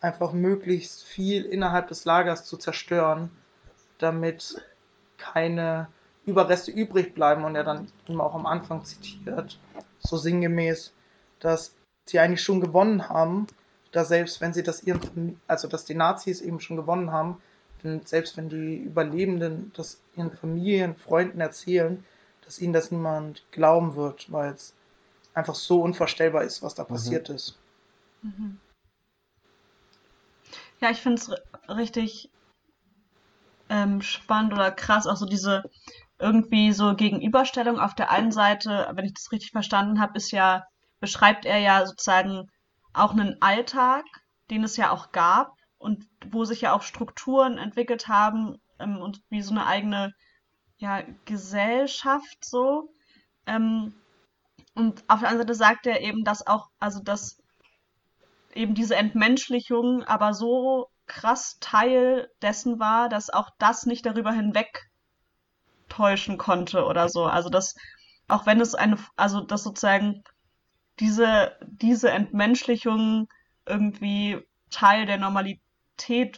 einfach 0.00 0.32
möglichst 0.32 1.04
viel 1.04 1.44
innerhalb 1.44 1.88
des 1.88 2.04
Lagers 2.04 2.44
zu 2.44 2.56
zerstören, 2.56 3.30
damit 3.98 4.62
keine 5.18 5.88
Überreste 6.24 6.70
übrig 6.70 7.14
bleiben. 7.14 7.44
Und 7.44 7.56
er 7.56 7.64
dann 7.64 7.90
immer 8.06 8.24
auch 8.24 8.34
am 8.34 8.46
Anfang 8.46 8.84
zitiert, 8.84 9.58
so 9.98 10.16
sinngemäß, 10.16 10.92
dass 11.40 11.74
sie 12.06 12.18
eigentlich 12.18 12.42
schon 12.42 12.60
gewonnen 12.60 13.08
haben, 13.08 13.46
da 13.92 14.04
selbst 14.04 14.40
wenn 14.40 14.52
sie 14.52 14.62
das 14.62 14.82
ihren, 14.82 15.40
also 15.46 15.68
dass 15.68 15.84
die 15.84 15.94
Nazis 15.94 16.40
eben 16.40 16.60
schon 16.60 16.76
gewonnen 16.76 17.12
haben, 17.12 17.40
denn 17.82 18.04
selbst 18.04 18.36
wenn 18.36 18.48
die 18.48 18.76
Überlebenden 18.76 19.72
das 19.76 20.00
ihren 20.16 20.30
Familien, 20.32 20.96
Freunden 20.96 21.40
erzählen, 21.40 22.04
dass 22.44 22.58
ihnen 22.58 22.72
das 22.72 22.90
niemand 22.90 23.44
glauben 23.52 23.94
wird, 23.96 24.30
weil 24.32 24.52
es 24.52 24.74
einfach 25.34 25.54
so 25.54 25.82
unvorstellbar 25.82 26.42
ist, 26.42 26.62
was 26.62 26.74
da 26.74 26.84
passiert 26.84 27.28
ist. 27.28 27.58
Mhm. 28.22 28.58
Ja, 30.80 30.90
ich 30.90 30.98
finde 30.98 31.20
es 31.20 31.30
richtig 31.68 32.30
ähm, 33.68 34.02
spannend 34.02 34.52
oder 34.52 34.70
krass, 34.70 35.06
auch 35.06 35.16
so 35.16 35.26
diese 35.26 35.62
irgendwie 36.18 36.72
so 36.72 36.94
Gegenüberstellung. 36.94 37.78
Auf 37.78 37.94
der 37.94 38.10
einen 38.10 38.32
Seite, 38.32 38.90
wenn 38.94 39.04
ich 39.04 39.14
das 39.14 39.30
richtig 39.32 39.52
verstanden 39.52 40.00
habe, 40.00 40.16
ist 40.16 40.32
ja, 40.32 40.64
beschreibt 40.98 41.44
er 41.44 41.58
ja 41.58 41.86
sozusagen 41.86 42.50
auch 42.92 43.12
einen 43.12 43.40
Alltag, 43.40 44.04
den 44.50 44.64
es 44.64 44.76
ja 44.76 44.90
auch 44.90 45.12
gab 45.12 45.59
und 45.80 46.06
wo 46.30 46.44
sich 46.44 46.60
ja 46.60 46.72
auch 46.74 46.82
Strukturen 46.82 47.58
entwickelt 47.58 48.06
haben 48.06 48.60
ähm, 48.78 48.98
und 48.98 49.22
wie 49.30 49.42
so 49.42 49.52
eine 49.52 49.66
eigene 49.66 50.12
ja, 50.76 51.02
Gesellschaft 51.24 52.44
so. 52.44 52.94
Ähm, 53.46 53.94
und 54.74 55.02
auf 55.08 55.20
der 55.20 55.30
anderen 55.30 55.48
Seite 55.48 55.54
sagt 55.54 55.86
er 55.86 56.02
eben, 56.02 56.22
dass 56.22 56.46
auch, 56.46 56.68
also 56.78 57.02
dass 57.02 57.42
eben 58.54 58.74
diese 58.74 58.94
Entmenschlichung 58.94 60.04
aber 60.04 60.34
so 60.34 60.88
krass 61.06 61.56
Teil 61.60 62.30
dessen 62.42 62.78
war, 62.78 63.08
dass 63.08 63.30
auch 63.30 63.48
das 63.58 63.86
nicht 63.86 64.04
darüber 64.04 64.32
hinweg 64.32 64.90
täuschen 65.88 66.36
konnte 66.36 66.84
oder 66.84 67.08
so. 67.08 67.24
Also 67.24 67.48
dass, 67.48 67.74
auch 68.28 68.44
wenn 68.44 68.60
es 68.60 68.74
eine, 68.74 68.98
also 69.16 69.40
dass 69.40 69.62
sozusagen 69.62 70.22
diese, 71.00 71.56
diese 71.66 72.10
Entmenschlichung 72.10 73.28
irgendwie 73.66 74.46
Teil 74.70 75.06
der 75.06 75.16
Normalität 75.18 75.62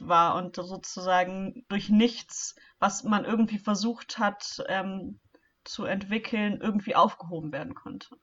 war 0.09 0.35
und 0.37 0.57
sozusagen 0.57 1.65
durch 1.69 1.89
nichts, 1.89 2.55
was 2.79 3.05
man 3.05 3.25
irgendwie 3.25 3.59
versucht 3.59 4.19
hat 4.19 4.63
ähm, 4.69 5.21
zu 5.65 5.85
entwickeln, 5.85 6.61
irgendwie 6.61 6.97
aufgehoben 6.97 7.53
werden 7.53 7.75
konnte. 7.75 8.17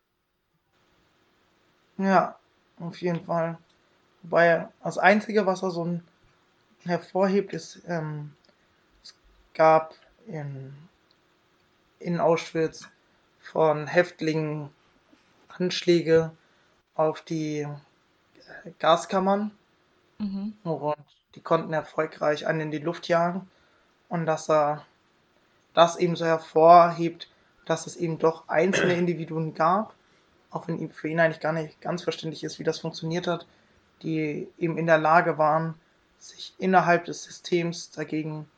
Ja, 2.00 2.40
auf 2.80 3.00
jeden 3.00 3.24
Fall. 3.26 3.60
Wobei 4.24 4.70
das 4.84 4.98
Einzige, 4.98 5.46
was 5.46 5.64
er 5.64 5.72
so 5.72 5.86
ein- 5.86 6.04
hervorhebt, 6.86 7.54
ist, 7.54 7.82
ähm, 7.88 8.36
es 9.04 9.16
gab 9.54 9.96
in, 10.28 10.74
in 12.00 12.20
Auschwitz 12.20 12.90
von 13.40 13.88
Häftlingen 13.88 14.70
Anschläge 15.50 16.32
auf 16.96 17.22
die 17.22 17.62
äh, 17.62 18.72
Gaskammern 18.80 19.52
Mhm. 20.20 20.54
und 20.64 20.98
die 21.36 21.42
konnten 21.42 21.74
erfolgreich 21.74 22.48
einen 22.48 22.62
in 22.62 22.72
die 22.72 22.80
Luft 22.80 23.08
jagen. 23.08 23.50
Und 24.08 24.26
dass 24.26 24.50
er 24.50 24.86
das 25.74 25.96
eben 25.98 26.16
so 26.16 26.26
hervorhebt, 26.26 27.30
dass 27.66 27.88
es 27.88 27.96
eben 27.96 28.18
doch 28.18 28.48
einzelne 28.48 28.94
Individuen 28.98 29.54
gab, 29.54 29.94
auch 30.52 30.68
wenn 30.68 30.80
ihm 30.80 30.90
für 30.90 31.08
ihn 31.08 31.20
eigentlich 31.20 31.42
gar 31.42 31.54
nicht 31.54 31.80
ganz 31.82 32.04
verständlich 32.04 32.44
ist, 32.44 32.60
wie 32.60 32.64
das 32.64 32.80
funktioniert 32.80 33.28
hat, 33.28 33.46
die 34.02 34.48
eben 34.58 34.78
in 34.78 34.88
der 34.88 34.98
Lage 34.98 35.38
waren, 35.38 35.76
sich 36.18 36.54
innerhalb 36.58 37.06
des 37.06 37.24
Systems 37.24 37.92
dagegen 37.92 38.50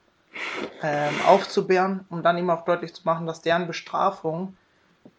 ähm, 0.81 1.13
aufzubehren, 1.25 2.05
um 2.09 2.23
dann 2.23 2.37
eben 2.37 2.49
auch 2.49 2.63
deutlich 2.63 2.93
zu 2.93 3.01
machen, 3.03 3.27
dass 3.27 3.41
deren 3.41 3.67
Bestrafung 3.67 4.55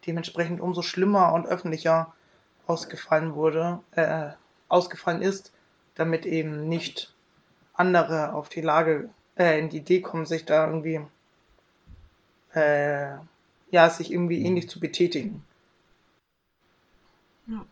dementsprechend 0.07 0.59
umso 0.59 0.81
schlimmer 0.81 1.33
und 1.33 1.45
öffentlicher 1.45 2.13
ausgefallen 2.67 3.35
wurde, 3.35 3.79
äh, 3.91 4.29
ausgefallen 4.69 5.21
ist, 5.21 5.53
damit 5.95 6.25
eben 6.25 6.67
nicht 6.67 7.12
andere 7.73 8.33
auf 8.33 8.49
die 8.49 8.61
Lage, 8.61 9.09
äh, 9.37 9.59
in 9.59 9.69
die 9.69 9.77
Idee 9.77 10.01
kommen, 10.01 10.25
sich 10.25 10.45
da 10.45 10.67
irgendwie, 10.67 11.01
äh, 12.53 13.15
ja, 13.71 13.89
sich 13.89 14.11
irgendwie 14.11 14.43
ähnlich 14.43 14.69
zu 14.69 14.79
betätigen. 14.79 15.43
Ja. 17.47 17.65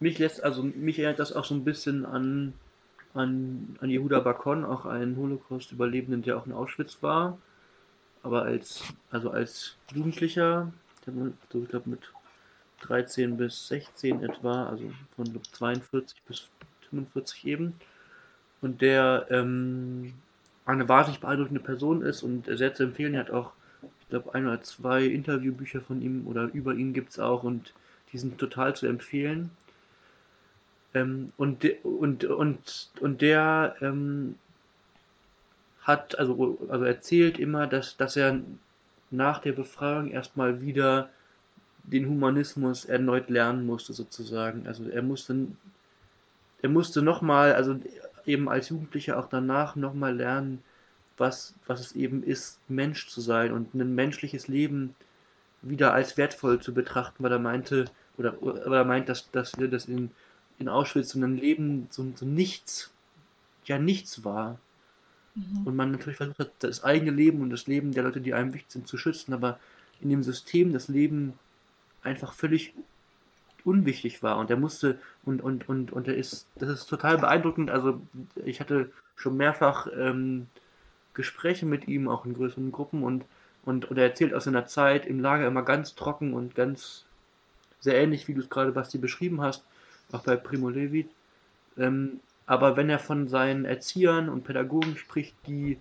Mich 0.00 0.18
lässt, 0.18 0.42
also 0.42 0.62
mich 0.62 0.98
erinnert 0.98 1.20
das 1.20 1.32
auch 1.32 1.44
so 1.44 1.54
ein 1.54 1.64
bisschen 1.64 2.04
an, 2.04 2.52
an, 3.14 3.76
an 3.80 3.90
Yehuda 3.90 4.20
Bakon, 4.20 4.64
auch 4.64 4.86
einen 4.86 5.16
Holocaust-Überlebenden, 5.16 6.22
der 6.22 6.36
auch 6.36 6.46
in 6.46 6.52
Auschwitz 6.52 6.98
war. 7.02 7.38
Aber 8.22 8.42
als, 8.42 8.82
also 9.10 9.30
als 9.30 9.76
Jugendlicher, 9.92 10.72
der 11.06 11.16
war 11.16 11.32
so, 11.52 11.62
ich 11.62 11.68
glaube 11.68 11.90
mit 11.90 12.12
13 12.82 13.36
bis 13.36 13.68
16 13.68 14.22
etwa, 14.22 14.66
also 14.66 14.90
von 15.16 15.24
glaub, 15.24 15.46
42 15.46 16.22
bis 16.26 16.48
45 16.90 17.46
eben. 17.46 17.74
Und 18.62 18.80
der 18.80 19.26
ähm, 19.28 20.14
eine 20.64 20.88
wahnsinnig 20.88 21.20
beeindruckende 21.20 21.60
Person 21.60 22.02
ist 22.02 22.22
und 22.22 22.46
sehr 22.46 22.74
zu 22.74 22.84
empfehlen. 22.84 23.14
Er 23.14 23.20
hat 23.20 23.30
auch, 23.30 23.52
ich 24.00 24.08
glaube, 24.08 24.34
ein 24.34 24.46
oder 24.46 24.62
zwei 24.62 25.04
Interviewbücher 25.04 25.80
von 25.80 26.00
ihm 26.00 26.26
oder 26.26 26.44
über 26.52 26.74
ihn 26.74 26.92
gibt 26.92 27.10
es 27.10 27.18
auch 27.18 27.42
und 27.42 27.74
die 28.12 28.18
sind 28.18 28.38
total 28.38 28.74
zu 28.74 28.86
empfehlen. 28.86 29.50
Ähm, 30.94 31.32
und, 31.36 31.64
und, 31.84 32.24
und, 32.24 32.90
und 33.00 33.22
der 33.22 33.76
ähm, 33.80 34.36
hat, 35.82 36.18
also, 36.18 36.58
also 36.68 36.84
erzählt 36.84 37.38
immer, 37.38 37.66
dass, 37.66 37.96
dass 37.96 38.16
er 38.16 38.40
nach 39.10 39.40
der 39.40 39.52
Befreiung 39.52 40.10
erstmal 40.10 40.60
wieder 40.60 41.08
den 41.84 42.08
Humanismus 42.08 42.84
erneut 42.84 43.28
lernen 43.28 43.66
musste, 43.66 43.92
sozusagen. 43.92 44.66
Also 44.66 44.88
er 44.88 45.02
musste, 45.02 45.48
er 46.62 46.68
musste 46.68 47.02
nochmal, 47.02 47.54
also 47.54 47.80
eben 48.26 48.48
als 48.48 48.68
Jugendlicher 48.68 49.18
auch 49.18 49.28
danach 49.28 49.76
nochmal 49.76 50.14
lernen, 50.16 50.62
was, 51.18 51.54
was 51.66 51.80
es 51.80 51.92
eben 51.92 52.22
ist, 52.22 52.58
Mensch 52.68 53.08
zu 53.08 53.20
sein 53.20 53.52
und 53.52 53.74
ein 53.74 53.94
menschliches 53.94 54.48
Leben 54.48 54.94
wieder 55.62 55.92
als 55.94 56.16
wertvoll 56.16 56.60
zu 56.60 56.74
betrachten, 56.74 57.22
weil 57.22 57.32
er 57.32 57.38
meinte, 57.38 57.84
oder, 58.18 58.42
oder 58.42 58.78
er 58.78 58.84
meint, 58.84 59.08
dass, 59.08 59.30
dass 59.30 59.58
wir 59.58 59.68
das 59.68 59.86
in, 59.86 60.10
in 60.58 60.68
Auschwitz 60.68 61.10
so 61.10 61.20
ein 61.20 61.36
Leben, 61.36 61.86
so, 61.90 62.12
so 62.14 62.26
nichts, 62.26 62.90
ja 63.64 63.78
nichts 63.78 64.24
war. 64.24 64.58
Mhm. 65.34 65.66
Und 65.66 65.76
man 65.76 65.92
natürlich 65.92 66.16
versucht 66.16 66.38
hat, 66.38 66.52
das 66.60 66.82
eigene 66.82 67.12
Leben 67.12 67.40
und 67.42 67.50
das 67.50 67.66
Leben 67.66 67.92
der 67.92 68.02
Leute, 68.02 68.20
die 68.20 68.34
einem 68.34 68.52
wichtig 68.52 68.72
sind, 68.72 68.88
zu 68.88 68.98
schützen, 68.98 69.32
aber 69.32 69.58
in 70.00 70.10
dem 70.10 70.22
System 70.22 70.72
das 70.72 70.88
Leben 70.88 71.34
einfach 72.02 72.32
völlig 72.32 72.74
unwichtig 73.64 74.22
war. 74.22 74.38
Und 74.38 74.50
er 74.50 74.56
musste 74.56 74.98
und 75.24 75.42
und 75.42 75.68
und 75.68 75.92
und 75.92 76.08
er 76.08 76.16
ist 76.16 76.46
das 76.56 76.68
ist 76.68 76.86
total 76.86 77.18
beeindruckend. 77.18 77.70
Also 77.70 78.00
ich 78.44 78.60
hatte 78.60 78.90
schon 79.16 79.36
mehrfach 79.36 79.86
ähm, 79.96 80.46
Gespräche 81.14 81.66
mit 81.66 81.88
ihm 81.88 82.08
auch 82.08 82.24
in 82.24 82.34
größeren 82.34 82.72
Gruppen. 82.72 83.02
Und 83.02 83.24
und 83.64 83.90
und 83.90 83.96
er 83.98 84.04
erzählt 84.04 84.34
aus 84.34 84.44
seiner 84.44 84.66
Zeit 84.66 85.06
im 85.06 85.20
Lager 85.20 85.46
immer 85.46 85.62
ganz 85.62 85.94
trocken 85.94 86.34
und 86.34 86.54
ganz 86.54 87.04
sehr 87.80 87.96
ähnlich 88.00 88.28
wie 88.28 88.34
du 88.34 88.40
es 88.40 88.50
gerade 88.50 88.72
Basti 88.72 88.98
beschrieben 88.98 89.40
hast 89.40 89.64
auch 90.12 90.22
bei 90.22 90.36
Primo 90.36 90.68
Levi. 90.68 91.08
Ähm, 91.78 92.20
aber 92.46 92.76
wenn 92.76 92.90
er 92.90 92.98
von 92.98 93.28
seinen 93.28 93.64
Erziehern 93.64 94.28
und 94.28 94.44
Pädagogen 94.44 94.96
spricht 94.96 95.34
die 95.46 95.78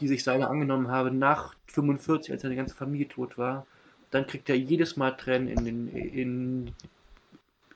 die 0.00 0.08
sich 0.08 0.24
seiner 0.24 0.48
angenommen 0.48 0.88
haben 0.88 1.18
nach 1.18 1.54
45 1.66 2.32
als 2.32 2.42
seine 2.42 2.56
ganze 2.56 2.74
Familie 2.74 3.08
tot 3.08 3.36
war 3.36 3.66
dann 4.10 4.26
kriegt 4.26 4.48
er 4.48 4.56
jedes 4.56 4.96
Mal 4.96 5.10
Tränen 5.12 5.48
in, 5.48 5.64
den, 5.64 5.88
in, 5.88 6.72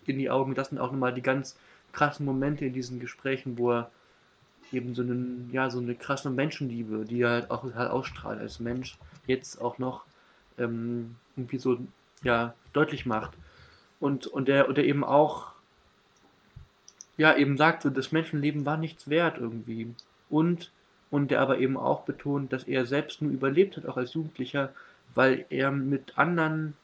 in 0.08 0.18
die 0.18 0.30
Augen. 0.30 0.54
Das 0.54 0.68
sind 0.68 0.78
auch 0.78 0.92
nochmal 0.92 1.14
die 1.14 1.22
ganz 1.22 1.56
krassen 1.92 2.26
Momente 2.26 2.66
in 2.66 2.72
diesen 2.72 3.00
Gesprächen, 3.00 3.58
wo 3.58 3.72
er 3.72 3.90
eben 4.72 4.94
so 4.94 5.02
einen, 5.02 5.48
ja, 5.52 5.70
so 5.70 5.78
eine 5.78 5.94
krasse 5.94 6.30
Menschenliebe, 6.30 7.04
die 7.04 7.22
er 7.22 7.30
halt 7.30 7.50
auch 7.50 7.64
halt 7.74 7.90
ausstrahlt 7.90 8.40
als 8.40 8.60
Mensch, 8.60 8.98
jetzt 9.26 9.60
auch 9.60 9.78
noch 9.78 10.04
ähm, 10.58 11.16
irgendwie 11.36 11.58
so 11.58 11.78
ja, 12.22 12.54
deutlich 12.72 13.06
macht. 13.06 13.32
Und, 14.00 14.26
und 14.26 14.48
der, 14.48 14.68
und 14.68 14.76
der 14.76 14.84
eben 14.84 15.04
auch 15.04 15.52
ja, 17.18 17.36
eben 17.36 17.58
sagt, 17.58 17.82
so, 17.82 17.90
das 17.90 18.12
Menschenleben 18.12 18.64
war 18.64 18.78
nichts 18.78 19.10
wert 19.10 19.38
irgendwie. 19.38 19.92
Und, 20.30 20.70
und 21.10 21.30
der 21.30 21.40
aber 21.40 21.58
eben 21.58 21.76
auch 21.76 22.04
betont, 22.04 22.52
dass 22.52 22.64
er 22.64 22.86
selbst 22.86 23.20
nur 23.20 23.32
überlebt 23.32 23.76
hat, 23.76 23.86
auch 23.86 23.96
als 23.96 24.14
Jugendlicher, 24.14 24.72
weil 25.14 25.44
er 25.50 25.70
mit 25.72 26.16
anderen 26.16 26.74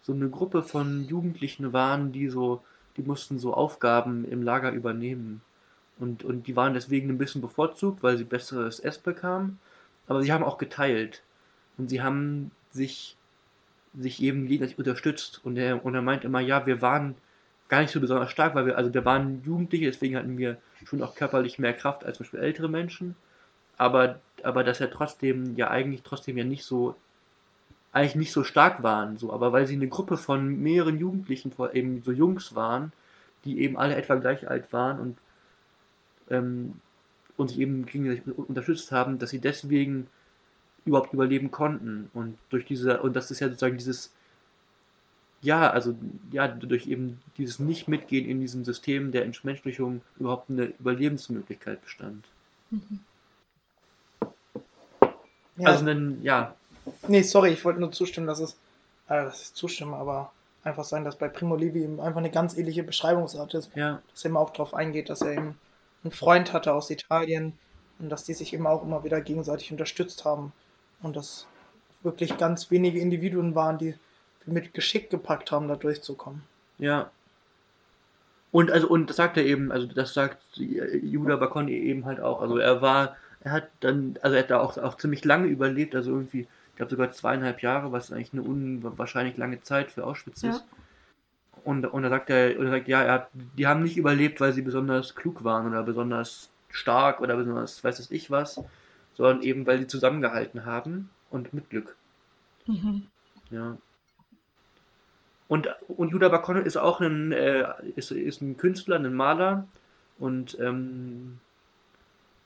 so 0.00 0.12
eine 0.12 0.30
Gruppe 0.30 0.62
von 0.62 1.06
Jugendlichen 1.06 1.72
waren, 1.72 2.10
die 2.10 2.28
so, 2.28 2.64
die 2.96 3.02
mussten 3.02 3.38
so 3.38 3.54
Aufgaben 3.54 4.24
im 4.24 4.42
Lager 4.42 4.70
übernehmen. 4.70 5.40
Und, 5.98 6.24
und 6.24 6.46
die 6.46 6.56
waren 6.56 6.74
deswegen 6.74 7.10
ein 7.10 7.18
bisschen 7.18 7.40
bevorzugt, 7.40 8.02
weil 8.02 8.16
sie 8.16 8.24
besseres 8.24 8.80
Essen 8.80 9.02
bekamen. 9.04 9.58
Aber 10.06 10.22
sie 10.22 10.32
haben 10.32 10.44
auch 10.44 10.58
geteilt. 10.58 11.22
Und 11.78 11.88
sie 11.88 12.02
haben 12.02 12.50
sich, 12.70 13.16
sich 13.94 14.22
eben 14.22 14.46
gegenseitig 14.46 14.78
unterstützt. 14.78 15.40
Und 15.44 15.56
er, 15.56 15.84
und 15.84 15.94
er 15.94 16.02
meint 16.02 16.24
immer, 16.24 16.40
ja, 16.40 16.66
wir 16.66 16.82
waren 16.82 17.14
gar 17.68 17.80
nicht 17.80 17.92
so 17.92 18.00
besonders 18.00 18.30
stark, 18.30 18.54
weil 18.54 18.66
wir, 18.66 18.76
also 18.76 18.92
wir 18.92 19.04
waren 19.04 19.42
Jugendliche, 19.44 19.86
deswegen 19.86 20.16
hatten 20.16 20.36
wir 20.36 20.58
schon 20.84 21.02
auch 21.02 21.14
körperlich 21.14 21.58
mehr 21.58 21.72
Kraft 21.72 22.04
als 22.04 22.18
zum 22.18 22.24
Beispiel 22.24 22.40
ältere 22.40 22.68
Menschen. 22.68 23.16
Aber, 23.78 24.20
aber 24.42 24.64
dass 24.64 24.80
er 24.80 24.90
trotzdem, 24.90 25.56
ja 25.56 25.70
eigentlich 25.70 26.02
trotzdem 26.02 26.36
ja 26.36 26.44
nicht 26.44 26.64
so 26.64 26.96
eigentlich 27.92 28.14
nicht 28.14 28.32
so 28.32 28.42
stark 28.42 28.82
waren, 28.82 29.18
so, 29.18 29.32
aber 29.32 29.52
weil 29.52 29.66
sie 29.66 29.74
eine 29.74 29.88
Gruppe 29.88 30.16
von 30.16 30.62
mehreren 30.62 30.98
Jugendlichen, 30.98 31.52
eben 31.74 32.02
so 32.02 32.10
Jungs 32.10 32.54
waren, 32.54 32.92
die 33.44 33.60
eben 33.60 33.76
alle 33.76 33.96
etwa 33.96 34.14
gleich 34.14 34.48
alt 34.48 34.72
waren 34.72 34.98
und, 34.98 35.18
ähm, 36.30 36.74
und 37.36 37.48
sich 37.48 37.58
eben 37.60 37.84
gegenseitig 37.84 38.26
unterstützt 38.38 38.92
haben, 38.92 39.18
dass 39.18 39.30
sie 39.30 39.40
deswegen 39.40 40.06
überhaupt 40.84 41.12
überleben 41.12 41.50
konnten. 41.50 42.10
Und 42.14 42.38
durch 42.50 42.64
diese, 42.64 43.02
und 43.02 43.14
das 43.14 43.30
ist 43.30 43.40
ja 43.40 43.48
sozusagen 43.48 43.76
dieses, 43.76 44.12
ja, 45.42 45.70
also 45.70 45.94
ja, 46.30 46.48
durch 46.48 46.86
eben 46.86 47.20
dieses 47.36 47.58
Nicht-Mitgehen 47.58 48.28
in 48.28 48.40
diesem 48.40 48.64
System 48.64 49.12
der 49.12 49.24
Entmenschlichung 49.24 50.00
überhaupt 50.18 50.50
eine 50.50 50.66
Überlebensmöglichkeit 50.78 51.82
bestand. 51.82 52.24
Mhm. 52.70 53.00
Ja. 55.56 55.68
Also 55.68 55.86
ein, 55.86 56.22
ja, 56.22 56.54
Nee, 57.06 57.22
sorry, 57.22 57.50
ich 57.50 57.64
wollte 57.64 57.80
nur 57.80 57.92
zustimmen, 57.92 58.26
dass 58.26 58.40
es, 58.40 58.52
äh, 59.08 59.24
das 59.24 59.42
ist 59.42 59.56
zustimmen, 59.56 59.94
aber 59.94 60.32
einfach 60.64 60.84
sein, 60.84 61.04
dass 61.04 61.16
bei 61.16 61.28
Primo 61.28 61.56
Levi 61.56 61.82
eben 61.82 62.00
einfach 62.00 62.20
eine 62.20 62.30
ganz 62.30 62.56
ähnliche 62.56 62.82
Beschreibungsart 62.82 63.54
ist. 63.54 63.70
Ja. 63.74 64.00
Dass 64.10 64.24
er 64.24 64.30
immer 64.30 64.40
auch 64.40 64.50
darauf 64.50 64.74
eingeht, 64.74 65.10
dass 65.10 65.22
er 65.22 65.32
eben 65.32 65.58
einen 66.04 66.12
Freund 66.12 66.52
hatte 66.52 66.72
aus 66.72 66.90
Italien 66.90 67.52
und 67.98 68.08
dass 68.10 68.24
die 68.24 68.34
sich 68.34 68.52
eben 68.52 68.66
auch 68.66 68.82
immer 68.82 69.04
wieder 69.04 69.20
gegenseitig 69.20 69.70
unterstützt 69.70 70.24
haben. 70.24 70.52
Und 71.02 71.16
dass 71.16 71.46
wirklich 72.02 72.36
ganz 72.36 72.70
wenige 72.70 73.00
Individuen 73.00 73.54
waren, 73.54 73.78
die 73.78 73.94
mit 74.46 74.74
Geschick 74.74 75.10
gepackt 75.10 75.52
haben, 75.52 75.68
da 75.68 75.76
durchzukommen. 75.76 76.42
Ja. 76.78 77.10
Und 78.50 78.70
also 78.70 78.88
und 78.88 79.08
das 79.08 79.16
sagt 79.16 79.36
er 79.36 79.44
eben, 79.44 79.72
also 79.72 79.86
das 79.86 80.14
sagt 80.14 80.38
Judah 80.56 81.36
Bacconi 81.36 81.72
eben 81.72 82.04
halt 82.04 82.20
auch. 82.20 82.42
Also 82.42 82.58
er 82.58 82.82
war, 82.82 83.16
er 83.40 83.52
hat 83.52 83.68
dann, 83.80 84.18
also 84.20 84.36
er 84.36 84.42
hat 84.42 84.50
da 84.50 84.60
auch, 84.60 84.76
auch 84.78 84.96
ziemlich 84.96 85.24
lange 85.24 85.46
überlebt, 85.46 85.94
also 85.94 86.10
irgendwie 86.10 86.46
ich 86.72 86.76
glaube 86.76 86.90
sogar 86.90 87.12
zweieinhalb 87.12 87.62
Jahre, 87.62 87.92
was 87.92 88.10
eigentlich 88.10 88.32
eine 88.32 88.42
unwahrscheinlich 88.42 89.36
lange 89.36 89.60
Zeit 89.60 89.92
für 89.92 90.06
Auschwitz 90.06 90.42
ja. 90.42 90.50
ist. 90.50 90.64
Und, 91.64 91.84
und 91.84 92.02
da 92.02 92.08
sagt 92.08 92.30
er, 92.30 92.58
und 92.58 92.66
er 92.66 92.72
sagt, 92.72 92.88
ja, 92.88 93.02
er 93.02 93.12
hat, 93.12 93.28
die 93.32 93.66
haben 93.66 93.82
nicht 93.82 93.96
überlebt, 93.96 94.40
weil 94.40 94.52
sie 94.52 94.62
besonders 94.62 95.14
klug 95.14 95.44
waren 95.44 95.68
oder 95.68 95.82
besonders 95.82 96.50
stark 96.70 97.20
oder 97.20 97.36
besonders 97.36 97.84
weiß 97.84 97.98
es 97.98 98.10
ich 98.10 98.30
was, 98.30 98.60
sondern 99.14 99.42
eben, 99.42 99.66
weil 99.66 99.78
sie 99.78 99.86
zusammengehalten 99.86 100.64
haben 100.64 101.10
und 101.30 101.52
mit 101.52 101.68
Glück. 101.70 101.94
Mhm. 102.66 103.06
Ja. 103.50 103.76
Und, 105.46 105.68
und 105.88 106.10
Judah 106.10 106.30
Bakone 106.30 106.60
ist 106.60 106.78
auch 106.78 107.00
ein, 107.00 107.32
äh, 107.32 107.66
ist, 107.94 108.10
ist 108.10 108.40
ein 108.40 108.56
Künstler, 108.56 108.96
ein 108.96 109.14
Maler 109.14 109.68
und 110.18 110.58
ähm, 110.58 111.38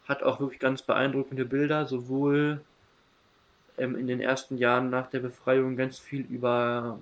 hat 0.08 0.24
auch 0.24 0.40
wirklich 0.40 0.58
ganz 0.58 0.82
beeindruckende 0.82 1.44
Bilder, 1.44 1.86
sowohl 1.86 2.60
ähm, 3.78 3.96
in 3.96 4.06
den 4.06 4.20
ersten 4.20 4.58
Jahren 4.58 4.90
nach 4.90 5.08
der 5.08 5.20
Befreiung 5.20 5.76
ganz 5.76 5.98
viel 5.98 6.22
über, 6.22 6.98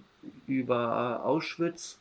über 0.46 1.24
Auschwitz 1.24 1.98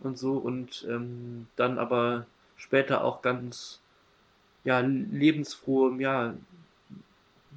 und 0.00 0.18
so 0.18 0.34
und 0.34 0.86
ähm, 0.88 1.46
dann 1.56 1.78
aber 1.78 2.26
später 2.56 3.04
auch 3.04 3.22
ganz 3.22 3.80
ja, 4.64 4.80
lebensfrohe 4.80 6.00
ja, 6.00 6.34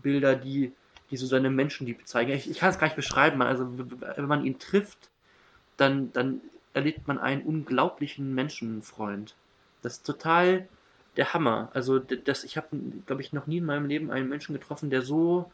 Bilder, 0.02 0.36
die, 0.36 0.72
die 1.10 1.18
so 1.18 1.26
seine 1.26 1.50
Menschenliebe 1.50 2.04
zeigen. 2.06 2.32
Ich, 2.32 2.50
ich 2.50 2.60
kann 2.60 2.70
es 2.70 2.80
gar 2.80 2.88
nicht 2.88 2.96
beschreiben, 2.96 3.42
also 3.42 3.68
wenn 3.78 4.28
man 4.28 4.46
ihn 4.46 4.60
trifft, 4.60 5.10
dann, 5.78 6.14
dann 6.14 6.42
erlebt 6.74 7.08
man 7.08 7.18
einen 7.18 7.42
unglaublichen 7.42 8.36
Menschenfreund. 8.36 9.36
Das 9.82 9.98
ist 9.98 10.06
total 10.06 10.68
der 11.18 11.34
Hammer. 11.34 11.70
Also 11.74 12.00
das, 12.00 12.44
ich 12.44 12.58
habe, 12.58 12.68
glaube 13.06 13.22
ich, 13.22 13.34
noch 13.34 13.48
nie 13.48 13.58
in 13.58 13.66
meinem 13.66 13.88
Leben 13.88 14.12
einen 14.12 14.30
Menschen 14.30 14.54
getroffen, 14.54 14.90
der 14.90 15.02
so 15.02 15.52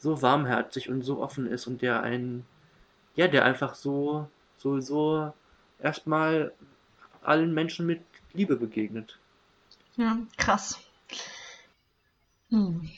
so 0.00 0.22
warmherzig 0.22 0.88
und 0.88 1.02
so 1.02 1.22
offen 1.22 1.46
ist 1.46 1.66
und 1.66 1.82
der 1.82 2.02
einen, 2.02 2.46
ja, 3.14 3.28
der 3.28 3.44
einfach 3.44 3.74
so, 3.74 4.28
so, 4.56 4.80
so 4.80 5.32
erstmal 5.78 6.52
allen 7.22 7.52
Menschen 7.52 7.86
mit 7.86 8.00
Liebe 8.32 8.56
begegnet. 8.56 9.18
Ja, 9.96 10.16
krass. 10.38 10.80
Hm. 12.48 12.90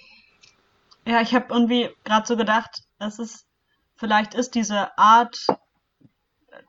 Ja, 1.05 1.21
ich 1.21 1.35
habe 1.35 1.47
irgendwie 1.53 1.91
gerade 2.05 2.27
so 2.27 2.37
gedacht, 2.37 2.85
es 3.01 3.19
ist, 3.19 3.47
vielleicht 3.97 4.35
ist 4.35 4.55
diese 4.55 4.97
Art 4.97 5.47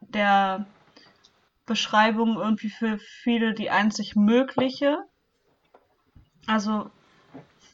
der 0.02 0.66
Beschreibung 1.68 2.38
irgendwie 2.38 2.72
für 2.72 2.98
viele 2.98 3.54
die 3.54 3.70
einzig 3.70 4.16
mögliche. 4.16 4.98
Also 6.48 6.90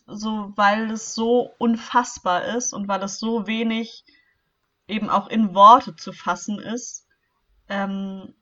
so 0.10 0.54
weil 0.56 0.92
es 0.92 1.14
so 1.14 1.54
unfassbar 1.58 2.46
ist 2.56 2.74
und 2.74 2.88
weil 2.88 3.02
es 3.04 3.20
so 3.20 3.48
wenig 3.48 4.04
eben 4.88 5.10
auch 5.10 5.28
in 5.28 5.54
Worte 5.54 5.96
zu 5.96 6.12
fassen 6.12 6.60
ist, 6.60 7.06
ähm, 7.68 8.34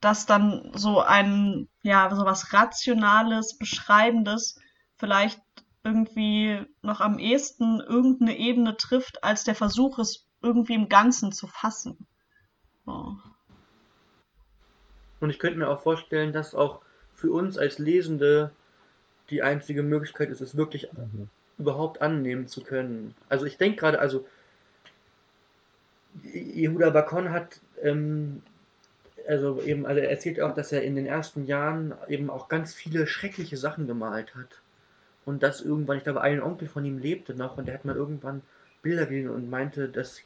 dass 0.00 0.26
dann 0.26 0.70
so 0.74 1.00
ein, 1.00 1.68
ja, 1.82 2.14
so 2.14 2.24
was 2.24 2.52
Rationales, 2.52 3.58
Beschreibendes 3.58 4.60
vielleicht 4.96 5.40
irgendwie 5.82 6.64
noch 6.82 7.00
am 7.00 7.18
ehesten 7.18 7.80
irgendeine 7.80 8.38
Ebene 8.38 8.76
trifft, 8.76 9.24
als 9.24 9.44
der 9.44 9.54
Versuch, 9.54 9.98
es 9.98 10.26
irgendwie 10.42 10.74
im 10.74 10.88
Ganzen 10.88 11.32
zu 11.32 11.46
fassen. 11.46 12.06
So. 12.84 13.16
Und 15.20 15.30
ich 15.30 15.38
könnte 15.38 15.58
mir 15.58 15.68
auch 15.68 15.80
vorstellen, 15.80 16.32
dass 16.32 16.54
auch 16.54 16.82
für 17.14 17.30
uns 17.32 17.56
als 17.56 17.78
Lesende 17.78 18.52
die 19.34 19.42
einzige 19.42 19.82
Möglichkeit 19.82 20.30
ist, 20.30 20.40
es 20.40 20.56
wirklich 20.56 20.88
Mhm. 20.92 21.28
überhaupt 21.58 22.00
annehmen 22.00 22.46
zu 22.48 22.62
können. 22.62 23.14
Also 23.28 23.46
ich 23.46 23.58
denke 23.58 23.80
gerade, 23.80 23.98
also 23.98 24.26
Yehuda 26.22 26.90
Bakon 26.90 27.30
hat 27.30 27.60
ähm, 27.82 28.42
also 29.26 29.62
eben, 29.62 29.86
also 29.86 30.00
er 30.00 30.10
erzählt 30.10 30.40
auch, 30.40 30.54
dass 30.54 30.72
er 30.72 30.82
in 30.82 30.96
den 30.96 31.06
ersten 31.06 31.46
Jahren 31.46 31.94
eben 32.08 32.30
auch 32.30 32.48
ganz 32.48 32.74
viele 32.74 33.06
schreckliche 33.06 33.56
Sachen 33.56 33.86
gemalt 33.86 34.34
hat. 34.34 34.60
Und 35.24 35.42
dass 35.42 35.62
irgendwann, 35.62 35.96
ich 35.96 36.04
glaube, 36.04 36.20
ein 36.20 36.42
Onkel 36.42 36.68
von 36.68 36.84
ihm 36.84 36.98
lebte 36.98 37.34
noch 37.34 37.56
und 37.56 37.66
der 37.66 37.74
hat 37.74 37.84
mal 37.84 37.96
irgendwann 37.96 38.42
Bilder 38.82 39.06
gesehen 39.06 39.30
und 39.30 39.48
meinte, 39.48 39.88
dass 39.88 40.20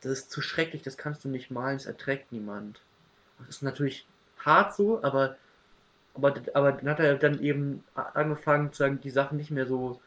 das 0.00 0.12
ist 0.12 0.30
zu 0.30 0.40
schrecklich, 0.42 0.82
das 0.82 0.96
kannst 0.96 1.24
du 1.24 1.28
nicht 1.28 1.50
malen, 1.50 1.76
das 1.76 1.86
erträgt 1.86 2.32
niemand. 2.32 2.80
Das 3.38 3.56
ist 3.56 3.62
natürlich 3.62 4.06
hart 4.38 4.74
so, 4.74 5.02
aber, 5.02 5.36
aber, 6.18 6.34
aber 6.54 6.72
dann 6.72 6.90
hat 6.90 7.00
er 7.00 7.16
dann 7.16 7.40
eben 7.42 7.84
angefangen, 7.94 8.72
sagen, 8.72 9.00
die 9.00 9.10
Sachen 9.10 9.38
nicht 9.38 9.50
mehr 9.52 9.66
so 9.66 10.00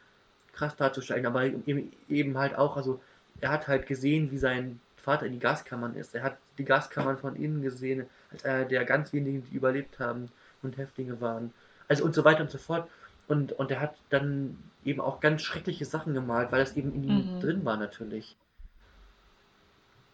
krass 0.52 0.76
darzustellen, 0.76 1.26
aber 1.26 1.44
eben, 1.44 1.92
eben 2.08 2.38
halt 2.38 2.56
auch, 2.56 2.76
also 2.76 3.00
er 3.40 3.50
hat 3.50 3.68
halt 3.68 3.86
gesehen, 3.86 4.30
wie 4.30 4.38
sein 4.38 4.80
Vater 4.96 5.26
in 5.26 5.32
die 5.32 5.40
Gaskammern 5.40 5.96
ist. 5.96 6.14
Er 6.14 6.22
hat 6.24 6.38
die 6.58 6.64
Gaskammern 6.64 7.18
von 7.18 7.36
innen 7.36 7.62
gesehen, 7.62 8.06
als 8.30 8.44
einer 8.44 8.64
der 8.66 8.84
ganz 8.84 9.12
wenigen, 9.12 9.44
die 9.44 9.56
überlebt 9.56 9.98
haben 10.00 10.30
und 10.62 10.76
Häftlinge 10.78 11.20
waren. 11.20 11.52
Also 11.88 12.04
und 12.04 12.14
so 12.14 12.24
weiter 12.24 12.42
und 12.42 12.50
so 12.50 12.58
fort. 12.58 12.88
Und, 13.28 13.52
und 13.52 13.70
er 13.70 13.80
hat 13.80 13.96
dann 14.10 14.58
eben 14.84 15.00
auch 15.00 15.20
ganz 15.20 15.42
schreckliche 15.42 15.84
Sachen 15.86 16.14
gemalt, 16.14 16.52
weil 16.52 16.60
das 16.60 16.76
eben 16.76 16.94
in 16.94 17.04
ihm 17.04 17.16
Mhm. 17.16 17.38
drin 17.40 17.64
war 17.64 17.76
natürlich. 17.76 18.36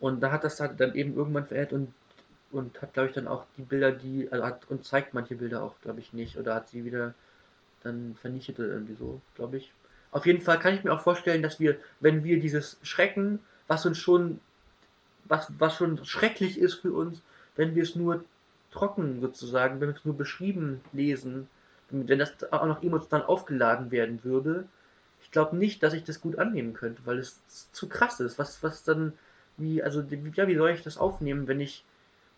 Und 0.01 0.21
da 0.21 0.33
hat 0.33 0.45
das 0.45 0.61
halt 0.61 0.81
dann 0.81 0.95
eben 0.95 1.15
irgendwann 1.17 1.47
verehrt 1.47 1.73
und, 1.73 1.93
und 2.51 2.81
hat, 2.81 2.95
glaube 2.95 3.09
ich, 3.09 3.15
dann 3.15 3.29
auch 3.29 3.45
die 3.57 3.63
Bilder, 3.63 3.93
die, 3.93 4.29
also 4.31 4.45
hat, 4.45 4.71
und 4.71 4.85
zeigt 4.85 5.15
manche 5.15 5.35
Bilder 5.35 5.63
auch, 5.63 5.75
glaube 5.83 6.01
ich, 6.01 6.13
nicht. 6.13 6.39
Oder 6.39 6.55
hat 6.55 6.69
sie 6.69 6.85
wieder 6.85 7.15
dann 7.83 8.17
vernichtet 8.21 8.59
oder 8.59 8.69
irgendwie 8.69 8.95
so, 8.95 9.21
glaube 9.35 9.59
ich. 9.59 9.73
Auf 10.11 10.27
jeden 10.27 10.41
Fall 10.41 10.59
kann 10.59 10.75
ich 10.75 10.85
mir 10.85 10.93
auch 10.93 11.03
vorstellen, 11.03 11.43
dass 11.43 11.61
wir, 11.61 11.77
wenn 12.01 12.25
wir 12.25 12.41
dieses 12.41 12.79
Schrecken, 12.83 13.41
was 13.67 13.85
uns 13.85 13.99
schon, 13.99 14.41
was, 15.25 15.53
was 15.59 15.77
schon 15.77 16.05
schrecklich 16.05 16.59
ist 16.59 16.75
für 16.75 16.93
uns, 16.93 17.21
wenn 17.57 17.75
wir 17.75 17.83
es 17.83 17.95
nur 17.95 18.25
trocken 18.71 19.21
sozusagen, 19.21 19.81
wenn 19.81 19.89
wir 19.89 19.97
es 19.97 20.05
nur 20.05 20.17
beschrieben 20.17 20.81
lesen, 20.93 21.49
wenn 21.91 22.19
das 22.19 22.33
auch 22.53 22.67
noch 22.67 22.83
emotional 22.83 23.25
aufgeladen 23.25 23.91
werden 23.91 24.25
würde, 24.25 24.67
ich 25.23 25.31
glaube 25.31 25.57
nicht, 25.57 25.83
dass 25.83 25.95
ich 25.95 26.05
das 26.05 26.21
gut 26.21 26.39
annehmen 26.39 26.73
könnte, 26.73 27.03
weil 27.05 27.19
es 27.19 27.41
zu 27.73 27.89
krass 27.89 28.21
ist. 28.21 28.39
Was, 28.39 28.63
was 28.63 28.85
dann, 28.85 29.13
wie, 29.57 29.83
also, 29.83 30.11
wie, 30.11 30.33
ja, 30.35 30.49
wie 30.49 30.57
soll 30.57 30.71
ich 30.71 30.83
das 30.83 30.97
aufnehmen, 30.97 31.49
wenn 31.49 31.61
ich, 31.61 31.85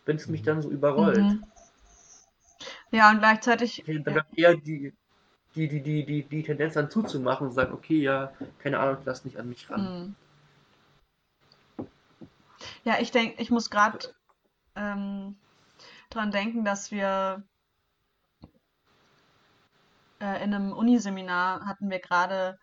wenn 0.06 0.16
es 0.16 0.28
mich 0.28 0.42
dann 0.42 0.62
so 0.62 0.70
überrollt? 0.70 1.18
Mhm. 1.18 1.44
Ja, 2.90 3.10
und 3.10 3.18
gleichzeitig. 3.18 3.82
Okay, 3.82 4.02
dann 4.04 4.16
ja. 4.16 4.24
eher 4.34 4.56
die, 4.56 4.92
die, 5.54 5.68
die, 5.68 5.80
die, 5.82 6.04
die, 6.04 6.22
die 6.22 6.42
Tendenz 6.42 6.74
dann 6.74 6.90
zuzumachen 6.90 7.48
und 7.48 7.52
sagen, 7.52 7.72
okay, 7.72 8.00
ja, 8.00 8.32
keine 8.58 8.78
Ahnung, 8.78 8.98
lass 9.04 9.24
nicht 9.24 9.36
an 9.38 9.48
mich 9.48 9.70
ran. 9.70 10.14
Mhm. 11.78 11.86
Ja, 12.84 12.98
ich 13.00 13.10
denke, 13.10 13.40
ich 13.40 13.50
muss 13.50 13.70
gerade 13.70 14.14
ähm, 14.74 15.36
dran 16.10 16.30
denken, 16.30 16.64
dass 16.64 16.90
wir 16.90 17.42
äh, 20.20 20.44
in 20.44 20.54
einem 20.54 20.72
Uniseminar 20.72 21.66
hatten 21.66 21.90
wir 21.90 22.00
gerade, 22.00 22.58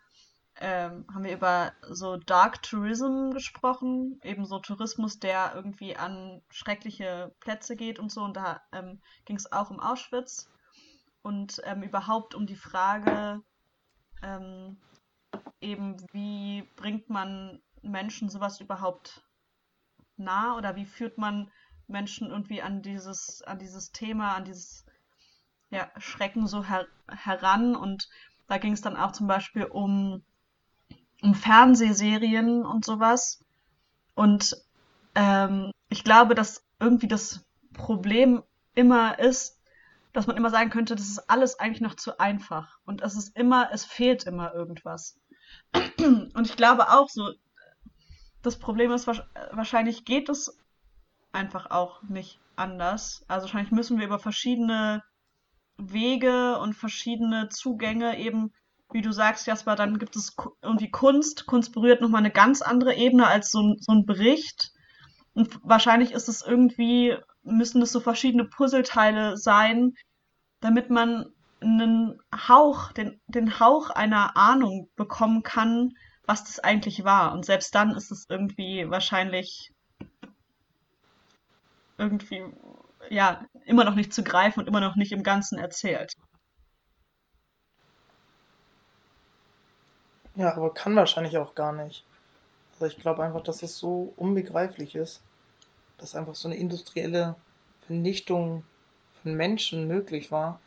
ähm, 0.60 1.06
haben 1.12 1.24
wir 1.24 1.32
über 1.32 1.72
so 1.82 2.16
Dark 2.16 2.62
Tourism 2.62 3.30
gesprochen, 3.30 4.20
eben 4.22 4.44
so 4.44 4.58
Tourismus, 4.58 5.18
der 5.18 5.52
irgendwie 5.54 5.96
an 5.96 6.42
schreckliche 6.50 7.34
Plätze 7.40 7.76
geht 7.76 7.98
und 7.98 8.10
so. 8.10 8.22
Und 8.22 8.36
da 8.36 8.60
ähm, 8.72 9.00
ging 9.24 9.36
es 9.36 9.52
auch 9.52 9.70
um 9.70 9.80
Auschwitz 9.80 10.48
und 11.22 11.60
ähm, 11.64 11.82
überhaupt 11.82 12.34
um 12.34 12.46
die 12.46 12.56
Frage, 12.56 13.42
ähm, 14.22 14.78
eben 15.60 15.96
wie 16.12 16.68
bringt 16.76 17.08
man 17.08 17.60
Menschen 17.82 18.28
sowas 18.28 18.60
überhaupt 18.60 19.24
nah 20.16 20.56
oder 20.56 20.76
wie 20.76 20.86
führt 20.86 21.18
man 21.18 21.50
Menschen 21.86 22.30
irgendwie 22.30 22.62
an 22.62 22.82
dieses, 22.82 23.42
an 23.42 23.58
dieses 23.58 23.92
Thema, 23.92 24.34
an 24.34 24.44
dieses 24.44 24.84
ja, 25.70 25.90
Schrecken 25.98 26.46
so 26.46 26.64
her 26.64 26.86
heran 27.08 27.76
und 27.76 28.08
da 28.46 28.58
ging 28.58 28.72
es 28.72 28.80
dann 28.80 28.96
auch 28.96 29.12
zum 29.12 29.26
Beispiel 29.26 29.64
um, 29.64 30.24
um 31.22 31.34
Fernsehserien 31.34 32.64
und 32.64 32.84
sowas 32.84 33.44
und 34.14 34.56
ähm, 35.14 35.72
ich 35.88 36.04
glaube, 36.04 36.34
dass 36.34 36.64
irgendwie 36.80 37.08
das 37.08 37.44
Problem 37.72 38.42
immer 38.74 39.18
ist, 39.18 39.58
dass 40.12 40.26
man 40.26 40.36
immer 40.36 40.50
sagen 40.50 40.70
könnte, 40.70 40.96
das 40.96 41.08
ist 41.08 41.30
alles 41.30 41.58
eigentlich 41.58 41.80
noch 41.80 41.94
zu 41.94 42.18
einfach 42.18 42.78
und 42.84 43.02
es 43.02 43.16
ist 43.16 43.36
immer, 43.36 43.70
es 43.72 43.84
fehlt 43.84 44.24
immer 44.24 44.54
irgendwas. 44.54 45.18
Und 45.98 46.46
ich 46.46 46.56
glaube 46.56 46.90
auch 46.90 47.08
so, 47.08 47.32
das 48.42 48.58
Problem 48.58 48.92
ist, 48.92 49.06
wahrscheinlich 49.06 50.04
geht 50.04 50.28
es 50.28 50.58
einfach 51.32 51.70
auch 51.70 52.02
nicht 52.02 52.38
anders. 52.56 53.24
Also 53.28 53.44
wahrscheinlich 53.44 53.72
müssen 53.72 53.98
wir 53.98 54.06
über 54.06 54.18
verschiedene 54.18 55.02
Wege 55.76 56.58
und 56.58 56.74
verschiedene 56.74 57.48
Zugänge 57.48 58.18
eben, 58.18 58.52
wie 58.92 59.02
du 59.02 59.12
sagst, 59.12 59.46
Jasper, 59.46 59.76
dann 59.76 59.98
gibt 59.98 60.16
es 60.16 60.34
irgendwie 60.62 60.90
Kunst. 60.90 61.46
Kunst 61.46 61.72
berührt 61.72 62.00
nochmal 62.00 62.20
eine 62.20 62.30
ganz 62.30 62.62
andere 62.62 62.94
Ebene 62.94 63.26
als 63.26 63.50
so 63.50 63.74
so 63.78 63.92
ein 63.92 64.06
Bericht. 64.06 64.72
Und 65.34 65.60
wahrscheinlich 65.62 66.12
ist 66.12 66.28
es 66.28 66.42
irgendwie, 66.42 67.16
müssen 67.42 67.82
es 67.82 67.92
so 67.92 68.00
verschiedene 68.00 68.44
Puzzleteile 68.44 69.36
sein, 69.36 69.94
damit 70.60 70.90
man 70.90 71.26
einen 71.60 72.20
Hauch, 72.34 72.92
den, 72.92 73.20
den 73.26 73.60
Hauch 73.60 73.90
einer 73.90 74.36
Ahnung 74.36 74.88
bekommen 74.96 75.42
kann, 75.42 75.90
was 76.26 76.44
das 76.44 76.60
eigentlich 76.60 77.04
war. 77.04 77.32
Und 77.32 77.44
selbst 77.44 77.74
dann 77.74 77.90
ist 77.94 78.10
es 78.10 78.26
irgendwie 78.28 78.88
wahrscheinlich 78.88 79.72
irgendwie, 81.96 82.44
ja, 83.10 83.44
immer 83.64 83.84
noch 83.84 83.94
nicht 83.94 84.12
zu 84.12 84.22
greifen 84.22 84.60
und 84.60 84.66
immer 84.66 84.80
noch 84.80 84.96
nicht 84.96 85.12
im 85.12 85.22
Ganzen 85.22 85.58
erzählt. 85.58 86.14
Ja, 90.38 90.54
aber 90.54 90.72
kann 90.72 90.94
wahrscheinlich 90.94 91.36
auch 91.36 91.56
gar 91.56 91.72
nicht. 91.72 92.04
Also 92.74 92.86
ich 92.86 92.96
glaube 93.00 93.24
einfach, 93.24 93.42
dass 93.42 93.64
es 93.64 93.76
so 93.76 94.12
unbegreiflich 94.16 94.94
ist, 94.94 95.20
dass 95.98 96.14
einfach 96.14 96.36
so 96.36 96.46
eine 96.46 96.56
industrielle 96.56 97.34
Vernichtung 97.86 98.62
von 99.20 99.34
Menschen 99.34 99.88
möglich 99.88 100.30
war. 100.30 100.60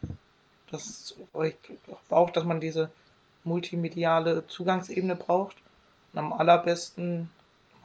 Das, 0.69 1.15
ich 1.43 1.55
auch, 2.09 2.31
dass 2.31 2.43
man 2.43 2.59
diese 2.59 2.91
multimediale 3.45 4.45
Zugangsebene 4.47 5.15
braucht. 5.15 5.55
Und 6.11 6.19
am 6.19 6.33
allerbesten 6.33 7.29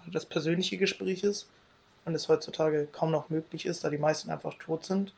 das 0.09 0.27
persönliche 0.27 0.79
Gespräch 0.79 1.23
ist. 1.23 1.49
Und 2.05 2.17
es 2.17 2.29
heutzutage 2.29 2.89
kaum 2.91 3.13
noch 3.13 3.31
möglich 3.31 3.65
ist, 3.65 3.85
da 3.85 3.91
die 3.91 3.99
meisten 3.99 4.31
einfach 4.33 4.55
tot 4.55 4.85
sind. 4.85 5.15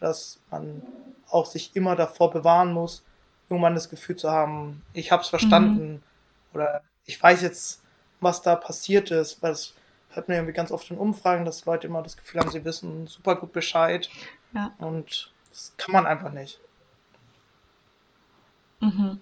Dass 0.00 0.40
man 0.50 0.82
auch 1.30 1.46
sich 1.46 1.76
immer 1.76 1.94
davor 1.94 2.32
bewahren 2.32 2.72
muss, 2.72 3.04
irgendwann 3.48 3.74
das 3.74 3.90
Gefühl 3.90 4.16
zu 4.16 4.30
haben, 4.30 4.82
ich 4.92 5.12
habe 5.12 5.22
es 5.22 5.28
verstanden. 5.28 5.92
Mhm. 5.92 6.02
Oder 6.54 6.82
ich 7.06 7.22
weiß 7.22 7.42
jetzt, 7.42 7.82
was 8.20 8.42
da 8.42 8.56
passiert 8.56 9.10
ist. 9.10 9.42
Weil 9.42 9.52
es 9.52 9.74
hört 10.10 10.28
man 10.28 10.36
irgendwie 10.36 10.54
ganz 10.54 10.70
oft 10.70 10.90
in 10.90 10.98
Umfragen, 10.98 11.44
dass 11.44 11.64
Leute 11.64 11.86
immer 11.86 12.02
das 12.02 12.16
Gefühl 12.16 12.40
haben, 12.40 12.50
sie 12.50 12.64
wissen 12.64 13.06
super 13.06 13.36
gut 13.36 13.52
Bescheid. 13.52 14.08
Ja. 14.54 14.72
Und 14.78 15.32
das 15.50 15.74
kann 15.76 15.92
man 15.92 16.06
einfach 16.06 16.32
nicht. 16.32 16.60
Mhm. 18.80 19.20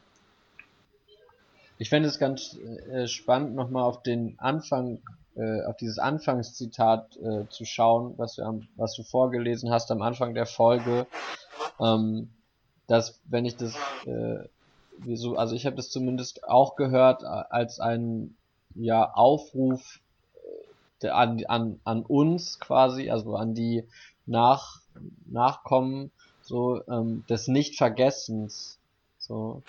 Ich 1.78 1.88
fände 1.88 2.08
es 2.08 2.18
ganz 2.18 2.56
äh, 2.56 3.08
spannend, 3.08 3.54
nochmal 3.54 3.82
auf 3.82 4.02
den 4.02 4.38
Anfang, 4.38 5.02
äh, 5.34 5.62
auf 5.64 5.76
dieses 5.76 5.98
Anfangszitat 5.98 7.16
äh, 7.16 7.48
zu 7.48 7.64
schauen, 7.64 8.14
was 8.18 8.36
du, 8.36 8.42
am, 8.42 8.68
was 8.76 8.94
du 8.94 9.02
vorgelesen 9.02 9.70
hast 9.70 9.90
am 9.90 10.02
Anfang 10.02 10.34
der 10.34 10.46
Folge. 10.46 11.06
Ähm, 11.80 12.30
dass, 12.92 13.18
wenn 13.24 13.46
ich 13.46 13.56
das, 13.56 13.74
äh, 14.04 14.46
wieso, 14.98 15.36
also 15.38 15.54
ich 15.56 15.64
habe 15.64 15.76
das 15.76 15.88
zumindest 15.88 16.44
auch 16.44 16.76
gehört 16.76 17.24
als 17.24 17.80
ein 17.80 18.36
ja, 18.74 19.10
Aufruf 19.14 19.98
äh, 21.00 21.08
an, 21.08 21.42
an, 21.46 21.80
an 21.84 22.02
uns 22.02 22.60
quasi, 22.60 23.08
also 23.08 23.34
an 23.34 23.54
die 23.54 23.88
Nach, 24.26 24.82
Nachkommen, 25.24 26.10
so 26.42 26.86
ähm, 26.86 27.24
des 27.30 27.48
Nichtvergessens. 27.48 28.78
So, 29.16 29.62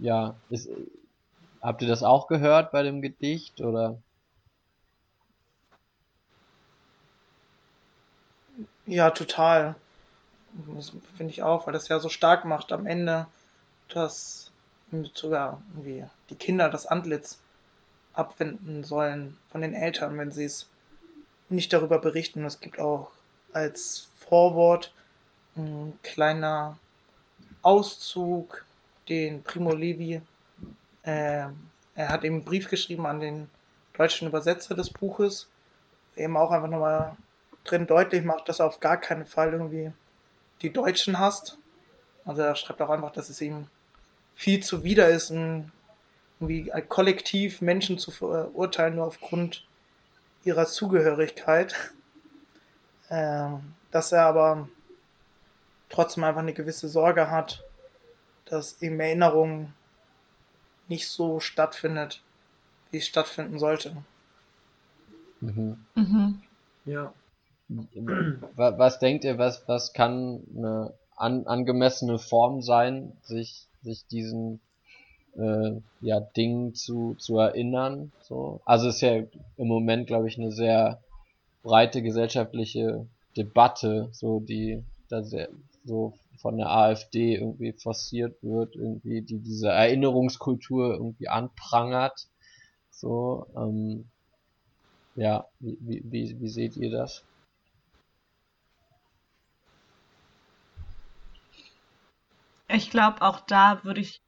ja, 0.00 0.34
ist, 0.48 0.68
habt 1.62 1.80
ihr 1.82 1.88
das 1.88 2.02
auch 2.02 2.26
gehört 2.26 2.72
bei 2.72 2.82
dem 2.82 3.02
Gedicht 3.02 3.60
oder? 3.60 3.98
Ja, 8.86 9.10
total. 9.10 9.76
Das 10.76 10.92
finde 11.16 11.32
ich 11.32 11.42
auch, 11.42 11.66
weil 11.66 11.72
das 11.72 11.88
ja 11.88 12.00
so 12.00 12.08
stark 12.08 12.44
macht 12.44 12.72
am 12.72 12.86
Ende, 12.86 13.26
dass 13.88 14.50
sogar 15.14 15.62
irgendwie 15.70 16.04
die 16.30 16.34
Kinder 16.34 16.68
das 16.68 16.86
Antlitz 16.86 17.38
abwenden 18.12 18.82
sollen 18.82 19.36
von 19.50 19.60
den 19.60 19.74
Eltern, 19.74 20.18
wenn 20.18 20.32
sie 20.32 20.44
es 20.44 20.68
nicht 21.48 21.72
darüber 21.72 21.98
berichten. 21.98 22.44
Es 22.44 22.60
gibt 22.60 22.78
auch 22.80 23.10
als 23.52 24.08
Vorwort 24.28 24.92
ein 25.56 25.98
kleiner 26.02 26.78
Auszug, 27.62 28.64
den 29.08 29.42
Primo 29.42 29.72
Levi, 29.72 30.22
äh, 31.02 31.46
er 31.94 32.08
hat 32.08 32.24
eben 32.24 32.36
einen 32.36 32.44
Brief 32.44 32.68
geschrieben 32.68 33.06
an 33.06 33.20
den 33.20 33.50
deutschen 33.94 34.28
Übersetzer 34.28 34.74
des 34.74 34.90
Buches, 34.90 35.48
eben 36.16 36.36
auch 36.36 36.50
einfach 36.50 36.68
nochmal 36.68 37.16
drin 37.64 37.86
deutlich 37.86 38.24
macht, 38.24 38.48
dass 38.48 38.60
er 38.60 38.66
auf 38.66 38.80
gar 38.80 38.96
keinen 38.96 39.26
Fall 39.26 39.52
irgendwie 39.52 39.92
die 40.62 40.72
Deutschen 40.72 41.18
hasst. 41.18 41.58
Also 42.24 42.42
er 42.42 42.54
schreibt 42.54 42.80
auch 42.82 42.90
einfach, 42.90 43.12
dass 43.12 43.28
es 43.28 43.40
ihm 43.40 43.66
viel 44.34 44.62
zuwider 44.62 45.08
ist, 45.08 45.30
ein, 45.30 45.72
irgendwie 46.38 46.70
kollektiv 46.88 47.60
Menschen 47.60 47.98
zu 47.98 48.10
verurteilen, 48.10 48.96
nur 48.96 49.06
aufgrund 49.06 49.64
ihrer 50.44 50.66
Zugehörigkeit. 50.66 51.92
Ähm, 53.10 53.74
dass 53.90 54.12
er 54.12 54.24
aber 54.24 54.68
trotzdem 55.88 56.24
einfach 56.24 56.40
eine 56.40 56.52
gewisse 56.52 56.88
Sorge 56.88 57.30
hat, 57.30 57.64
dass 58.44 58.80
eben 58.80 59.00
Erinnerung 59.00 59.72
nicht 60.88 61.08
so 61.08 61.40
stattfindet, 61.40 62.22
wie 62.90 62.98
es 62.98 63.06
stattfinden 63.06 63.58
sollte. 63.58 63.96
Mhm. 65.40 65.84
Mhm. 65.94 66.42
Ja. 66.84 67.12
Wa- 67.70 68.78
Was 68.78 68.98
denkt 68.98 69.24
ihr, 69.24 69.38
was, 69.38 69.62
was 69.68 69.92
kann 69.92 70.42
eine 70.56 70.94
an, 71.16 71.46
angemessene 71.46 72.18
Form 72.18 72.62
sein, 72.62 73.12
sich, 73.22 73.68
sich 73.82 74.06
diesen 74.08 74.60
äh, 75.36 75.72
ja, 76.00 76.20
Dingen 76.20 76.74
zu, 76.74 77.14
zu 77.14 77.38
erinnern? 77.38 78.12
So? 78.22 78.60
Also 78.64 78.88
ist 78.88 79.00
ja 79.02 79.16
im 79.16 79.68
Moment, 79.68 80.06
glaube 80.08 80.28
ich, 80.28 80.38
eine 80.38 80.50
sehr 80.52 81.00
breite 81.62 82.02
gesellschaftliche 82.02 83.06
Debatte, 83.36 84.08
so 84.12 84.40
die 84.40 84.82
da 85.08 85.22
sehr, 85.22 85.48
so 85.84 86.14
von 86.40 86.56
der 86.56 86.70
AfD 86.70 87.36
irgendwie 87.36 87.72
forciert 87.72 88.42
wird, 88.42 88.74
irgendwie 88.76 89.22
die 89.22 89.38
diese 89.40 89.68
Erinnerungskultur 89.68 90.94
irgendwie 90.94 91.28
anprangert. 91.28 92.28
So, 92.90 93.46
ähm, 93.56 94.10
ja, 95.14 95.46
wie, 95.60 95.78
wie, 95.80 96.02
wie, 96.04 96.40
wie 96.40 96.48
seht 96.48 96.76
ihr 96.76 96.90
das? 96.90 97.24
Ich 102.72 102.90
glaube, 102.90 103.22
auch 103.22 103.40
da 103.40 103.82
würde 103.84 104.00
ich 104.00 104.22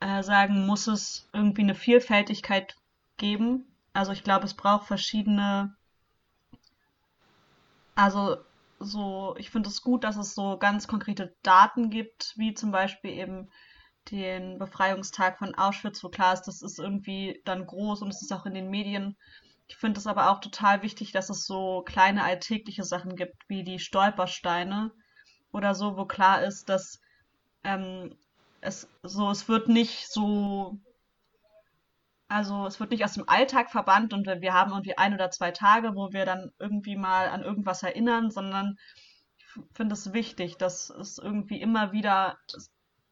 äh, 0.00 0.22
sagen, 0.22 0.66
muss 0.66 0.86
es 0.86 1.28
irgendwie 1.32 1.62
eine 1.62 1.74
Vielfältigkeit 1.74 2.76
geben. 3.16 3.64
Also 3.92 4.12
ich 4.12 4.22
glaube, 4.22 4.44
es 4.44 4.54
braucht 4.54 4.86
verschiedene, 4.86 5.74
also 7.94 8.36
so, 8.78 9.34
ich 9.38 9.50
finde 9.50 9.70
es 9.70 9.82
gut, 9.82 10.04
dass 10.04 10.16
es 10.16 10.34
so 10.34 10.58
ganz 10.58 10.86
konkrete 10.86 11.34
Daten 11.42 11.90
gibt, 11.90 12.34
wie 12.36 12.54
zum 12.54 12.70
Beispiel 12.70 13.10
eben 13.10 13.50
den 14.10 14.58
Befreiungstag 14.58 15.38
von 15.38 15.54
Auschwitz, 15.54 16.04
wo 16.04 16.08
klar 16.08 16.34
ist, 16.34 16.42
das 16.42 16.62
ist 16.62 16.78
irgendwie 16.78 17.40
dann 17.44 17.66
groß 17.66 18.02
und 18.02 18.10
es 18.10 18.22
ist 18.22 18.32
auch 18.32 18.46
in 18.46 18.54
den 18.54 18.70
Medien. 18.70 19.16
Ich 19.66 19.76
finde 19.76 19.98
es 19.98 20.06
aber 20.06 20.30
auch 20.30 20.40
total 20.40 20.82
wichtig, 20.82 21.12
dass 21.12 21.28
es 21.30 21.44
so 21.44 21.82
kleine 21.84 22.22
alltägliche 22.22 22.84
Sachen 22.84 23.16
gibt, 23.16 23.36
wie 23.48 23.64
die 23.64 23.78
Stolpersteine 23.78 24.92
oder 25.52 25.74
so, 25.74 25.96
wo 25.96 26.04
klar 26.04 26.42
ist, 26.42 26.68
dass 26.68 27.00
ähm, 27.68 28.16
es 28.60 28.88
so, 29.02 29.30
es 29.30 29.48
wird 29.48 29.68
nicht 29.68 30.10
so, 30.10 30.78
also 32.28 32.66
es 32.66 32.80
wird 32.80 32.90
nicht 32.90 33.04
aus 33.04 33.14
dem 33.14 33.28
Alltag 33.28 33.70
verbannt 33.70 34.12
und 34.12 34.26
wir 34.26 34.52
haben 34.54 34.72
irgendwie 34.72 34.96
ein 34.98 35.14
oder 35.14 35.30
zwei 35.30 35.50
Tage, 35.50 35.94
wo 35.94 36.12
wir 36.12 36.24
dann 36.24 36.50
irgendwie 36.58 36.96
mal 36.96 37.28
an 37.28 37.42
irgendwas 37.42 37.82
erinnern, 37.82 38.30
sondern 38.30 38.78
ich 39.38 39.46
finde 39.74 39.94
es 39.94 40.12
wichtig, 40.12 40.56
dass 40.56 40.90
es 40.90 41.18
irgendwie 41.18 41.60
immer 41.60 41.92
wieder 41.92 42.38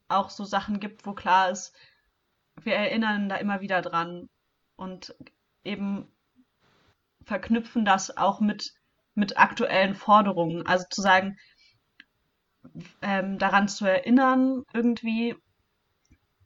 auch 0.09 0.31
so 0.31 0.45
Sachen 0.45 0.81
gibt, 0.81 1.07
wo 1.07 1.13
klar 1.15 1.51
ist, 1.51 1.75
wir 2.63 2.75
erinnern 2.75 3.29
da 3.29 3.37
immer 3.37 3.61
wieder 3.61 3.83
dran 3.83 4.29
und 4.77 5.15
eben 5.65 6.09
verknüpfen 7.25 7.85
das 7.85 8.17
auch 8.17 8.41
mit, 8.41 8.73
mit 9.15 9.39
aktuellen 9.39 9.95
Forderungen. 9.95 10.67
Also 10.67 10.87
zu 10.91 11.03
sagen, 11.03 11.39
ähm, 13.03 13.39
daran 13.39 13.69
zu 13.69 13.87
erinnern, 13.87 14.65
irgendwie, 14.73 15.37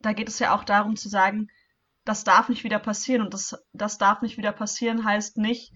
da 0.01 0.13
geht 0.13 0.29
es 0.29 0.39
ja 0.39 0.55
auch 0.55 0.65
darum 0.65 0.97
zu 0.97 1.09
sagen, 1.09 1.49
das 2.05 2.25
darf 2.25 2.49
nicht 2.49 2.65
wieder 2.65 2.79
passieren. 2.79 3.23
Und 3.23 3.35
das, 3.35 3.57
das 3.73 3.99
darf 3.99 4.23
nicht 4.23 4.37
wieder 4.39 4.53
passieren 4.53 5.05
heißt 5.05 5.37
nicht, 5.37 5.73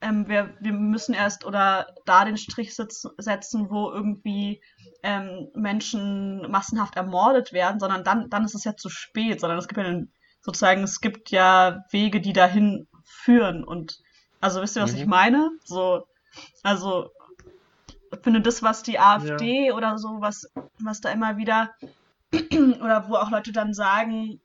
ähm, 0.00 0.28
wir, 0.28 0.54
wir 0.60 0.72
müssen 0.72 1.14
erst 1.14 1.44
oder 1.44 1.94
da 2.04 2.24
den 2.24 2.36
Strich 2.36 2.74
setzen, 2.74 3.70
wo 3.70 3.90
irgendwie 3.90 4.62
ähm, 5.02 5.48
Menschen 5.54 6.50
massenhaft 6.50 6.96
ermordet 6.96 7.52
werden, 7.52 7.80
sondern 7.80 8.04
dann, 8.04 8.28
dann 8.28 8.44
ist 8.44 8.54
es 8.54 8.64
ja 8.64 8.76
zu 8.76 8.90
spät, 8.90 9.40
sondern 9.40 9.58
es 9.58 9.66
gibt 9.66 9.78
ja 9.78 9.86
einen, 9.86 10.12
sozusagen, 10.40 10.82
es 10.82 11.00
gibt 11.00 11.30
ja 11.30 11.84
Wege, 11.90 12.20
die 12.20 12.34
dahin 12.34 12.86
führen. 13.02 13.64
Und 13.64 13.98
also 14.40 14.60
wisst 14.60 14.76
ihr, 14.76 14.82
was 14.82 14.92
Mhm. 14.92 14.98
ich 14.98 15.06
meine? 15.06 15.50
So, 15.64 16.06
also 16.62 17.10
finde 18.22 18.40
das, 18.40 18.62
was 18.62 18.82
die 18.82 18.98
AfD 18.98 19.72
oder 19.72 19.98
so, 19.98 20.20
was, 20.20 20.50
was 20.78 21.00
da 21.00 21.10
immer 21.10 21.36
wieder, 21.36 21.74
oder 22.32 23.08
wo 23.08 23.16
auch 23.16 23.30
Leute 23.30 23.52
dann 23.52 23.74
sagen, 23.74 24.40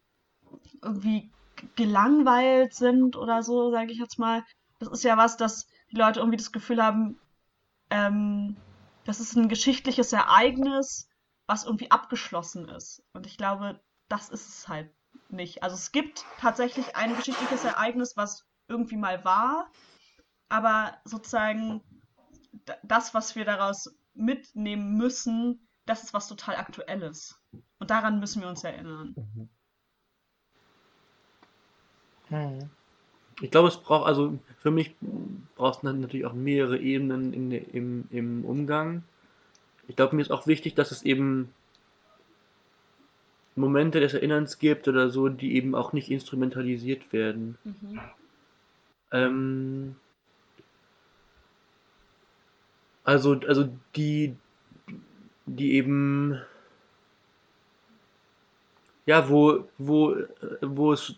irgendwie 0.82 1.32
gelangweilt 1.76 2.74
sind 2.74 3.16
oder 3.16 3.44
so, 3.44 3.72
sage 3.72 3.92
ich 3.92 4.00
jetzt 4.00 4.20
mal. 4.20 4.44
Das 4.80 4.90
ist 4.90 5.04
ja 5.04 5.18
was, 5.18 5.38
dass 5.38 5.68
die 5.92 5.98
Leute 5.98 6.20
irgendwie 6.20 6.38
das 6.38 6.52
Gefühl 6.52 6.82
haben, 6.84 7.20
ähm, 7.90 8.56
das 9.06 9.20
ist 9.20 9.36
ein 9.36 9.50
geschichtliches 9.50 10.14
Ereignis, 10.14 11.10
was 11.48 11.66
irgendwie 11.66 11.92
abgeschlossen 11.92 12.70
ist. 12.70 13.04
Und 13.14 13.26
ich 13.26 13.38
glaube, 13.38 13.80
das 14.08 14.30
ist 14.30 14.48
es 14.48 14.68
halt 14.68 14.90
nicht. 15.30 15.64
Also 15.64 15.76
es 15.76 15.92
gibt 15.92 16.26
tatsächlich 16.40 16.96
ein 16.96 17.16
geschichtliches 17.16 17.64
Ereignis, 17.64 18.16
was 18.16 18.46
irgendwie 18.68 18.98
mal 18.98 19.26
war, 19.26 19.72
aber 20.48 20.98
sozusagen 21.06 21.82
das, 22.84 23.14
was 23.14 23.36
wir 23.36 23.46
daraus 23.46 23.96
mitnehmen 24.14 24.98
müssen, 24.98 25.60
das 25.86 26.04
ist 26.04 26.14
was 26.14 26.28
total 26.28 26.56
Aktuelles. 26.56 27.40
Und 27.80 27.90
daran 27.90 28.20
müssen 28.20 28.42
wir 28.42 28.50
uns 28.50 28.64
erinnern. 28.64 29.16
Hm. 32.28 32.70
Ich 33.42 33.52
glaube, 33.52 33.70
es 33.70 33.78
braucht, 33.78 34.06
also 34.06 34.38
für 34.62 34.72
mich 34.72 34.96
braucht 35.56 35.78
es 35.78 35.84
natürlich 35.84 36.26
auch 36.26 36.34
mehrere 36.34 36.78
Ebenen 36.78 37.34
in, 37.34 37.52
im, 37.52 38.08
im 38.12 38.46
Umgang. 38.46 39.04
Ich 39.88 39.96
glaube, 39.96 40.16
mir 40.16 40.22
ist 40.22 40.32
auch 40.32 40.46
wichtig, 40.46 40.76
dass 40.76 40.92
es 40.92 41.04
eben 41.04 41.54
Momente 43.56 44.00
des 44.00 44.14
Erinnerns 44.14 44.60
gibt 44.60 44.88
oder 44.88 45.10
so, 45.10 45.30
die 45.30 45.56
eben 45.56 45.74
auch 45.74 45.94
nicht 45.94 46.12
instrumentalisiert 46.12 47.12
werden. 47.14 47.58
Mhm. 47.64 48.00
Ähm, 49.12 49.96
also, 53.10 53.40
also 53.48 53.70
die, 53.96 54.36
die 55.48 55.74
eben, 55.74 56.40
ja, 59.08 59.28
wo, 59.30 59.68
wo, 59.80 60.16
wo 60.62 60.94
es, 60.94 61.16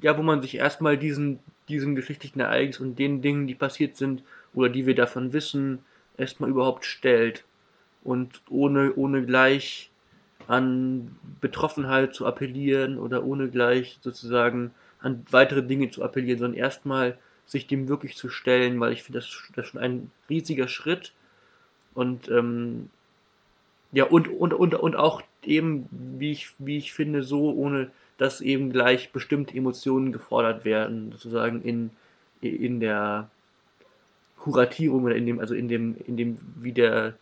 ja, 0.00 0.16
wo 0.16 0.22
man 0.22 0.40
sich 0.40 0.54
erstmal 0.54 0.96
diesen, 0.96 1.38
diesem 1.68 1.94
geschichtlichen 1.94 2.40
Ereignis 2.40 2.80
und 2.80 2.98
den 2.98 3.20
Dingen, 3.20 3.46
die 3.46 3.54
passiert 3.54 3.98
sind 3.98 4.22
oder 4.54 4.70
die 4.70 4.86
wir 4.86 4.94
davon 4.94 5.34
wissen, 5.34 5.80
erstmal 6.16 6.48
überhaupt 6.48 6.86
stellt 6.86 7.44
und 8.02 8.40
ohne, 8.48 8.94
ohne 8.94 9.22
gleich 9.26 9.90
an 10.46 11.14
Betroffenheit 11.42 12.14
zu 12.14 12.24
appellieren 12.24 12.98
oder 12.98 13.22
ohne 13.22 13.50
gleich 13.50 13.98
sozusagen 14.00 14.72
an 15.00 15.26
weitere 15.30 15.62
Dinge 15.62 15.90
zu 15.90 16.02
appellieren, 16.02 16.38
sondern 16.38 16.58
erstmal 16.58 17.18
sich 17.46 17.66
dem 17.66 17.88
wirklich 17.88 18.16
zu 18.16 18.28
stellen, 18.28 18.78
weil 18.80 18.92
ich 18.92 19.02
finde, 19.02 19.20
das, 19.20 19.30
das 19.54 19.66
ist 19.66 19.70
schon 19.72 19.80
ein 19.80 20.10
riesiger 20.28 20.68
Schritt 20.68 21.12
und 21.94 22.28
ähm, 22.28 22.90
ja, 23.92 24.04
und, 24.04 24.28
und, 24.28 24.52
und, 24.52 24.74
und 24.74 24.96
auch 24.96 25.22
eben, 25.44 25.88
wie 25.90 26.32
ich, 26.32 26.52
wie 26.58 26.76
ich 26.76 26.92
finde, 26.92 27.22
so, 27.22 27.52
ohne 27.52 27.90
dass 28.18 28.40
eben 28.40 28.72
gleich 28.72 29.12
bestimmte 29.12 29.56
Emotionen 29.56 30.12
gefordert 30.12 30.64
werden, 30.64 31.12
sozusagen 31.12 31.62
in, 31.62 31.90
in 32.40 32.80
der 32.80 33.30
Kuratierung 34.38 35.04
oder 35.04 35.16
in 35.16 35.26
dem, 35.26 35.40
also 35.40 35.54
in 35.54 35.68
dem, 35.68 35.96
in 36.06 36.16
dem, 36.16 36.38
wie 36.60 36.72
der, 36.72 37.14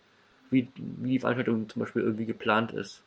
wie, 0.51 0.68
wie 0.77 1.11
die 1.11 1.18
Veranstaltung 1.18 1.68
zum 1.68 1.81
Beispiel 1.81 2.03
irgendwie 2.03 2.27
geplant 2.27 2.72
ist. 2.72 3.03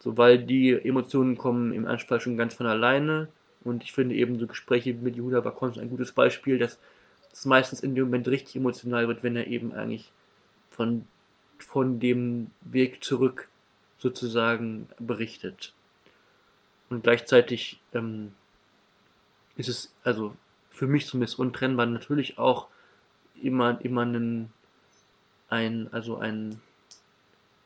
So, 0.00 0.16
weil 0.16 0.38
die 0.38 0.72
Emotionen 0.72 1.36
kommen 1.36 1.72
im 1.72 1.86
Anfall 1.86 2.20
schon 2.20 2.36
ganz 2.36 2.54
von 2.54 2.66
alleine 2.66 3.28
und 3.68 3.82
ich 3.82 3.92
finde 3.92 4.14
eben 4.14 4.38
so 4.38 4.46
Gespräche 4.46 4.94
mit 4.94 5.16
Yehuda 5.16 5.40
Bakon 5.40 5.78
ein 5.78 5.90
gutes 5.90 6.12
Beispiel, 6.12 6.58
dass 6.58 6.78
es 7.32 7.44
meistens 7.44 7.80
in 7.80 7.94
dem 7.94 8.04
Moment 8.04 8.28
richtig 8.28 8.56
emotional 8.56 9.08
wird, 9.08 9.22
wenn 9.22 9.36
er 9.36 9.46
eben 9.46 9.72
eigentlich 9.72 10.10
von, 10.70 11.06
von 11.58 12.00
dem 12.00 12.50
Weg 12.62 13.04
zurück 13.04 13.48
sozusagen 13.98 14.88
berichtet. 14.98 15.72
Und 16.90 17.02
gleichzeitig 17.02 17.80
ähm, 17.92 18.32
ist 19.56 19.68
es, 19.68 19.92
also 20.04 20.34
für 20.70 20.86
mich 20.86 21.06
zumindest 21.06 21.38
untrennbar, 21.38 21.86
natürlich 21.86 22.38
auch 22.38 22.68
immer, 23.42 23.78
immer 23.84 24.04
ein, 24.04 24.50
ein, 25.48 25.92
also 25.92 26.16
ein, 26.16 26.60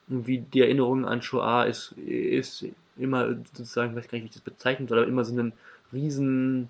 wie 0.09 0.39
die 0.39 0.61
Erinnerung 0.61 1.05
an 1.05 1.23
Shoah 1.23 1.67
ist, 1.67 1.93
ist 1.93 2.65
immer 2.97 3.29
sozusagen, 3.29 3.95
weiß 3.95 4.09
gar 4.09 4.15
nicht, 4.15 4.25
wie 4.25 4.29
ich 4.29 4.35
das 4.35 4.43
bezeichnen 4.43 4.89
soll, 4.89 4.99
aber 4.99 5.09
immer 5.09 5.25
so 5.25 5.39
ein 5.39 5.53
riesen 5.93 6.68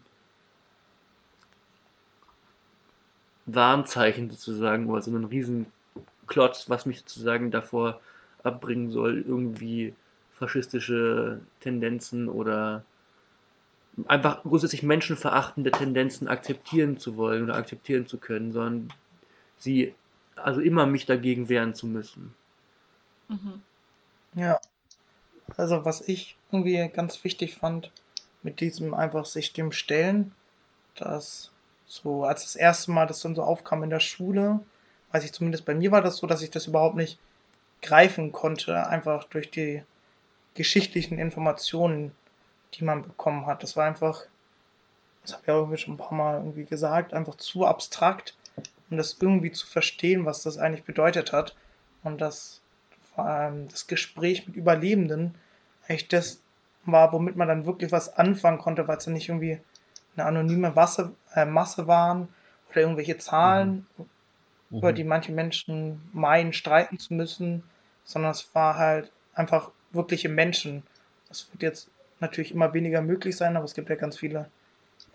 Warnzeichen 3.47 4.31
sozusagen 4.31 4.89
oder 4.89 5.03
so 5.03 5.11
ein 5.11 5.25
riesen 5.25 5.67
Klotz, 6.27 6.69
was 6.69 6.87
mich 6.87 7.01
sozusagen 7.01 7.51
davor 7.51 8.01
abbringen 8.43 8.91
soll, 8.91 9.25
irgendwie 9.27 9.95
faschistische 10.39 11.41
Tendenzen 11.61 12.29
oder 12.29 12.83
einfach 14.07 14.43
grundsätzlich 14.43 14.83
menschenverachtende 14.83 15.71
Tendenzen 15.71 16.29
akzeptieren 16.29 16.99
zu 16.99 17.17
wollen 17.17 17.45
oder 17.45 17.57
akzeptieren 17.57 18.07
zu 18.07 18.17
können, 18.17 18.53
sondern 18.53 18.93
sie 19.59 19.95
also 20.37 20.61
immer 20.61 20.87
mich 20.87 21.07
dagegen 21.07 21.49
wehren 21.49 21.75
zu 21.75 21.87
müssen. 21.87 22.35
Mhm. 23.29 23.63
Ja. 24.35 24.59
Also 25.57 25.85
was 25.85 26.01
ich 26.09 26.37
irgendwie 26.51 26.89
ganz 26.89 27.23
wichtig 27.25 27.55
fand, 27.57 27.91
mit 28.43 28.61
diesem 28.61 28.95
einfach 28.95 29.25
sich 29.25 29.53
dem 29.53 29.73
stellen, 29.73 30.33
dass 30.97 31.51
so 31.87 32.25
als 32.25 32.43
das 32.43 32.57
erste 32.57 32.91
Mal 32.91 33.07
das 33.07 33.21
dann 33.21 33.35
so 33.35 33.43
aufkam 33.43 33.83
in 33.83 33.91
der 33.91 34.01
Schule, 34.01 34.61
weiß 35.13 35.25
ich 35.25 35.33
zumindest 35.33 35.65
bei 35.65 35.75
mir 35.75 35.93
war 35.93 36.03
das 36.03 36.17
so, 36.17 36.27
dass 36.27 36.43
ich 36.43 36.51
das 36.51 36.67
überhaupt 36.67 36.97
nicht 36.97 37.19
greifen 37.83 38.33
konnte, 38.33 38.87
einfach 38.87 39.25
durch 39.25 39.51
die 39.51 39.83
geschichtlichen 40.55 41.19
Informationen, 41.19 42.13
die 42.75 42.85
man 42.85 43.03
bekommen 43.03 43.47
hat. 43.47 43.63
Das 43.63 43.77
war 43.77 43.87
einfach, 43.87 44.23
das 45.23 45.33
habe 45.33 45.43
ich 45.43 45.49
irgendwie 45.49 45.77
schon 45.77 45.95
ein 45.95 45.99
paar 45.99 46.17
Mal 46.17 46.37
irgendwie 46.39 46.65
gesagt, 46.65 47.13
einfach 47.13 47.37
zu 47.37 47.67
abstrakt, 47.67 48.37
um 48.91 48.97
das 48.97 49.17
irgendwie 49.21 49.53
zu 49.53 49.67
verstehen, 49.67 50.25
was 50.25 50.43
das 50.43 50.59
eigentlich 50.59 50.85
bedeutet 50.85 51.33
hat. 51.33 51.55
Und 52.03 52.21
das, 52.21 52.61
ähm, 53.19 53.69
das 53.69 53.87
Gespräch 53.87 54.47
mit 54.47 54.57
Überlebenden 54.57 55.35
eigentlich 55.89 56.09
das 56.09 56.41
war, 56.85 57.13
womit 57.13 57.37
man 57.37 57.49
dann 57.49 57.67
wirklich 57.67 57.93
was 57.93 58.17
anfangen 58.17 58.59
konnte, 58.59 58.89
weil 58.89 58.99
es 58.99 59.05
dann 59.05 59.15
nicht 59.15 59.29
irgendwie 59.29 59.61
eine 60.17 60.27
anonyme 60.27 60.71
Masse, 60.71 61.13
äh, 61.35 61.45
Masse 61.45 61.87
waren 61.87 62.29
oder 62.71 62.81
irgendwelche 62.81 63.19
Zahlen, 63.19 63.87
mhm. 63.97 64.79
über 64.79 64.93
die 64.93 65.05
manche 65.05 65.33
Menschen 65.33 66.03
meinen, 66.13 66.53
streiten 66.53 66.99
zu 66.99 67.15
müssen, 67.15 67.63
sondern 68.05 68.33
es 68.33 68.55
war 68.55 68.77
halt 68.77 69.13
einfach 69.35 69.71
wirkliche 69.93 70.29
Menschen. 70.29 70.83
Das 71.29 71.49
wird 71.53 71.63
jetzt 71.63 71.91
natürlich 72.21 72.53
immer 72.53 72.75
weniger 72.75 73.01
möglich 73.01 73.37
sein, 73.37 73.57
aber 73.57 73.65
es 73.65 73.75
gibt 73.75 73.89
ja 73.89 73.97
ganz 73.97 74.19
viele 74.19 74.51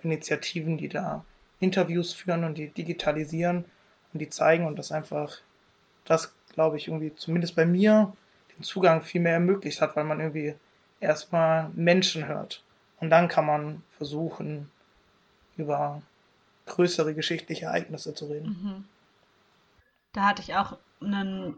Initiativen, 0.04 0.78
die 0.78 0.90
da 0.90 1.24
Interviews 1.60 2.14
führen 2.14 2.44
und 2.44 2.58
die 2.58 2.70
digitalisieren 2.70 3.66
und 4.14 4.20
die 4.20 4.30
zeigen 4.30 4.66
und 4.66 4.78
das 4.78 4.92
einfach, 4.92 5.38
das 6.06 6.34
glaube 6.54 6.78
ich 6.78 6.88
irgendwie 6.88 7.14
zumindest 7.16 7.56
bei 7.56 7.66
mir 7.66 8.14
den 8.58 8.64
Zugang 8.64 9.02
viel 9.02 9.22
mehr 9.22 9.34
ermöglicht 9.34 9.82
hat, 9.82 9.96
weil 9.96 10.04
man 10.04 10.20
irgendwie 10.20 10.56
erstmal 11.00 11.70
Menschen 11.74 12.28
hört 12.28 12.64
und 13.00 13.10
dann 13.10 13.28
kann 13.28 13.46
man 13.46 13.84
versuchen, 13.98 14.72
über 15.56 16.02
größere 16.66 17.14
geschichtliche 17.14 17.66
Ereignisse 17.66 18.14
zu 18.14 18.26
reden. 18.26 18.48
Mhm. 18.48 18.86
Da 20.14 20.26
hatte 20.26 20.42
ich 20.42 20.56
auch 20.56 20.78
ein 21.02 21.58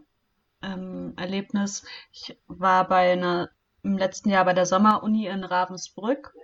ähm, 0.62 1.14
Erlebnis. 1.16 1.84
Ich 2.12 2.36
war 2.46 2.86
bei 2.86 3.12
einer 3.12 3.50
im 3.82 3.96
letzten 3.96 4.28
Jahr 4.28 4.44
bei 4.44 4.52
der 4.52 4.66
Sommeruni 4.66 5.26
in 5.26 5.44
Ravensbrück, 5.44 6.34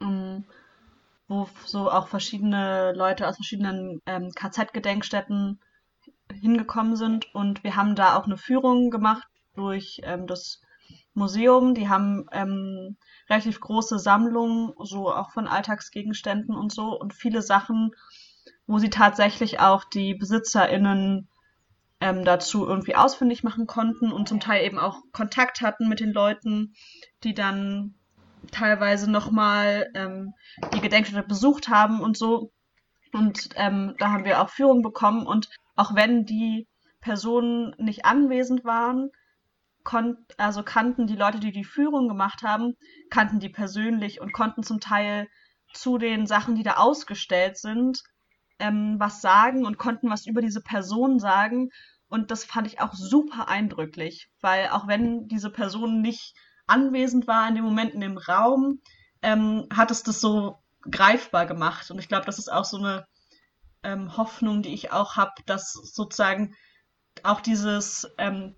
ähm, 0.00 0.44
wo 1.28 1.48
so 1.64 1.90
auch 1.90 2.08
verschiedene 2.08 2.92
Leute 2.92 3.26
aus 3.26 3.36
verschiedenen 3.36 4.02
ähm, 4.06 4.30
KZ-Gedenkstätten 4.34 5.58
hingekommen 6.32 6.96
sind 6.96 7.34
und 7.34 7.64
wir 7.64 7.76
haben 7.76 7.94
da 7.94 8.16
auch 8.16 8.24
eine 8.24 8.36
Führung 8.36 8.90
gemacht 8.90 9.26
durch 9.54 10.00
ähm, 10.04 10.26
das 10.26 10.60
Museum. 11.14 11.74
Die 11.74 11.88
haben 11.88 12.26
ähm, 12.32 12.96
relativ 13.28 13.60
große 13.60 13.98
Sammlungen, 13.98 14.72
so 14.80 15.12
auch 15.12 15.30
von 15.30 15.46
Alltagsgegenständen 15.48 16.54
und 16.54 16.72
so 16.72 16.98
und 16.98 17.14
viele 17.14 17.42
Sachen, 17.42 17.92
wo 18.66 18.78
sie 18.78 18.90
tatsächlich 18.90 19.60
auch 19.60 19.84
die 19.84 20.14
BesitzerInnen 20.14 21.28
ähm, 22.00 22.24
dazu 22.24 22.66
irgendwie 22.66 22.96
ausfindig 22.96 23.44
machen 23.44 23.66
konnten 23.66 24.12
und 24.12 24.28
zum 24.28 24.40
Teil 24.40 24.64
eben 24.64 24.78
auch 24.78 24.98
Kontakt 25.12 25.60
hatten 25.60 25.88
mit 25.88 26.00
den 26.00 26.12
Leuten, 26.12 26.74
die 27.22 27.34
dann 27.34 27.94
teilweise 28.50 29.10
nochmal 29.10 29.90
ähm, 29.94 30.34
die 30.74 30.80
Gedenkstätte 30.80 31.26
besucht 31.26 31.68
haben 31.68 32.00
und 32.00 32.16
so. 32.16 32.52
Und 33.12 33.50
ähm, 33.56 33.94
da 33.98 34.10
haben 34.10 34.24
wir 34.24 34.42
auch 34.42 34.48
Führung 34.50 34.82
bekommen 34.82 35.26
und 35.26 35.48
auch 35.76 35.94
wenn 35.94 36.26
die 36.26 36.66
Personen 37.00 37.74
nicht 37.78 38.04
anwesend 38.04 38.64
waren, 38.64 39.10
also 40.36 40.62
kannten 40.62 41.06
die 41.06 41.16
Leute, 41.16 41.40
die 41.40 41.52
die 41.52 41.64
Führung 41.64 42.08
gemacht 42.08 42.42
haben, 42.42 42.74
kannten 43.10 43.40
die 43.40 43.48
persönlich 43.48 44.20
und 44.20 44.32
konnten 44.32 44.62
zum 44.62 44.80
Teil 44.80 45.28
zu 45.72 45.98
den 45.98 46.26
Sachen, 46.26 46.54
die 46.54 46.62
da 46.62 46.74
ausgestellt 46.74 47.58
sind, 47.58 48.02
ähm, 48.58 48.96
was 48.98 49.20
sagen 49.20 49.66
und 49.66 49.78
konnten 49.78 50.10
was 50.10 50.26
über 50.26 50.40
diese 50.40 50.60
Person 50.60 51.18
sagen. 51.18 51.70
Und 52.08 52.30
das 52.30 52.44
fand 52.44 52.66
ich 52.66 52.80
auch 52.80 52.94
super 52.94 53.48
eindrücklich, 53.48 54.28
weil 54.40 54.68
auch 54.68 54.86
wenn 54.86 55.26
diese 55.28 55.50
Person 55.50 56.00
nicht 56.00 56.34
anwesend 56.66 57.26
war 57.26 57.48
in 57.48 57.56
dem 57.56 57.64
Moment 57.64 57.92
in 57.92 58.00
dem 58.00 58.18
Raum, 58.18 58.80
ähm, 59.22 59.66
hat 59.74 59.90
es 59.90 60.02
das 60.02 60.20
so 60.20 60.58
greifbar 60.90 61.46
gemacht. 61.46 61.90
Und 61.90 61.98
ich 61.98 62.08
glaube, 62.08 62.26
das 62.26 62.38
ist 62.38 62.50
auch 62.50 62.64
so 62.64 62.78
eine 62.78 63.06
ähm, 63.82 64.16
Hoffnung, 64.16 64.62
die 64.62 64.74
ich 64.74 64.92
auch 64.92 65.16
habe, 65.16 65.32
dass 65.46 65.72
sozusagen 65.72 66.54
auch 67.22 67.40
dieses, 67.40 68.08
ähm, 68.18 68.56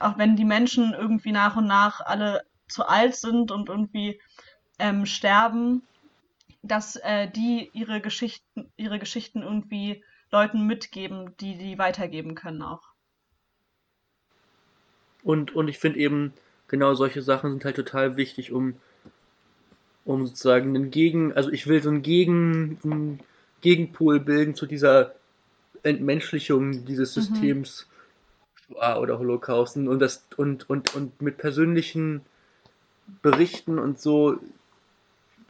auch 0.00 0.18
wenn 0.18 0.36
die 0.36 0.44
Menschen 0.44 0.94
irgendwie 0.94 1.32
nach 1.32 1.56
und 1.56 1.66
nach 1.66 2.00
alle 2.00 2.42
zu 2.68 2.86
alt 2.86 3.16
sind 3.16 3.50
und 3.50 3.68
irgendwie 3.68 4.20
ähm, 4.78 5.06
sterben, 5.06 5.82
dass 6.62 6.96
äh, 6.96 7.28
die 7.30 7.70
ihre 7.72 8.00
Geschichten, 8.00 8.70
ihre 8.76 8.98
Geschichten 8.98 9.42
irgendwie 9.42 10.04
Leuten 10.30 10.66
mitgeben, 10.66 11.34
die 11.40 11.56
die 11.56 11.78
weitergeben 11.78 12.34
können 12.34 12.62
auch. 12.62 12.82
Und, 15.22 15.54
und 15.54 15.68
ich 15.68 15.78
finde 15.78 15.98
eben, 15.98 16.32
genau 16.68 16.94
solche 16.94 17.22
Sachen 17.22 17.50
sind 17.50 17.64
halt 17.64 17.76
total 17.76 18.16
wichtig, 18.16 18.52
um, 18.52 18.74
um 20.04 20.26
sozusagen 20.26 20.74
einen 20.74 20.90
Gegen, 20.90 21.32
also 21.32 21.50
ich 21.50 21.66
will 21.66 21.82
so 21.82 21.90
einen 21.90 22.02
Gegen, 22.02 22.78
einen 22.84 23.20
Gegenpol 23.60 24.20
bilden 24.20 24.54
zu 24.54 24.66
dieser 24.66 25.14
Entmenschlichung 25.82 26.84
dieses 26.84 27.16
mhm. 27.16 27.20
Systems 27.20 27.86
mhm. 28.70 28.76
oder 28.98 29.18
Holocausten 29.18 29.88
und 29.88 29.98
das 30.00 30.24
und, 30.36 30.68
und, 30.70 30.94
und 30.94 31.20
mit 31.20 31.38
persönlichen 31.38 32.22
Berichten 33.22 33.78
und 33.78 34.00
so 34.00 34.38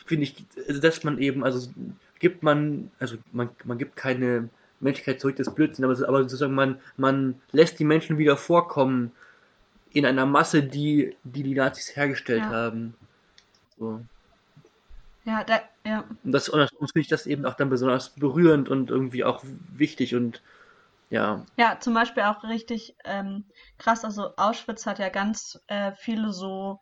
finde 0.07 0.25
ich, 0.25 0.45
also 0.67 0.81
dass 0.81 1.05
man 1.05 1.19
eben, 1.19 1.45
also 1.45 1.71
gibt 2.19 2.43
man, 2.43 2.91
also 2.99 3.17
man, 3.33 3.51
man 3.65 3.79
gibt 3.79 3.97
keine 3.97 4.49
Menschlichkeit 4.81 5.21
zurück, 5.21 5.37
das 5.37 5.55
Blödsinn, 5.55 5.85
aber, 5.85 5.97
aber 6.09 6.23
sozusagen 6.23 6.55
man, 6.55 6.81
man 6.97 7.41
lässt 7.53 7.79
die 7.79 7.85
Menschen 7.85 8.19
wieder 8.19 8.37
vorkommen 8.37 9.13
in 9.93 10.07
einer 10.07 10.27
Masse, 10.27 10.63
die 10.63 11.17
die, 11.25 11.43
die 11.43 11.55
Nazis 11.55 11.95
hergestellt 11.97 12.43
ja. 12.43 12.51
haben. 12.51 12.95
So. 13.79 14.01
Ja, 15.25 15.45
da, 15.45 15.61
ja. 15.85 16.05
Und 16.25 16.33
das, 16.33 16.49
und 16.49 16.59
das 16.59 16.71
finde 16.71 17.01
ich 17.01 17.09
das 17.09 17.27
eben 17.27 17.45
auch 17.45 17.55
dann 17.55 17.71
besonders 17.71 18.11
berührend 18.11 18.69
und 18.69 18.91
irgendwie 18.91 19.25
auch 19.25 19.45
wichtig 19.77 20.15
und 20.15 20.43
ja. 21.11 21.45
Ja, 21.57 21.79
zum 21.81 21.93
Beispiel 21.93 22.23
auch 22.23 22.45
richtig 22.45 22.97
ähm, 23.05 23.51
krass. 23.79 24.05
Also 24.05 24.37
Auschwitz 24.37 24.87
hat 24.87 25.01
ja 25.01 25.09
ganz 25.09 25.59
äh, 25.67 25.93
viele 25.93 26.33
so 26.33 26.81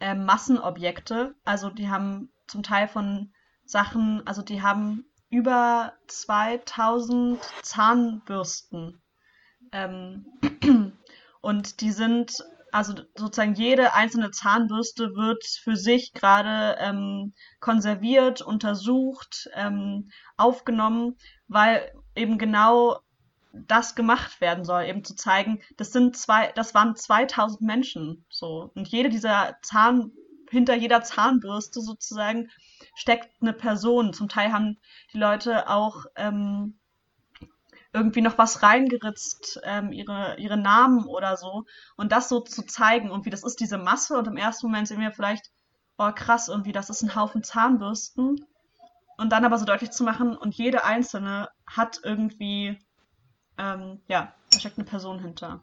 äh, 0.00 0.14
Massenobjekte. 0.14 1.34
Also 1.44 1.70
die 1.70 1.88
haben 1.88 2.32
zum 2.48 2.64
Teil 2.64 2.88
von 2.88 3.32
Sachen, 3.64 4.26
also 4.26 4.42
die 4.42 4.62
haben 4.62 5.04
über 5.30 5.94
2000 6.08 7.40
Zahnbürsten. 7.62 9.00
Ähm, 9.70 10.26
und 11.40 11.80
die 11.80 11.92
sind, 11.92 12.44
also 12.72 12.94
sozusagen 13.16 13.54
jede 13.54 13.94
einzelne 13.94 14.32
Zahnbürste 14.32 15.14
wird 15.14 15.44
für 15.44 15.76
sich 15.76 16.12
gerade 16.12 16.76
ähm, 16.80 17.32
konserviert, 17.60 18.42
untersucht, 18.42 19.48
ähm, 19.54 20.10
aufgenommen, 20.36 21.16
weil 21.46 21.92
eben 22.16 22.38
genau 22.38 22.98
das 23.52 23.94
gemacht 23.94 24.40
werden 24.40 24.64
soll, 24.64 24.84
eben 24.84 25.04
zu 25.04 25.14
zeigen, 25.14 25.60
das 25.76 25.92
sind 25.92 26.16
zwei, 26.16 26.52
das 26.52 26.74
waren 26.74 26.96
2000 26.96 27.60
Menschen, 27.60 28.24
so. 28.28 28.70
Und 28.74 28.88
jede 28.88 29.10
dieser 29.10 29.56
Zahn, 29.62 30.12
hinter 30.50 30.74
jeder 30.74 31.02
Zahnbürste 31.02 31.80
sozusagen 31.80 32.50
steckt 32.94 33.30
eine 33.40 33.52
Person. 33.52 34.12
Zum 34.12 34.28
Teil 34.28 34.52
haben 34.52 34.78
die 35.12 35.18
Leute 35.18 35.68
auch 35.68 36.04
ähm, 36.16 36.78
irgendwie 37.92 38.22
noch 38.22 38.38
was 38.38 38.62
reingeritzt, 38.62 39.60
ähm, 39.64 39.92
ihre, 39.92 40.36
ihre 40.38 40.56
Namen 40.56 41.06
oder 41.06 41.36
so. 41.36 41.64
Und 41.96 42.12
das 42.12 42.28
so 42.28 42.40
zu 42.40 42.62
zeigen, 42.62 43.10
und 43.10 43.26
wie 43.26 43.30
das 43.30 43.44
ist 43.44 43.60
diese 43.60 43.78
Masse. 43.78 44.16
Und 44.16 44.28
im 44.28 44.36
ersten 44.36 44.66
Moment 44.66 44.88
sehen 44.88 45.00
wir 45.00 45.12
vielleicht, 45.12 45.50
oh 45.98 46.10
krass, 46.12 46.48
irgendwie, 46.48 46.72
das 46.72 46.90
ist 46.90 47.02
ein 47.02 47.14
Haufen 47.14 47.42
Zahnbürsten. 47.42 48.46
Und 49.18 49.30
dann 49.30 49.44
aber 49.44 49.58
so 49.58 49.66
deutlich 49.66 49.90
zu 49.90 50.04
machen, 50.04 50.36
und 50.36 50.54
jede 50.54 50.84
einzelne 50.84 51.50
hat 51.66 52.00
irgendwie, 52.02 52.78
ähm, 53.58 54.00
ja, 54.08 54.34
da 54.50 54.58
steckt 54.58 54.78
eine 54.78 54.86
Person 54.86 55.20
hinter. 55.20 55.62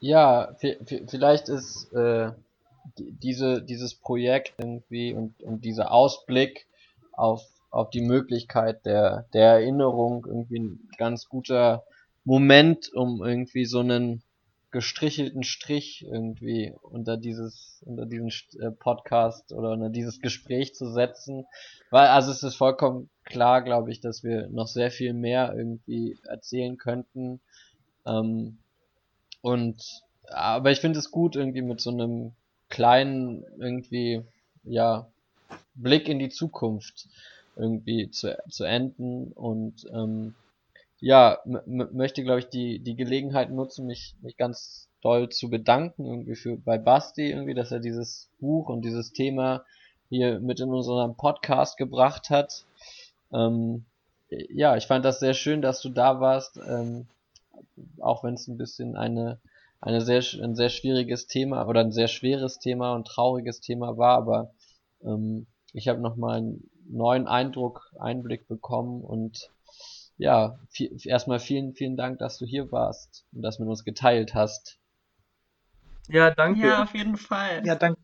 Ja, 0.00 0.54
vielleicht 1.06 1.48
ist 1.48 1.92
äh, 1.92 2.30
diese, 2.96 3.62
dieses 3.62 3.94
Projekt 3.94 4.54
irgendwie 4.58 5.12
und, 5.12 5.42
und 5.42 5.64
dieser 5.64 5.90
Ausblick 5.90 6.66
auf, 7.12 7.44
auf 7.70 7.90
die 7.90 8.00
Möglichkeit 8.00 8.86
der, 8.86 9.26
der 9.32 9.54
Erinnerung 9.54 10.24
irgendwie 10.26 10.60
ein 10.60 10.88
ganz 10.98 11.28
guter 11.28 11.84
Moment, 12.24 12.92
um 12.94 13.24
irgendwie 13.24 13.64
so 13.64 13.80
einen 13.80 14.22
gestrichelten 14.70 15.44
Strich 15.44 16.04
irgendwie 16.04 16.74
unter 16.82 17.16
dieses 17.16 17.82
unter 17.86 18.06
diesen 18.06 18.30
äh, 18.60 18.70
Podcast 18.70 19.52
oder 19.52 19.70
unter 19.72 19.88
dieses 19.88 20.20
Gespräch 20.20 20.74
zu 20.74 20.92
setzen, 20.92 21.46
weil 21.90 22.08
also 22.08 22.30
es 22.30 22.42
ist 22.42 22.56
vollkommen 22.56 23.08
klar, 23.24 23.62
glaube 23.62 23.90
ich, 23.90 24.00
dass 24.00 24.22
wir 24.22 24.48
noch 24.48 24.66
sehr 24.66 24.90
viel 24.90 25.14
mehr 25.14 25.54
irgendwie 25.56 26.18
erzählen 26.24 26.76
könnten. 26.76 27.40
Ähm, 28.06 28.58
und 29.40 30.02
aber 30.30 30.70
ich 30.70 30.80
finde 30.80 30.98
es 30.98 31.10
gut 31.10 31.36
irgendwie 31.36 31.62
mit 31.62 31.80
so 31.80 31.90
einem 31.90 32.32
kleinen 32.68 33.44
irgendwie 33.58 34.22
ja 34.64 35.08
Blick 35.74 36.08
in 36.08 36.18
die 36.18 36.28
Zukunft 36.28 37.08
irgendwie 37.56 38.10
zu, 38.10 38.36
zu 38.48 38.64
enden. 38.64 39.32
Und 39.32 39.86
ähm, 39.92 40.34
ja, 41.00 41.38
möchte 41.44 42.22
glaube 42.24 42.40
ich 42.40 42.48
die 42.48 42.80
die 42.80 42.96
Gelegenheit 42.96 43.50
nutzen, 43.50 43.86
mich 43.86 44.16
mich 44.20 44.36
ganz 44.36 44.88
doll 45.00 45.28
zu 45.28 45.48
bedanken 45.48 46.06
irgendwie 46.06 46.34
für 46.34 46.56
bei 46.56 46.78
Basti 46.78 47.30
irgendwie, 47.30 47.54
dass 47.54 47.70
er 47.70 47.80
dieses 47.80 48.30
Buch 48.40 48.68
und 48.68 48.84
dieses 48.84 49.12
Thema 49.12 49.64
hier 50.08 50.40
mit 50.40 50.58
in 50.60 50.70
unseren 50.70 51.16
Podcast 51.16 51.76
gebracht 51.76 52.30
hat. 52.30 52.64
Ähm, 53.32 53.84
ja, 54.28 54.76
ich 54.76 54.86
fand 54.86 55.04
das 55.04 55.20
sehr 55.20 55.34
schön, 55.34 55.62
dass 55.62 55.80
du 55.80 55.88
da 55.90 56.20
warst, 56.20 56.58
ähm, 56.66 57.06
auch 58.00 58.24
wenn 58.24 58.34
es 58.34 58.48
ein 58.48 58.58
bisschen 58.58 58.96
eine 58.96 59.40
eine 59.80 60.00
sehr 60.00 60.22
ein 60.42 60.56
sehr 60.56 60.70
schwieriges 60.70 61.28
Thema 61.28 61.68
oder 61.68 61.80
ein 61.80 61.92
sehr 61.92 62.08
schweres 62.08 62.58
Thema 62.58 62.94
und 62.94 63.06
trauriges 63.06 63.60
Thema 63.60 63.96
war, 63.96 64.16
aber 64.16 64.50
ähm, 65.04 65.46
ich 65.72 65.86
habe 65.86 66.00
nochmal 66.00 66.38
einen 66.38 66.70
neuen 66.88 67.28
Eindruck, 67.28 67.92
Einblick 68.00 68.48
bekommen 68.48 69.04
und 69.04 69.50
ja, 70.18 70.58
viel, 70.68 70.96
erstmal 71.04 71.38
vielen, 71.38 71.74
vielen 71.74 71.96
Dank, 71.96 72.18
dass 72.18 72.38
du 72.38 72.44
hier 72.44 72.70
warst 72.70 73.24
und 73.32 73.42
das 73.42 73.58
mit 73.58 73.68
uns 73.68 73.84
geteilt 73.84 74.34
hast. 74.34 74.78
Ja, 76.08 76.30
danke. 76.30 76.66
Ja, 76.66 76.82
auf 76.82 76.94
jeden 76.94 77.16
Fall. 77.16 77.62
Ja, 77.64 77.74
danke. 77.74 78.00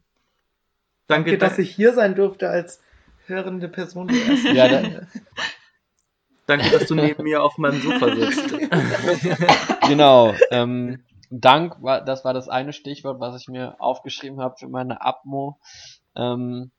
Danke, 1.06 1.32
danke 1.32 1.38
dass 1.38 1.58
ich 1.58 1.74
hier 1.74 1.92
sein 1.92 2.14
durfte 2.14 2.48
als 2.48 2.80
hörende 3.26 3.68
Person. 3.68 4.08
ja, 4.54 4.68
da, 4.68 5.06
danke, 6.46 6.70
dass 6.70 6.86
du 6.86 6.94
neben 6.94 7.24
mir 7.24 7.42
auf 7.42 7.58
meinem 7.58 7.80
Sofa 7.80 8.14
sitzt. 8.14 8.54
genau. 9.88 10.34
Ähm, 10.50 11.04
Dank, 11.30 11.82
war, 11.82 12.02
das 12.02 12.24
war 12.24 12.32
das 12.32 12.48
eine 12.48 12.72
Stichwort, 12.72 13.18
was 13.20 13.40
ich 13.40 13.48
mir 13.48 13.80
aufgeschrieben 13.80 14.40
habe 14.40 14.56
für 14.56 14.68
meine 14.68 15.02
Abmo. 15.02 15.58
Ähm, 16.14 16.70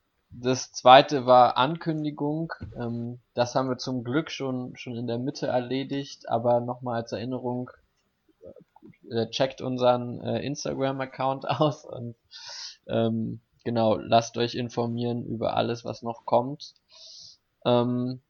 das 0.42 0.72
zweite 0.72 1.26
war 1.26 1.58
Ankündigung. 1.58 2.54
Ähm, 2.76 3.20
das 3.34 3.56
haben 3.56 3.70
wir 3.70 3.78
zum 3.78 4.04
Glück 4.04 4.32
schon, 4.32 4.76
schon 4.78 4.96
in 4.96 5.08
der 5.08 5.18
Mitte 5.18 5.48
erledigt, 5.48 6.30
aber 6.30 6.60
nochmal 6.60 7.02
als 7.02 7.12
Erinnerung, 7.12 7.72
äh, 9.10 9.28
checkt 9.30 9.62
unseren 9.62 10.22
äh, 10.22 10.42
Instagram-Account 10.42 11.48
aus 11.50 11.86
und 11.86 12.16
ähm, 12.88 13.40
genau, 13.64 13.96
lasst 13.98 14.38
euch 14.38 14.56
informieren 14.56 15.26
über 15.26 15.56
alles, 15.56 15.86
was 15.86 16.02
noch 16.02 16.26
kommt. 16.26 16.74
Ähm, 17.66 18.22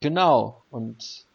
genau, 0.00 0.62
und 0.70 1.26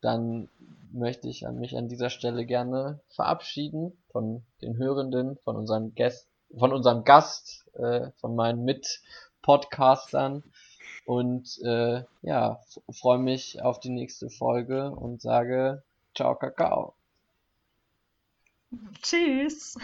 dann 0.00 0.48
möchte 0.92 1.28
ich 1.28 1.42
mich 1.42 1.76
an 1.76 1.88
dieser 1.88 2.10
Stelle 2.10 2.44
gerne 2.44 3.00
verabschieden 3.10 3.92
von 4.10 4.42
den 4.60 4.76
Hörenden, 4.76 5.38
von 5.44 5.56
unseren 5.56 5.94
Gästen, 5.94 6.30
von 6.58 6.72
unserem 6.72 7.04
Gast, 7.04 7.66
äh, 7.74 8.10
von 8.16 8.34
meinen 8.34 8.64
Mit 8.64 9.00
Podcastern. 9.42 10.42
Und 11.04 11.58
äh, 11.64 12.04
ja, 12.22 12.60
freue 12.90 13.18
mich 13.18 13.62
auf 13.62 13.80
die 13.80 13.90
nächste 13.90 14.30
Folge 14.30 14.90
und 14.90 15.20
sage 15.22 15.82
Ciao, 16.14 16.34
Kakao. 16.34 16.94
Tschüss. 19.02 19.76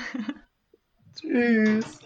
Tschüss. 1.15 2.01